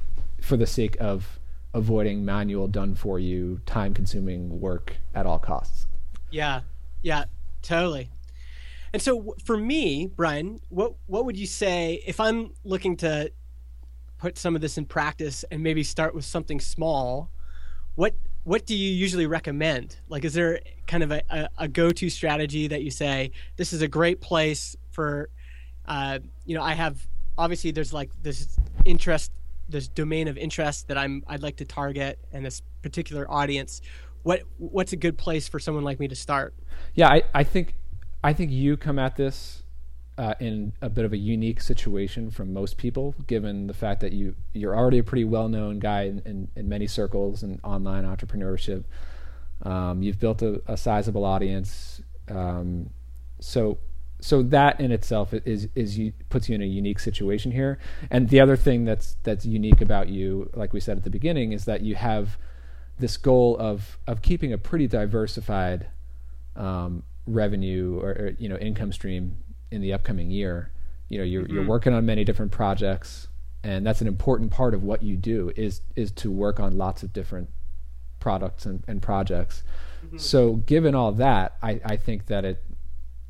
for 0.41 0.57
the 0.57 0.67
sake 0.67 0.97
of 0.99 1.38
avoiding 1.73 2.25
manual 2.25 2.67
done 2.67 2.95
for 2.95 3.19
you 3.19 3.61
time 3.65 3.93
consuming 3.93 4.59
work 4.59 4.97
at 5.13 5.25
all 5.25 5.39
costs 5.39 5.85
yeah 6.31 6.61
yeah 7.01 7.25
Totally. 7.61 8.09
And 8.93 9.01
so 9.01 9.35
for 9.43 9.57
me, 9.57 10.07
Brian, 10.07 10.61
what 10.69 10.93
what 11.05 11.25
would 11.25 11.37
you 11.37 11.45
say 11.45 12.01
if 12.05 12.19
I'm 12.19 12.51
looking 12.63 12.97
to 12.97 13.31
put 14.17 14.37
some 14.37 14.55
of 14.55 14.61
this 14.61 14.77
in 14.77 14.85
practice 14.85 15.45
and 15.51 15.61
maybe 15.61 15.83
start 15.83 16.15
with 16.15 16.25
something 16.25 16.59
small? 16.59 17.29
What 17.95 18.15
what 18.43 18.65
do 18.65 18.75
you 18.75 18.91
usually 18.91 19.27
recommend? 19.27 19.97
Like, 20.07 20.25
is 20.25 20.33
there 20.33 20.61
kind 20.87 21.03
of 21.03 21.11
a, 21.11 21.21
a, 21.29 21.49
a 21.59 21.67
go-to 21.67 22.09
strategy 22.09 22.67
that 22.67 22.81
you 22.81 22.89
say 22.89 23.31
this 23.57 23.73
is 23.73 23.81
a 23.81 23.87
great 23.87 24.21
place 24.21 24.75
for? 24.89 25.29
Uh, 25.87 26.19
you 26.45 26.55
know, 26.55 26.63
I 26.63 26.73
have 26.73 27.05
obviously 27.37 27.71
there's 27.71 27.93
like 27.93 28.09
this 28.21 28.57
interest, 28.85 29.31
this 29.69 29.87
domain 29.87 30.27
of 30.27 30.37
interest 30.37 30.87
that 30.87 30.97
I'm 30.97 31.23
I'd 31.27 31.43
like 31.43 31.57
to 31.57 31.65
target, 31.65 32.19
and 32.31 32.45
this 32.45 32.61
particular 32.81 33.29
audience 33.29 33.81
what 34.23 34.43
what's 34.57 34.93
a 34.93 34.97
good 34.97 35.17
place 35.17 35.47
for 35.47 35.59
someone 35.59 35.83
like 35.83 35.99
me 35.99 36.07
to 36.07 36.15
start? 36.15 36.53
Yeah, 36.93 37.09
I, 37.09 37.23
I 37.33 37.43
think 37.43 37.75
I 38.23 38.33
think 38.33 38.51
you 38.51 38.77
come 38.77 38.99
at 38.99 39.15
this 39.15 39.63
uh, 40.17 40.33
in 40.39 40.73
a 40.81 40.89
bit 40.89 41.05
of 41.05 41.13
a 41.13 41.17
unique 41.17 41.61
situation 41.61 42.29
from 42.29 42.51
most 42.53 42.77
people, 42.77 43.15
given 43.27 43.67
the 43.67 43.73
fact 43.73 44.01
that 44.01 44.11
you 44.11 44.35
you're 44.53 44.75
already 44.75 44.99
a 44.99 45.03
pretty 45.03 45.23
well 45.23 45.47
known 45.47 45.79
guy 45.79 46.03
in, 46.03 46.21
in, 46.25 46.47
in, 46.55 46.67
many 46.67 46.87
circles 46.87 47.43
and 47.43 47.59
online 47.63 48.03
entrepreneurship. 48.03 48.83
Um, 49.63 50.01
you've 50.03 50.19
built 50.19 50.41
a, 50.41 50.61
a 50.67 50.77
sizable 50.77 51.25
audience, 51.25 52.01
um, 52.29 52.89
so 53.39 53.77
so 54.21 54.43
that 54.43 54.79
in 54.79 54.91
itself 54.91 55.33
is 55.33 55.69
is 55.75 55.97
you, 55.97 56.13
puts 56.29 56.49
you 56.49 56.55
in 56.55 56.61
a 56.61 56.65
unique 56.65 56.99
situation 56.99 57.51
here. 57.51 57.79
And 58.09 58.29
the 58.29 58.39
other 58.39 58.57
thing 58.57 58.85
that's 58.85 59.17
that's 59.23 59.45
unique 59.45 59.81
about 59.81 60.09
you, 60.09 60.49
like 60.53 60.73
we 60.73 60.79
said 60.79 60.97
at 60.97 61.03
the 61.03 61.09
beginning, 61.09 61.53
is 61.53 61.65
that 61.65 61.81
you 61.81 61.95
have 61.95 62.37
this 62.99 63.17
goal 63.17 63.55
of 63.57 63.97
of 64.07 64.21
keeping 64.21 64.51
a 64.51 64.57
pretty 64.57 64.87
diversified 64.87 65.87
um, 66.55 67.03
revenue 67.25 67.99
or, 68.01 68.09
or, 68.09 68.35
you 68.37 68.49
know 68.49 68.57
income 68.57 68.91
stream 68.91 69.37
in 69.71 69.81
the 69.81 69.93
upcoming 69.93 70.29
year. 70.29 70.71
You 71.07 71.19
know, 71.19 71.23
you're 71.23 71.43
mm-hmm. 71.43 71.53
you're 71.53 71.65
working 71.65 71.93
on 71.93 72.05
many 72.05 72.23
different 72.23 72.51
projects, 72.51 73.29
and 73.63 73.85
that's 73.85 74.01
an 74.01 74.07
important 74.07 74.51
part 74.51 74.73
of 74.73 74.83
what 74.83 75.01
you 75.01 75.15
do 75.15 75.51
is 75.55 75.81
is 75.95 76.11
to 76.13 76.29
work 76.29 76.59
on 76.59 76.77
lots 76.77 77.03
of 77.03 77.13
different 77.13 77.49
products 78.19 78.65
and, 78.65 78.83
and 78.87 79.01
projects. 79.01 79.63
Mm-hmm. 80.05 80.17
So, 80.17 80.55
given 80.55 80.95
all 80.95 81.11
that, 81.13 81.57
I, 81.61 81.81
I 81.83 81.97
think 81.97 82.27
that 82.27 82.45
it, 82.45 82.63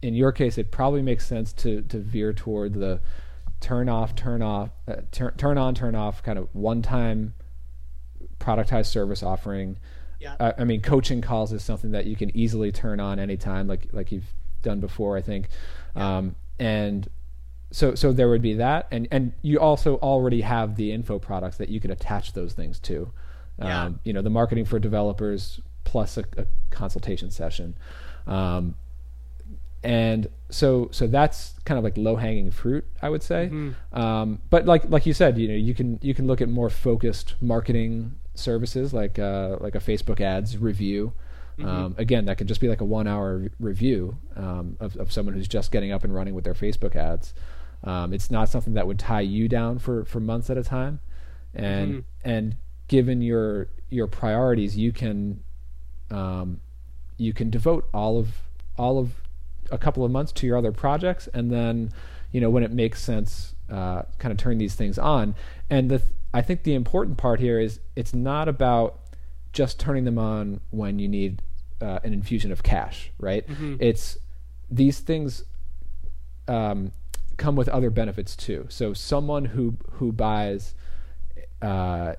in 0.02 0.14
your 0.14 0.32
case, 0.32 0.58
it 0.58 0.72
probably 0.72 1.02
makes 1.02 1.26
sense 1.26 1.54
to 1.54 1.82
to 1.84 2.00
veer 2.00 2.34
toward 2.34 2.74
the 2.74 3.02
turn 3.60 3.90
off, 3.90 4.16
turn 4.16 4.42
off, 4.42 4.70
uh, 4.88 4.96
turn 5.12 5.34
turn 5.38 5.58
on, 5.58 5.76
turn 5.76 5.96
off 5.96 6.24
kind 6.24 6.40
of 6.40 6.48
one 6.54 6.82
time 6.82 7.34
productized 8.40 8.88
service 8.88 9.22
offering. 9.24 9.78
Yeah. 10.20 10.36
Uh, 10.40 10.54
I 10.58 10.64
mean, 10.64 10.82
coaching 10.82 11.22
calls 11.22 11.54
is 11.54 11.64
something 11.64 11.92
that 11.92 12.06
you 12.06 12.16
can 12.16 12.36
easily 12.36 12.72
turn 12.72 13.00
on 13.00 13.20
anytime, 13.20 13.68
like 13.68 13.88
like 13.92 14.12
you've 14.12 14.34
done 14.62 14.80
before, 14.80 15.18
I 15.18 15.22
think. 15.22 15.50
Yeah. 15.96 16.18
Um, 16.18 16.36
and 16.60 17.10
so 17.72 17.96
so 17.96 18.12
there 18.12 18.30
would 18.30 18.42
be 18.42 18.56
that, 18.56 18.88
and 18.92 19.08
and 19.12 19.34
you 19.42 19.60
also 19.60 19.96
already 19.98 20.42
have 20.42 20.76
the 20.76 20.92
info 20.92 21.20
products 21.20 21.58
that 21.58 21.70
you 21.70 21.80
could 21.80 21.92
attach 21.92 22.34
those 22.34 22.54
things 22.54 22.80
to. 22.82 23.12
Yeah. 23.60 23.84
Um, 23.84 24.00
you 24.04 24.14
know, 24.14 24.22
the 24.22 24.30
marketing 24.30 24.66
for 24.66 24.80
developers 24.80 25.60
plus 25.84 26.18
a, 26.18 26.24
a 26.38 26.46
consultation 26.70 27.32
session. 27.32 27.76
Um, 28.26 28.76
and 29.84 30.28
so 30.50 30.90
so 30.92 31.08
that's 31.08 31.54
kind 31.64 31.78
of 31.78 31.84
like 31.84 31.98
low 31.98 32.16
hanging 32.16 32.52
fruit 32.52 32.86
i 33.02 33.10
would 33.10 33.24
say 33.24 33.50
mm-hmm. 33.52 34.00
um, 34.00 34.42
but 34.50 34.66
like 34.66 34.84
like 34.90 35.06
you 35.06 35.14
said 35.14 35.38
you 35.38 35.48
know 35.48 35.54
you 35.54 35.74
can 35.74 35.98
you 36.02 36.14
can 36.14 36.28
look 36.28 36.42
at 36.42 36.50
more 36.50 36.70
focused 36.70 37.36
marketing 37.40 38.20
services 38.40 38.94
like 38.94 39.20
uh, 39.20 39.58
like 39.60 39.76
a 39.76 39.80
Facebook 39.80 40.22
ads 40.22 40.58
review. 40.58 41.14
Mm-hmm. 41.60 41.68
Um, 41.68 41.96
again, 41.98 42.26
that 42.26 42.38
could 42.38 42.48
just 42.48 42.62
be 42.62 42.70
like 42.70 42.82
a 42.82 42.86
one 42.86 43.08
hour 43.08 43.52
review 43.60 44.18
um, 44.36 44.78
of, 44.80 44.96
of 44.96 45.12
someone 45.12 45.36
who's 45.36 45.48
just 45.48 45.72
getting 45.72 45.92
up 45.92 46.04
and 46.04 46.16
running 46.16 46.34
with 46.34 46.46
their 46.46 46.54
Facebook 46.54 46.96
ads. 46.96 47.34
Um, 47.84 48.14
it's 48.14 48.32
not 48.32 48.50
something 48.50 48.74
that 48.74 48.88
would 48.88 48.98
tie 48.98 49.22
you 49.22 49.48
down 49.48 49.80
for, 49.80 50.06
for 50.06 50.20
months 50.20 50.50
at 50.50 50.58
a 50.58 50.64
time, 50.64 51.02
and 51.54 51.92
mm-hmm. 51.92 52.30
and 52.30 52.56
given 52.88 53.22
your 53.22 53.68
your 53.90 54.08
priorities, 54.08 54.78
you 54.78 54.92
can 54.92 55.42
um, 56.10 56.62
you 57.18 57.34
can 57.34 57.50
devote 57.50 57.88
all 57.94 58.18
of 58.18 58.30
all 58.78 58.98
of 58.98 59.12
a 59.72 59.78
couple 59.78 60.04
of 60.04 60.12
months 60.12 60.32
to 60.34 60.48
your 60.48 60.58
other 60.58 60.72
projects, 60.72 61.28
and 61.34 61.52
then 61.52 61.92
you 62.32 62.42
know 62.42 62.50
when 62.50 62.64
it 62.64 62.72
makes 62.72 63.02
sense, 63.02 63.56
uh, 63.70 64.04
kind 64.18 64.32
of 64.32 64.38
turn 64.38 64.58
these 64.58 64.76
things 64.76 64.98
on. 64.98 65.36
And 65.70 65.90
the 65.90 66.02
I 66.34 66.42
think 66.42 66.64
the 66.64 66.74
important 66.74 67.18
part 67.18 67.40
here 67.40 67.60
is 67.60 67.80
it's 67.96 68.14
not 68.14 68.48
about 68.48 69.00
just 69.52 69.80
turning 69.80 70.06
them 70.06 70.18
on 70.18 70.62
when 70.70 71.00
you 71.00 71.08
need 71.08 71.42
uh, 71.82 72.00
an 72.04 72.14
infusion 72.14 72.52
of 72.52 72.62
cash, 72.62 73.12
right? 73.20 73.48
Mm-hmm. 73.48 73.78
It's 73.80 74.18
these 74.70 75.00
things 75.00 75.44
um, 76.48 76.92
come 77.38 77.56
with 77.56 77.68
other 77.70 77.90
benefits 77.90 78.36
too. 78.36 78.68
So 78.70 78.94
someone 78.94 79.46
who 79.46 79.78
who 79.94 80.12
buys, 80.12 80.76
uh, 81.62 82.14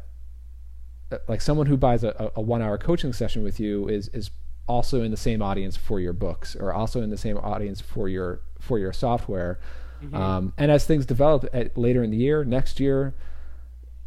like 1.28 1.40
someone 1.40 1.66
who 1.66 1.76
buys 1.76 2.02
a, 2.02 2.32
a 2.34 2.40
one 2.40 2.62
hour 2.62 2.78
coaching 2.78 3.12
session 3.12 3.42
with 3.42 3.60
you 3.60 3.88
is 3.88 4.08
is 4.08 4.30
also 4.70 5.02
in 5.02 5.10
the 5.10 5.16
same 5.16 5.42
audience 5.42 5.76
for 5.76 5.98
your 5.98 6.12
books 6.12 6.54
or 6.54 6.72
also 6.72 7.02
in 7.02 7.10
the 7.10 7.18
same 7.18 7.36
audience 7.36 7.80
for 7.80 8.08
your 8.08 8.40
for 8.60 8.78
your 8.78 8.92
software. 8.92 9.58
Mm-hmm. 10.02 10.14
Um, 10.14 10.52
and 10.56 10.70
as 10.70 10.86
things 10.86 11.04
develop 11.04 11.46
at, 11.52 11.76
later 11.76 12.02
in 12.02 12.10
the 12.10 12.16
year, 12.16 12.44
next 12.44 12.80
year, 12.80 13.14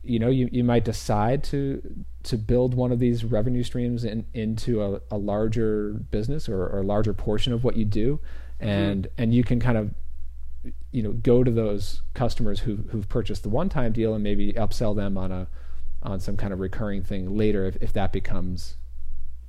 you 0.04 0.20
know 0.20 0.30
you, 0.30 0.50
you 0.52 0.64
might 0.64 0.86
decide 0.86 1.44
to 1.46 1.82
to 2.24 2.38
build 2.38 2.74
one 2.74 2.92
of 2.92 3.00
these 3.00 3.24
revenue 3.24 3.64
streams 3.64 4.04
in, 4.04 4.26
into 4.34 4.82
a, 4.82 5.02
a 5.12 5.18
larger 5.18 5.94
business 6.12 6.48
or, 6.48 6.64
or, 6.68 6.80
a 6.80 6.84
larger 6.84 7.14
portion 7.14 7.52
of 7.52 7.64
what 7.64 7.76
you 7.76 7.86
do 7.86 8.20
and 8.60 9.04
mm-hmm. 9.04 9.22
and 9.22 9.34
you 9.34 9.44
can 9.44 9.60
kind 9.60 9.78
of 9.78 9.94
you 10.92 11.02
know 11.04 11.12
go 11.12 11.44
to 11.44 11.52
those 11.52 12.02
customers 12.14 12.62
who 12.62 12.78
who've 12.92 13.08
purchased 13.10 13.44
the 13.44 13.50
one 13.50 13.70
time 13.70 13.92
deal 13.92 14.14
and 14.14 14.24
maybe 14.24 14.54
upsell 14.54 14.96
them 14.96 15.18
on 15.18 15.32
a 15.32 15.48
on 16.02 16.20
some 16.20 16.36
kind 16.36 16.52
of 16.52 16.60
recurring 16.60 17.02
thing 17.02 17.38
later 17.38 17.66
if, 17.66 17.78
if 17.82 17.94
that 17.94 18.12
becomes 18.12 18.76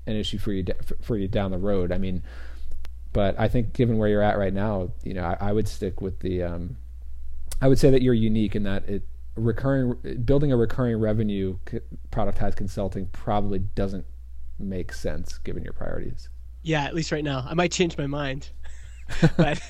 an 0.06 0.16
issue 0.16 0.38
for 0.38 0.52
you 0.52 0.64
for 1.02 1.16
you 1.16 1.28
down 1.28 1.50
the 1.50 1.58
road 1.58 1.92
i 1.92 1.98
mean 1.98 2.22
but 3.12 3.38
i 3.38 3.48
think 3.48 3.72
given 3.72 3.98
where 3.98 4.08
you're 4.08 4.22
at 4.22 4.38
right 4.38 4.54
now 4.54 4.90
you 5.02 5.14
know 5.14 5.24
i, 5.24 5.48
I 5.48 5.52
would 5.52 5.68
stick 5.68 6.00
with 6.00 6.20
the 6.20 6.42
um, 6.42 6.76
i 7.60 7.68
would 7.68 7.78
say 7.78 7.90
that 7.90 8.02
you're 8.02 8.14
unique 8.14 8.54
in 8.54 8.64
that 8.64 8.88
it 8.88 9.02
recurring 9.36 9.96
building 10.24 10.52
a 10.52 10.56
recurring 10.56 10.98
revenue 11.00 11.58
productized 12.10 12.56
consulting 12.56 13.06
probably 13.08 13.58
doesn't 13.58 14.06
make 14.58 14.92
sense 14.92 15.38
given 15.38 15.62
your 15.62 15.72
priorities. 15.72 16.28
Yeah, 16.62 16.84
at 16.84 16.94
least 16.94 17.12
right 17.12 17.24
now. 17.24 17.44
I 17.46 17.54
might 17.54 17.72
change 17.72 17.98
my 17.98 18.06
mind, 18.06 18.50
but 19.36 19.60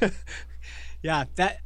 yeah, 1.02 1.24
that 1.36 1.58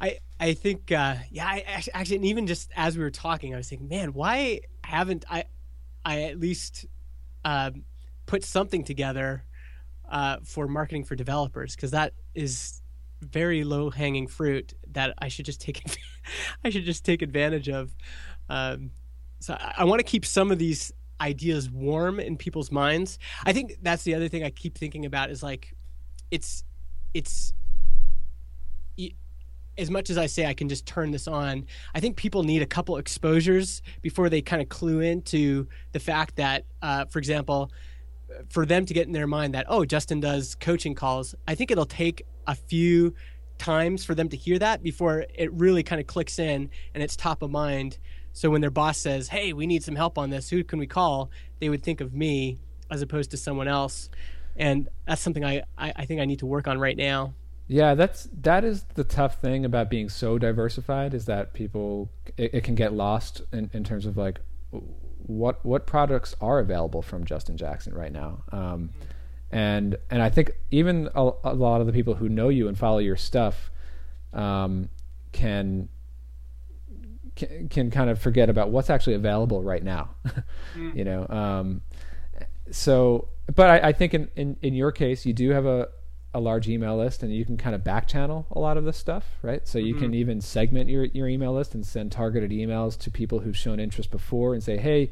I 0.00 0.18
I 0.40 0.54
think 0.54 0.90
uh, 0.90 1.16
yeah, 1.30 1.46
I 1.46 1.64
actually 1.92 2.16
and 2.16 2.24
even 2.24 2.46
just 2.46 2.70
as 2.76 2.96
we 2.96 3.04
were 3.04 3.10
talking, 3.10 3.54
I 3.54 3.58
was 3.58 3.68
thinking, 3.68 3.88
man, 3.88 4.14
why 4.14 4.60
haven't 4.82 5.24
I 5.30 5.44
I 6.04 6.22
at 6.22 6.40
least 6.40 6.86
uh, 7.44 7.70
put 8.26 8.44
something 8.44 8.84
together 8.84 9.44
uh, 10.10 10.36
for 10.44 10.66
marketing 10.66 11.04
for 11.04 11.16
developers 11.16 11.74
because 11.74 11.90
that 11.92 12.12
is 12.34 12.82
very 13.20 13.64
low 13.64 13.88
hanging 13.88 14.26
fruit 14.26 14.74
that 14.90 15.14
I 15.18 15.28
should 15.28 15.46
just 15.46 15.60
take 15.60 15.82
I 16.64 16.70
should 16.70 16.84
just 16.84 17.04
take 17.04 17.22
advantage 17.22 17.68
of. 17.68 17.94
Um, 18.48 18.90
so 19.40 19.54
I, 19.54 19.74
I 19.78 19.84
want 19.84 20.00
to 20.00 20.04
keep 20.04 20.24
some 20.24 20.50
of 20.50 20.58
these 20.58 20.92
ideas 21.20 21.70
warm 21.70 22.20
in 22.20 22.36
people's 22.36 22.70
minds. 22.70 23.18
I 23.44 23.52
think 23.52 23.78
that's 23.80 24.02
the 24.02 24.14
other 24.14 24.28
thing 24.28 24.42
I 24.44 24.50
keep 24.50 24.76
thinking 24.76 25.06
about 25.06 25.30
is 25.30 25.42
like, 25.42 25.74
it's, 26.30 26.64
it's, 27.14 27.54
as 29.78 29.90
much 29.90 30.10
as 30.10 30.18
I 30.18 30.26
say 30.26 30.46
I 30.46 30.54
can 30.54 30.68
just 30.68 30.86
turn 30.86 31.10
this 31.10 31.26
on, 31.26 31.66
I 31.94 32.00
think 32.00 32.16
people 32.16 32.42
need 32.42 32.62
a 32.62 32.66
couple 32.66 32.96
exposures 32.98 33.82
before 34.02 34.28
they 34.28 34.42
kind 34.42 34.60
of 34.60 34.68
clue 34.68 35.00
into 35.00 35.66
the 35.92 36.00
fact 36.00 36.36
that, 36.36 36.66
uh, 36.82 37.06
for 37.06 37.18
example, 37.18 37.70
for 38.48 38.66
them 38.66 38.86
to 38.86 38.94
get 38.94 39.06
in 39.06 39.12
their 39.12 39.26
mind 39.26 39.54
that 39.54 39.66
oh 39.68 39.84
Justin 39.84 40.20
does 40.20 40.54
coaching 40.56 40.94
calls, 40.94 41.34
I 41.46 41.54
think 41.54 41.70
it'll 41.70 41.86
take 41.86 42.24
a 42.46 42.54
few 42.54 43.14
times 43.58 44.04
for 44.04 44.14
them 44.14 44.28
to 44.28 44.36
hear 44.36 44.58
that 44.58 44.82
before 44.82 45.24
it 45.34 45.52
really 45.52 45.82
kind 45.82 46.00
of 46.00 46.06
clicks 46.06 46.38
in 46.38 46.70
and 46.94 47.02
it's 47.02 47.16
top 47.16 47.42
of 47.42 47.50
mind. 47.50 47.98
So 48.32 48.50
when 48.50 48.60
their 48.60 48.70
boss 48.70 48.98
says, 48.98 49.28
"Hey, 49.28 49.52
we 49.52 49.66
need 49.66 49.84
some 49.84 49.94
help 49.94 50.18
on 50.18 50.30
this. 50.30 50.48
Who 50.48 50.64
can 50.64 50.78
we 50.78 50.86
call?" 50.86 51.30
They 51.60 51.68
would 51.68 51.82
think 51.82 52.00
of 52.00 52.14
me 52.14 52.58
as 52.90 53.02
opposed 53.02 53.30
to 53.32 53.36
someone 53.36 53.68
else, 53.68 54.08
and 54.56 54.88
that's 55.06 55.20
something 55.20 55.44
I, 55.44 55.62
I, 55.78 55.92
I 55.96 56.04
think 56.06 56.20
I 56.20 56.24
need 56.24 56.40
to 56.40 56.46
work 56.46 56.66
on 56.66 56.78
right 56.78 56.96
now. 56.96 57.34
Yeah, 57.68 57.94
that's 57.94 58.28
that 58.40 58.64
is 58.64 58.84
the 58.94 59.04
tough 59.04 59.40
thing 59.40 59.64
about 59.64 59.88
being 59.88 60.08
so 60.08 60.38
diversified 60.38 61.14
is 61.14 61.26
that 61.26 61.54
people 61.54 62.10
it, 62.36 62.54
it 62.54 62.64
can 62.64 62.74
get 62.74 62.92
lost 62.92 63.42
in, 63.52 63.70
in 63.72 63.84
terms 63.84 64.04
of 64.04 64.16
like 64.16 64.40
what 65.26 65.64
what 65.64 65.86
products 65.86 66.34
are 66.40 66.58
available 66.58 67.02
from 67.02 67.24
Justin 67.24 67.56
Jackson 67.56 67.94
right 67.94 68.12
now. 68.12 68.42
Um, 68.52 68.90
and 69.50 69.96
and 70.10 70.22
I 70.22 70.30
think 70.30 70.52
even 70.70 71.08
a, 71.14 71.30
a, 71.44 71.54
lot 71.54 71.80
of 71.80 71.86
the 71.86 71.92
people 71.92 72.14
who 72.14 72.28
know 72.28 72.48
you 72.48 72.68
and 72.68 72.76
follow 72.76 72.98
your 72.98 73.16
stuff 73.16 73.70
um, 74.32 74.88
can, 75.32 75.88
can, 77.36 77.68
can 77.68 77.90
kind 77.90 78.08
of 78.08 78.18
forget 78.18 78.48
about 78.48 78.70
what's 78.70 78.88
actually 78.88 79.14
available 79.14 79.62
right 79.62 79.82
now. 79.82 80.10
mm. 80.74 80.96
You 80.96 81.04
know, 81.04 81.26
um, 81.28 81.82
so 82.70 83.28
but 83.54 83.70
I, 83.70 83.88
I 83.88 83.92
think 83.92 84.14
in, 84.14 84.30
in 84.36 84.56
in 84.62 84.74
your 84.74 84.90
case 84.90 85.26
you 85.26 85.34
do 85.34 85.50
have 85.50 85.66
a 85.66 85.88
a 86.34 86.40
large 86.40 86.68
email 86.68 86.96
list 86.96 87.22
and 87.22 87.34
you 87.34 87.44
can 87.44 87.56
kind 87.56 87.74
of 87.74 87.84
back 87.84 88.08
channel 88.08 88.46
a 88.52 88.58
lot 88.58 88.76
of 88.76 88.84
this 88.84 88.96
stuff, 88.96 89.38
right? 89.42 89.66
So 89.68 89.78
you 89.78 89.94
mm-hmm. 89.94 90.04
can 90.04 90.14
even 90.14 90.40
segment 90.40 90.88
your, 90.88 91.04
your 91.04 91.28
email 91.28 91.52
list 91.52 91.74
and 91.74 91.84
send 91.84 92.10
targeted 92.10 92.50
emails 92.50 92.98
to 93.00 93.10
people 93.10 93.40
who've 93.40 93.56
shown 93.56 93.78
interest 93.78 94.10
before 94.10 94.54
and 94.54 94.62
say, 94.62 94.78
hey, 94.78 95.10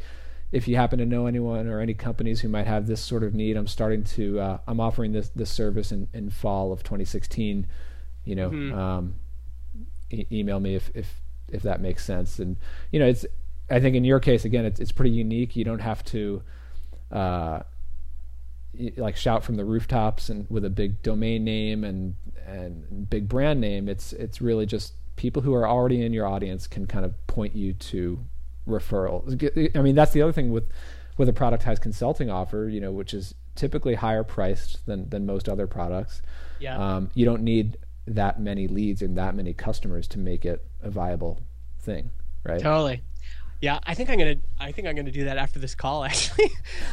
if 0.51 0.67
you 0.67 0.77
happen 0.77 0.99
to 0.99 1.07
know 1.07 1.27
anyone 1.27 1.69
or 1.69 1.81
any 1.81 1.95
companies 1.95 2.41
who 2.41 2.49
might 2.49 2.67
have 2.67 2.87
this 2.87 3.01
sort 3.01 3.23
of 3.23 3.35
need, 3.35 3.57
I'm 3.57 3.67
starting 3.67 4.03
to, 4.05 4.41
uh, 4.41 4.59
I'm 4.67 4.81
offering 4.81 5.13
this, 5.13 5.29
this 5.29 5.51
service 5.51 5.93
in, 5.93 6.09
in 6.13 6.31
fall 6.31 6.73
of 6.73 6.83
2016, 6.83 7.67
you 8.25 8.35
know, 8.35 8.51
mm-hmm. 8.51 8.79
um, 8.79 9.15
e- 10.11 10.27
email 10.33 10.59
me 10.59 10.75
if, 10.75 10.91
if, 10.95 11.21
if 11.49 11.63
that 11.63 11.81
makes 11.81 12.05
sense. 12.05 12.39
And, 12.39 12.57
you 12.91 12.99
know, 12.99 13.07
it's, 13.07 13.27
I 13.71 13.79
think 13.79 13.95
in 13.95 14.05
your 14.05 14.19
case, 14.21 14.45
again, 14.45 14.65
it's, 14.65 14.81
it's 14.81 14.91
pretty 14.91 15.13
unique. 15.13 15.55
You 15.55 15.65
don't 15.65 15.81
have 15.81 16.05
to, 16.07 16.43
uh, 17.13 17.61
like 18.97 19.17
shout 19.17 19.45
from 19.45 19.57
the 19.57 19.65
rooftops 19.65 20.29
and 20.29 20.47
with 20.49 20.65
a 20.65 20.71
big 20.71 21.03
domain 21.03 21.45
name 21.45 21.85
and 21.85 22.17
and 22.47 23.09
big 23.09 23.29
brand 23.29 23.61
name 23.61 23.89
it's 23.89 24.13
it's 24.13 24.41
really 24.41 24.67
just 24.67 24.95
people 25.17 25.43
who 25.43 25.55
are 25.55 25.69
already 25.69 26.03
in 26.03 26.13
your 26.13 26.27
audience 26.27 26.67
can 26.67 26.87
kind 26.87 27.05
of 27.05 27.27
point 27.27 27.55
you 27.55 27.73
to 27.75 28.19
referrals 28.67 29.77
i 29.77 29.83
mean 29.83 29.95
that's 29.95 30.13
the 30.13 30.23
other 30.23 30.33
thing 30.33 30.51
with 30.51 30.69
with 31.19 31.29
a 31.29 31.33
productized 31.33 31.81
consulting 31.81 32.31
offer 32.31 32.69
you 32.69 32.81
know 32.81 32.93
which 32.93 33.13
is 33.13 33.35
typically 33.61 33.95
higher 33.95 34.25
priced 34.25 34.85
than 34.87 35.09
than 35.11 35.27
most 35.27 35.49
other 35.49 35.67
products. 35.67 36.23
Yeah. 36.59 36.79
Um, 36.79 37.11
you 37.15 37.27
don't 37.27 37.43
need 37.43 37.77
that 38.07 38.41
many 38.41 38.67
leads 38.67 39.03
and 39.03 39.17
that 39.19 39.35
many 39.35 39.53
customers 39.53 40.09
to 40.09 40.19
make 40.19 40.45
it 40.45 40.65
a 40.83 40.91
viable 40.91 41.41
thing 41.79 42.11
right? 42.45 42.61
Totally 42.61 43.03
yeah, 43.61 43.79
I 43.85 43.95
think 43.95 44.09
I'm 44.11 44.19
gonna. 44.19 44.37
I 44.59 44.73
think 44.73 44.89
I'm 44.89 44.97
gonna 44.97 45.11
do 45.11 45.25
that 45.25 45.37
after 45.37 45.59
this 45.59 45.75
call. 45.75 46.05
Actually, 46.05 46.51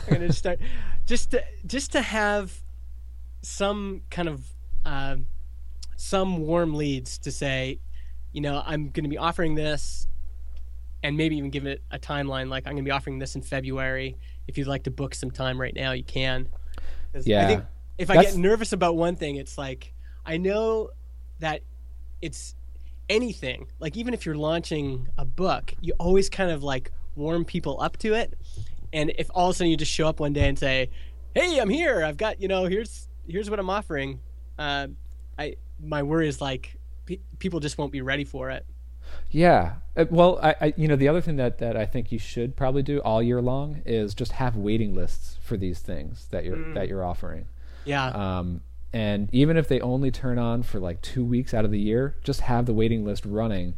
I'm 0.07 0.13
gonna 0.13 0.34
start 0.34 0.59
just 1.05 1.32
to 1.32 1.43
just 1.65 1.93
to 1.93 2.01
have 2.01 2.61
some 3.41 4.01
kind 4.09 4.28
of 4.28 4.45
uh, 4.86 5.15
some 5.95 6.39
warm 6.39 6.76
leads 6.76 7.18
to 7.20 7.32
say, 7.32 7.80
you 8.34 8.41
know, 8.41 8.61
I'm 8.65 8.89
gonna 8.89 9.07
be 9.07 9.18
offering 9.18 9.55
this, 9.55 10.07
and 11.03 11.15
maybe 11.15 11.38
even 11.38 11.51
give 11.51 11.65
it 11.65 11.82
a 11.89 11.99
timeline. 11.99 12.49
Like 12.49 12.68
I'm 12.68 12.74
gonna 12.74 12.84
be 12.84 12.91
offering 12.91 13.20
this 13.20 13.36
in 13.36 13.41
February. 13.41 14.18
If 14.47 14.57
you'd 14.57 14.68
like 14.68 14.84
to 14.84 14.91
book 14.91 15.15
some 15.15 15.32
time 15.32 15.59
right 15.59 15.74
now, 15.74 15.93
you 15.93 16.03
can. 16.03 16.49
Yeah. 17.24 17.43
I 17.43 17.47
think 17.47 17.63
if 17.97 18.07
That's... 18.09 18.20
I 18.20 18.24
get 18.24 18.36
nervous 18.36 18.74
about 18.74 18.97
one 18.97 19.15
thing, 19.15 19.38
it's 19.38 19.57
like 19.57 19.93
I 20.26 20.36
know 20.36 20.89
that 21.39 21.61
it's 22.22 22.55
anything, 23.10 23.68
like 23.80 23.97
even 23.97 24.14
if 24.14 24.26
you're 24.26 24.36
launching 24.36 25.08
a 25.18 25.26
book, 25.26 25.74
you 25.82 25.93
always 25.99 26.30
kind 26.30 26.51
of 26.51 26.64
like 26.64 26.91
warm 27.16 27.45
people 27.45 27.82
up 27.82 27.97
to 27.97 28.14
it. 28.14 28.34
And 28.93 29.12
if 29.18 29.30
all 29.34 29.49
of 29.49 29.55
a 29.55 29.58
sudden 29.58 29.72
you 29.72 29.78
just 29.78 29.91
show 29.91 30.08
up 30.08 30.20
one 30.20 30.34
day 30.34 30.47
and 30.47 30.58
say, 30.58 30.89
"Hey, 31.34 31.60
I'm 31.60 31.70
here. 31.70 32.03
I've 32.03 32.18
got 32.18 32.41
you 32.41 32.47
know 32.47 32.66
here's 32.66 33.08
here's 33.28 33.49
what 33.49 33.60
I'm 33.60 33.70
offering," 33.70 34.20
uh, 34.58 34.88
I 35.38 35.55
my 35.80 36.03
worry 36.03 36.28
is 36.28 36.41
like 36.41 36.78
pe- 37.05 37.20
people 37.39 37.60
just 37.60 37.78
won't 37.78 37.91
be 37.91 38.01
ready 38.01 38.24
for 38.24 38.49
it. 38.49 38.66
Yeah. 39.30 39.76
Uh, 39.95 40.05
well, 40.10 40.39
I, 40.41 40.55
I, 40.62 40.74
you 40.78 40.88
know 40.88 40.95
the 40.95 41.08
other 41.08 41.22
thing 41.22 41.38
that, 41.38 41.58
that 41.60 41.76
I 41.76 41.86
think 41.86 42.12
you 42.12 42.20
should 42.20 42.55
probably 42.55 42.84
do 42.84 42.99
all 42.99 43.22
year 43.22 43.41
long 43.41 43.82
is 43.86 44.14
just 44.14 44.34
have 44.34 44.55
waiting 44.55 44.93
lists 44.95 45.38
for 45.41 45.58
these 45.58 45.80
things 45.80 46.28
that 46.32 46.45
you're 46.45 46.58
mm. 46.58 46.74
that 46.76 46.88
you're 46.88 47.03
offering. 47.03 47.47
Yeah. 47.86 48.08
Um, 48.08 48.62
and 48.97 49.29
even 49.31 49.57
if 49.57 49.67
they 49.67 49.79
only 49.79 50.09
turn 50.09 50.39
on 50.39 50.63
for 50.63 50.79
like 50.79 51.03
two 51.03 51.23
weeks 51.23 51.53
out 51.53 51.63
of 51.63 51.69
the 51.69 51.79
year, 51.79 52.15
just 52.23 52.41
have 52.41 52.65
the 52.65 52.73
waiting 52.73 53.05
list 53.05 53.27
running. 53.27 53.75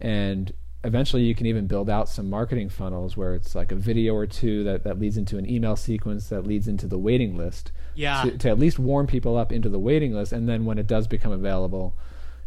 And 0.00 0.52
eventually 0.84 1.24
you 1.24 1.34
can 1.34 1.46
even 1.46 1.66
build 1.66 1.90
out 1.90 2.08
some 2.08 2.30
marketing 2.30 2.68
funnels 2.68 3.16
where 3.16 3.34
it's 3.34 3.56
like 3.56 3.72
a 3.72 3.74
video 3.74 4.14
or 4.14 4.28
two 4.28 4.62
that, 4.62 4.84
that 4.84 5.00
leads 5.00 5.16
into 5.16 5.38
an 5.38 5.50
email 5.50 5.74
sequence 5.74 6.28
that 6.28 6.46
leads 6.46 6.68
into 6.68 6.86
the 6.86 7.00
waiting 7.00 7.36
list. 7.36 7.72
Yeah. 7.96 8.22
To, 8.22 8.38
to 8.38 8.48
at 8.48 8.60
least 8.60 8.78
warm 8.78 9.08
people 9.08 9.36
up 9.36 9.50
into 9.50 9.68
the 9.68 9.80
waiting 9.80 10.14
list. 10.14 10.30
And 10.30 10.48
then 10.48 10.64
when 10.64 10.78
it 10.78 10.86
does 10.86 11.08
become 11.08 11.32
available, 11.32 11.96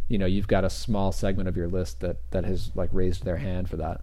you 0.07 0.17
know, 0.17 0.26
you've 0.26 0.47
got 0.47 0.63
a 0.63 0.69
small 0.69 1.11
segment 1.11 1.49
of 1.49 1.57
your 1.57 1.67
list 1.67 1.99
that, 1.99 2.32
that 2.32 2.45
has 2.45 2.71
like 2.74 2.89
raised 2.93 3.26
their 3.26 3.36
hand 3.36 3.69
for 3.69 3.76
that. 3.76 3.99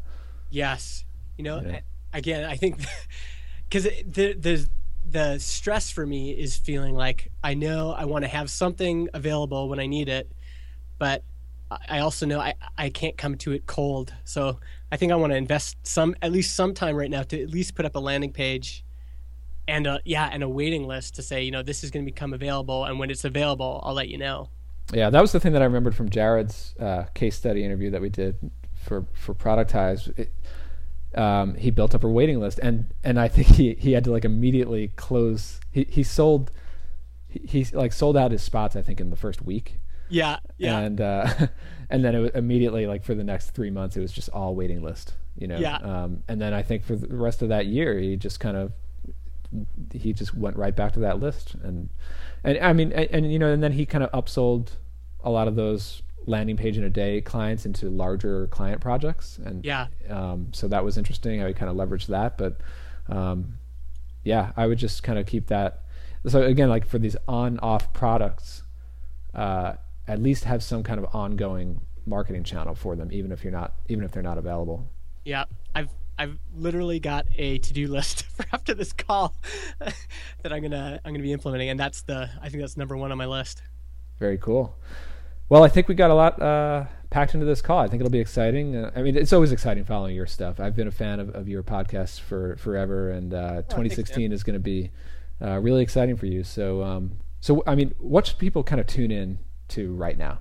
Yes. 0.50 1.04
You 1.38 1.44
know, 1.44 1.62
yeah. 1.62 1.80
again, 2.12 2.44
I 2.44 2.56
think 2.56 2.80
because 3.70 3.88
there's, 4.04 4.68
the 5.08 5.38
stress 5.38 5.90
for 5.90 6.06
me 6.06 6.30
is 6.30 6.56
feeling 6.56 6.94
like 6.94 7.30
I 7.42 7.54
know 7.54 7.92
I 7.92 8.04
want 8.04 8.24
to 8.24 8.28
have 8.28 8.50
something 8.50 9.08
available 9.14 9.68
when 9.68 9.80
I 9.80 9.86
need 9.86 10.08
it, 10.08 10.30
but 10.98 11.24
I 11.88 12.00
also 12.00 12.26
know 12.26 12.40
I, 12.40 12.54
I 12.76 12.90
can't 12.90 13.16
come 13.16 13.36
to 13.38 13.52
it 13.52 13.66
cold. 13.66 14.12
So 14.24 14.58
I 14.90 14.96
think 14.96 15.12
I 15.12 15.16
want 15.16 15.32
to 15.32 15.36
invest 15.36 15.76
some 15.86 16.16
at 16.20 16.32
least 16.32 16.54
some 16.54 16.74
time 16.74 16.96
right 16.96 17.10
now 17.10 17.22
to 17.24 17.40
at 17.40 17.50
least 17.50 17.74
put 17.74 17.84
up 17.84 17.94
a 17.94 18.00
landing 18.00 18.32
page 18.32 18.84
and 19.68 19.86
a, 19.86 20.00
yeah 20.04 20.28
and 20.32 20.42
a 20.42 20.48
waiting 20.48 20.86
list 20.86 21.14
to 21.14 21.22
say 21.22 21.42
you 21.42 21.50
know 21.52 21.62
this 21.62 21.84
is 21.84 21.92
going 21.92 22.04
to 22.04 22.10
become 22.10 22.32
available 22.32 22.86
and 22.86 22.98
when 22.98 23.08
it's 23.08 23.24
available 23.24 23.80
I'll 23.84 23.94
let 23.94 24.08
you 24.08 24.18
know. 24.18 24.48
Yeah, 24.92 25.10
that 25.10 25.20
was 25.20 25.30
the 25.30 25.38
thing 25.38 25.52
that 25.52 25.62
I 25.62 25.66
remembered 25.66 25.94
from 25.94 26.08
Jarrod's 26.08 26.74
uh, 26.80 27.04
case 27.14 27.36
study 27.36 27.64
interview 27.64 27.90
that 27.90 28.00
we 28.00 28.08
did 28.08 28.36
for 28.74 29.06
for 29.12 29.34
Productize. 29.34 30.12
It, 30.18 30.32
um, 31.14 31.54
he 31.54 31.70
built 31.70 31.94
up 31.94 32.04
a 32.04 32.08
waiting 32.08 32.40
list, 32.40 32.58
and 32.62 32.92
and 33.02 33.18
I 33.18 33.28
think 33.28 33.48
he 33.48 33.74
he 33.74 33.92
had 33.92 34.04
to 34.04 34.10
like 34.10 34.24
immediately 34.24 34.88
close. 34.96 35.60
He 35.70 35.86
he 35.88 36.02
sold, 36.02 36.50
he, 37.28 37.40
he 37.40 37.76
like 37.76 37.92
sold 37.92 38.16
out 38.16 38.30
his 38.30 38.42
spots. 38.42 38.76
I 38.76 38.82
think 38.82 39.00
in 39.00 39.10
the 39.10 39.16
first 39.16 39.42
week. 39.42 39.80
Yeah, 40.08 40.38
yeah. 40.58 40.78
And 40.78 41.00
uh, 41.00 41.28
and 41.90 42.04
then 42.04 42.14
it 42.14 42.18
was 42.18 42.30
immediately 42.34 42.86
like 42.86 43.04
for 43.04 43.14
the 43.14 43.24
next 43.24 43.50
three 43.50 43.70
months, 43.70 43.96
it 43.96 44.00
was 44.00 44.12
just 44.12 44.28
all 44.30 44.54
waiting 44.54 44.82
list. 44.82 45.14
You 45.36 45.48
know. 45.48 45.58
Yeah. 45.58 45.76
Um, 45.76 46.22
and 46.28 46.40
then 46.40 46.52
I 46.52 46.62
think 46.62 46.84
for 46.84 46.96
the 46.96 47.16
rest 47.16 47.42
of 47.42 47.48
that 47.48 47.66
year, 47.66 47.98
he 47.98 48.16
just 48.16 48.40
kind 48.40 48.56
of 48.56 48.72
he 49.92 50.12
just 50.12 50.34
went 50.34 50.56
right 50.56 50.74
back 50.74 50.92
to 50.92 51.00
that 51.00 51.18
list, 51.18 51.54
and 51.62 51.88
and 52.44 52.58
I 52.58 52.72
mean, 52.72 52.92
and, 52.92 53.08
and 53.10 53.32
you 53.32 53.38
know, 53.38 53.52
and 53.52 53.62
then 53.62 53.72
he 53.72 53.86
kind 53.86 54.04
of 54.04 54.10
upsold 54.12 54.70
a 55.22 55.30
lot 55.30 55.48
of 55.48 55.56
those 55.56 56.02
landing 56.26 56.56
page 56.56 56.76
in 56.76 56.84
a 56.84 56.90
day 56.90 57.20
clients 57.20 57.66
into 57.66 57.88
larger 57.88 58.46
client 58.48 58.80
projects. 58.80 59.38
And 59.44 59.64
yeah. 59.64 59.86
um, 60.08 60.48
so 60.52 60.68
that 60.68 60.84
was 60.84 60.98
interesting. 60.98 61.42
I 61.42 61.46
would 61.46 61.56
kind 61.56 61.70
of 61.70 61.76
leveraged 61.76 62.06
that 62.06 62.38
but 62.38 62.60
um, 63.08 63.58
yeah 64.22 64.52
i 64.56 64.66
would 64.66 64.78
just 64.78 65.02
kind 65.02 65.18
of 65.18 65.26
keep 65.26 65.46
that. 65.48 65.82
So 66.26 66.42
again 66.42 66.68
like 66.68 66.86
for 66.86 66.98
these 66.98 67.16
on 67.26 67.58
off 67.60 67.92
products 67.92 68.62
uh, 69.34 69.74
at 70.06 70.20
least 70.20 70.44
have 70.44 70.62
some 70.62 70.82
kind 70.82 70.98
of 70.98 71.14
ongoing 71.14 71.80
marketing 72.06 72.44
channel 72.44 72.74
for 72.74 72.96
them 72.96 73.10
even 73.12 73.32
if 73.32 73.44
you're 73.44 73.52
not 73.52 73.74
even 73.88 74.04
if 74.04 74.12
they're 74.12 74.22
not 74.22 74.38
available. 74.38 74.88
Yeah. 75.24 75.44
I've 75.74 75.90
I've 76.20 76.38
literally 76.54 77.00
got 77.00 77.26
a 77.38 77.58
to-do 77.60 77.88
list 77.88 78.24
for 78.36 78.44
after 78.52 78.74
this 78.74 78.92
call 78.92 79.34
that 79.78 80.52
I'm 80.52 80.60
gonna 80.60 81.00
I'm 81.02 81.14
gonna 81.14 81.22
be 81.22 81.32
implementing, 81.32 81.70
and 81.70 81.80
that's 81.80 82.02
the 82.02 82.28
I 82.42 82.50
think 82.50 82.60
that's 82.60 82.76
number 82.76 82.94
one 82.94 83.10
on 83.10 83.16
my 83.16 83.24
list. 83.24 83.62
Very 84.18 84.36
cool. 84.36 84.76
Well, 85.50 85.64
I 85.64 85.68
think 85.68 85.88
we 85.88 85.96
got 85.96 86.12
a 86.12 86.14
lot 86.14 86.40
uh, 86.40 86.84
packed 87.10 87.34
into 87.34 87.44
this 87.44 87.60
call. 87.60 87.80
I 87.80 87.88
think 87.88 88.00
it'll 88.00 88.08
be 88.08 88.20
exciting. 88.20 88.76
Uh, 88.76 88.92
I 88.94 89.02
mean, 89.02 89.16
it's 89.16 89.32
always 89.32 89.50
exciting 89.50 89.84
following 89.84 90.14
your 90.14 90.26
stuff. 90.26 90.60
I've 90.60 90.76
been 90.76 90.86
a 90.86 90.92
fan 90.92 91.18
of, 91.18 91.34
of 91.34 91.48
your 91.48 91.64
podcast 91.64 92.20
for 92.20 92.56
forever, 92.56 93.10
and 93.10 93.34
uh, 93.34 93.54
oh, 93.56 93.62
2016 93.62 94.30
is 94.30 94.44
going 94.44 94.54
to 94.54 94.60
be 94.60 94.92
uh, 95.42 95.58
really 95.58 95.82
exciting 95.82 96.16
for 96.16 96.26
you. 96.26 96.44
So, 96.44 96.84
um, 96.84 97.18
so 97.40 97.64
I 97.66 97.74
mean, 97.74 97.92
what 97.98 98.28
should 98.28 98.38
people 98.38 98.62
kind 98.62 98.80
of 98.80 98.86
tune 98.86 99.10
in 99.10 99.40
to 99.70 99.92
right 99.92 100.16
now? 100.16 100.38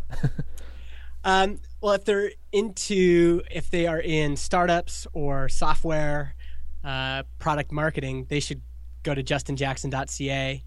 um, 1.24 1.58
Well, 1.82 1.94
if 1.94 2.06
they're 2.06 2.30
into, 2.52 3.42
if 3.50 3.72
they 3.72 3.88
are 3.88 4.00
in 4.00 4.36
startups 4.36 5.08
or 5.14 5.50
software 5.50 6.36
uh, 6.84 7.24
product 7.40 7.72
marketing, 7.72 8.28
they 8.30 8.40
should 8.40 8.62
go 9.02 9.16
to 9.16 9.24
justinjackson.ca. 9.24 10.64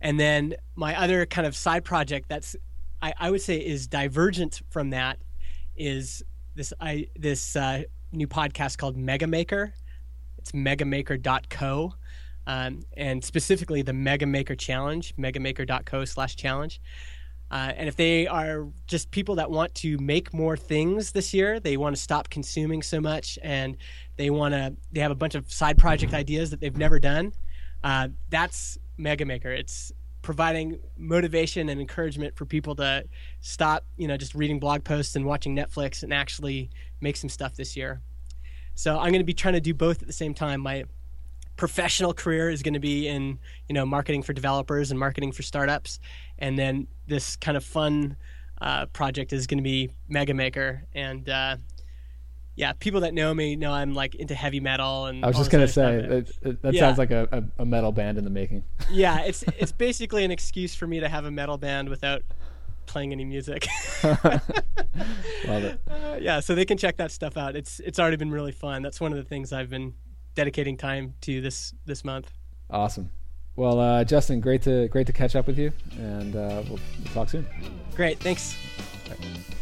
And 0.00 0.20
then 0.20 0.54
my 0.76 0.96
other 0.96 1.26
kind 1.26 1.44
of 1.44 1.56
side 1.56 1.84
project 1.84 2.28
that's, 2.28 2.54
I, 3.02 3.14
I 3.18 3.30
would 3.30 3.40
say, 3.40 3.56
is 3.56 3.86
divergent 3.86 4.62
from 4.70 4.90
that 4.90 5.18
is 5.76 6.22
this 6.54 6.72
I 6.80 7.08
this 7.16 7.56
uh, 7.56 7.82
new 8.12 8.28
podcast 8.28 8.78
called 8.78 8.96
MegaMaker. 8.96 9.72
It's 10.38 10.52
megamaker.co. 10.52 11.94
Um, 12.46 12.80
and 12.96 13.22
specifically 13.22 13.82
the 13.82 13.92
MegaMaker 13.92 14.58
Challenge, 14.58 15.14
megamaker.co 15.16 16.04
slash 16.04 16.36
challenge. 16.36 16.80
Uh, 17.50 17.72
and 17.76 17.88
if 17.88 17.96
they 17.96 18.26
are 18.26 18.68
just 18.86 19.10
people 19.10 19.34
that 19.34 19.50
want 19.50 19.74
to 19.74 19.98
make 19.98 20.32
more 20.32 20.56
things 20.56 21.12
this 21.12 21.34
year, 21.34 21.58
they 21.58 21.76
want 21.76 21.96
to 21.96 22.00
stop 22.00 22.30
consuming 22.30 22.80
so 22.80 23.00
much, 23.00 23.38
and 23.42 23.76
they 24.16 24.30
want 24.30 24.54
to 24.54 24.74
they 24.92 25.00
have 25.00 25.10
a 25.10 25.16
bunch 25.16 25.34
of 25.34 25.50
side 25.52 25.76
project 25.76 26.14
ideas 26.14 26.50
that 26.50 26.60
they've 26.60 26.76
never 26.76 27.00
done. 27.00 27.32
Uh, 27.82 28.08
that's 28.28 28.78
MegaMaker. 28.98 29.46
It's 29.46 29.92
providing 30.22 30.78
motivation 30.96 31.68
and 31.68 31.80
encouragement 31.80 32.36
for 32.36 32.44
people 32.44 32.74
to 32.76 33.04
stop, 33.40 33.84
you 33.96 34.06
know, 34.06 34.16
just 34.16 34.34
reading 34.34 34.58
blog 34.58 34.84
posts 34.84 35.16
and 35.16 35.24
watching 35.24 35.56
Netflix 35.56 36.02
and 36.02 36.12
actually 36.12 36.70
make 37.00 37.16
some 37.16 37.30
stuff 37.30 37.56
this 37.56 37.76
year. 37.76 38.00
So 38.74 38.96
I'm 38.98 39.10
going 39.10 39.20
to 39.20 39.24
be 39.24 39.34
trying 39.34 39.54
to 39.54 39.60
do 39.60 39.74
both 39.74 40.00
at 40.00 40.06
the 40.06 40.12
same 40.12 40.34
time. 40.34 40.60
My 40.60 40.84
professional 41.56 42.14
career 42.14 42.48
is 42.48 42.62
going 42.62 42.72
to 42.74 42.80
be 42.80 43.06
in 43.06 43.38
you 43.68 43.74
know 43.74 43.84
marketing 43.84 44.22
for 44.22 44.32
developers 44.32 44.90
and 44.90 44.98
marketing 44.98 45.32
for 45.32 45.42
startups, 45.42 46.00
and 46.38 46.58
then 46.58 46.86
this 47.06 47.36
kind 47.36 47.56
of 47.56 47.64
fun 47.64 48.16
uh, 48.60 48.86
project 48.86 49.32
is 49.32 49.46
going 49.46 49.58
to 49.58 49.62
be 49.62 49.90
MegaMaker. 50.10 50.82
And 50.94 51.28
uh, 51.28 51.56
yeah, 52.60 52.74
people 52.74 53.00
that 53.00 53.14
know 53.14 53.32
me 53.32 53.56
know 53.56 53.72
I'm 53.72 53.94
like 53.94 54.14
into 54.14 54.34
heavy 54.34 54.60
metal. 54.60 55.06
And 55.06 55.24
I 55.24 55.28
was 55.28 55.38
just 55.38 55.50
going 55.50 55.66
to 55.66 55.72
say 55.72 56.02
that, 56.42 56.60
that 56.60 56.74
yeah. 56.74 56.80
sounds 56.80 56.98
like 56.98 57.10
a, 57.10 57.42
a, 57.58 57.64
metal 57.64 57.90
band 57.90 58.18
in 58.18 58.24
the 58.24 58.30
making. 58.30 58.64
yeah, 58.90 59.20
it's 59.22 59.42
it's 59.56 59.72
basically 59.72 60.26
an 60.26 60.30
excuse 60.30 60.74
for 60.74 60.86
me 60.86 61.00
to 61.00 61.08
have 61.08 61.24
a 61.24 61.30
metal 61.30 61.56
band 61.56 61.88
without 61.88 62.22
playing 62.84 63.12
any 63.12 63.24
music. 63.24 63.66
Love 64.04 64.42
it. 65.48 65.80
Uh, 65.90 66.18
yeah, 66.20 66.40
so 66.40 66.54
they 66.54 66.66
can 66.66 66.76
check 66.76 66.98
that 66.98 67.10
stuff 67.10 67.38
out. 67.38 67.56
It's 67.56 67.80
it's 67.80 67.98
already 67.98 68.18
been 68.18 68.30
really 68.30 68.52
fun. 68.52 68.82
That's 68.82 69.00
one 69.00 69.10
of 69.10 69.16
the 69.16 69.24
things 69.24 69.54
I've 69.54 69.70
been 69.70 69.94
dedicating 70.34 70.76
time 70.76 71.14
to 71.22 71.40
this 71.40 71.72
this 71.86 72.04
month. 72.04 72.30
Awesome. 72.68 73.10
Well, 73.56 73.80
uh, 73.80 74.04
Justin, 74.04 74.40
great 74.40 74.60
to 74.62 74.86
great 74.88 75.06
to 75.06 75.14
catch 75.14 75.34
up 75.34 75.46
with 75.46 75.58
you, 75.58 75.72
and 75.92 76.36
uh, 76.36 76.62
we'll, 76.68 76.78
we'll 76.98 77.14
talk 77.14 77.30
soon. 77.30 77.46
Great, 77.96 78.20
thanks. 78.20 78.54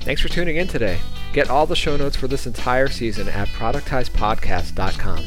Thanks 0.00 0.22
for 0.22 0.28
tuning 0.28 0.56
in 0.56 0.68
today. 0.68 0.98
Get 1.32 1.50
all 1.50 1.66
the 1.66 1.76
show 1.76 1.96
notes 1.96 2.16
for 2.16 2.28
this 2.28 2.46
entire 2.46 2.88
season 2.88 3.28
at 3.28 3.48
productizepodcast.com. 3.48 5.24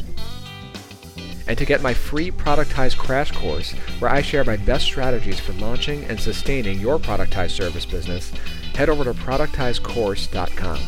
And 1.48 1.58
to 1.58 1.66
get 1.66 1.82
my 1.82 1.94
free 1.94 2.32
Productize 2.32 2.98
Crash 2.98 3.32
Course, 3.32 3.72
where 4.00 4.12
I 4.12 4.22
share 4.22 4.44
my 4.44 4.58
best 4.58 4.86
strategies 4.86 5.40
for 5.40 5.54
launching 5.54 6.04
and 6.06 6.20
sustaining 6.20 6.80
your 6.80 6.98
Productize 6.98 7.52
service 7.52 7.86
business, 7.86 8.32
head 8.74 8.90
over 8.90 9.04
to 9.04 9.14
productizecourse.com. 9.14 10.80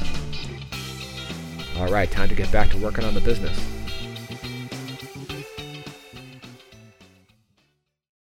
All 1.77 1.91
right, 1.91 2.09
time 2.09 2.29
to 2.29 2.35
get 2.35 2.51
back 2.51 2.69
to 2.69 2.77
working 2.77 3.03
on 3.03 3.13
the 3.13 3.21
business. 3.21 3.59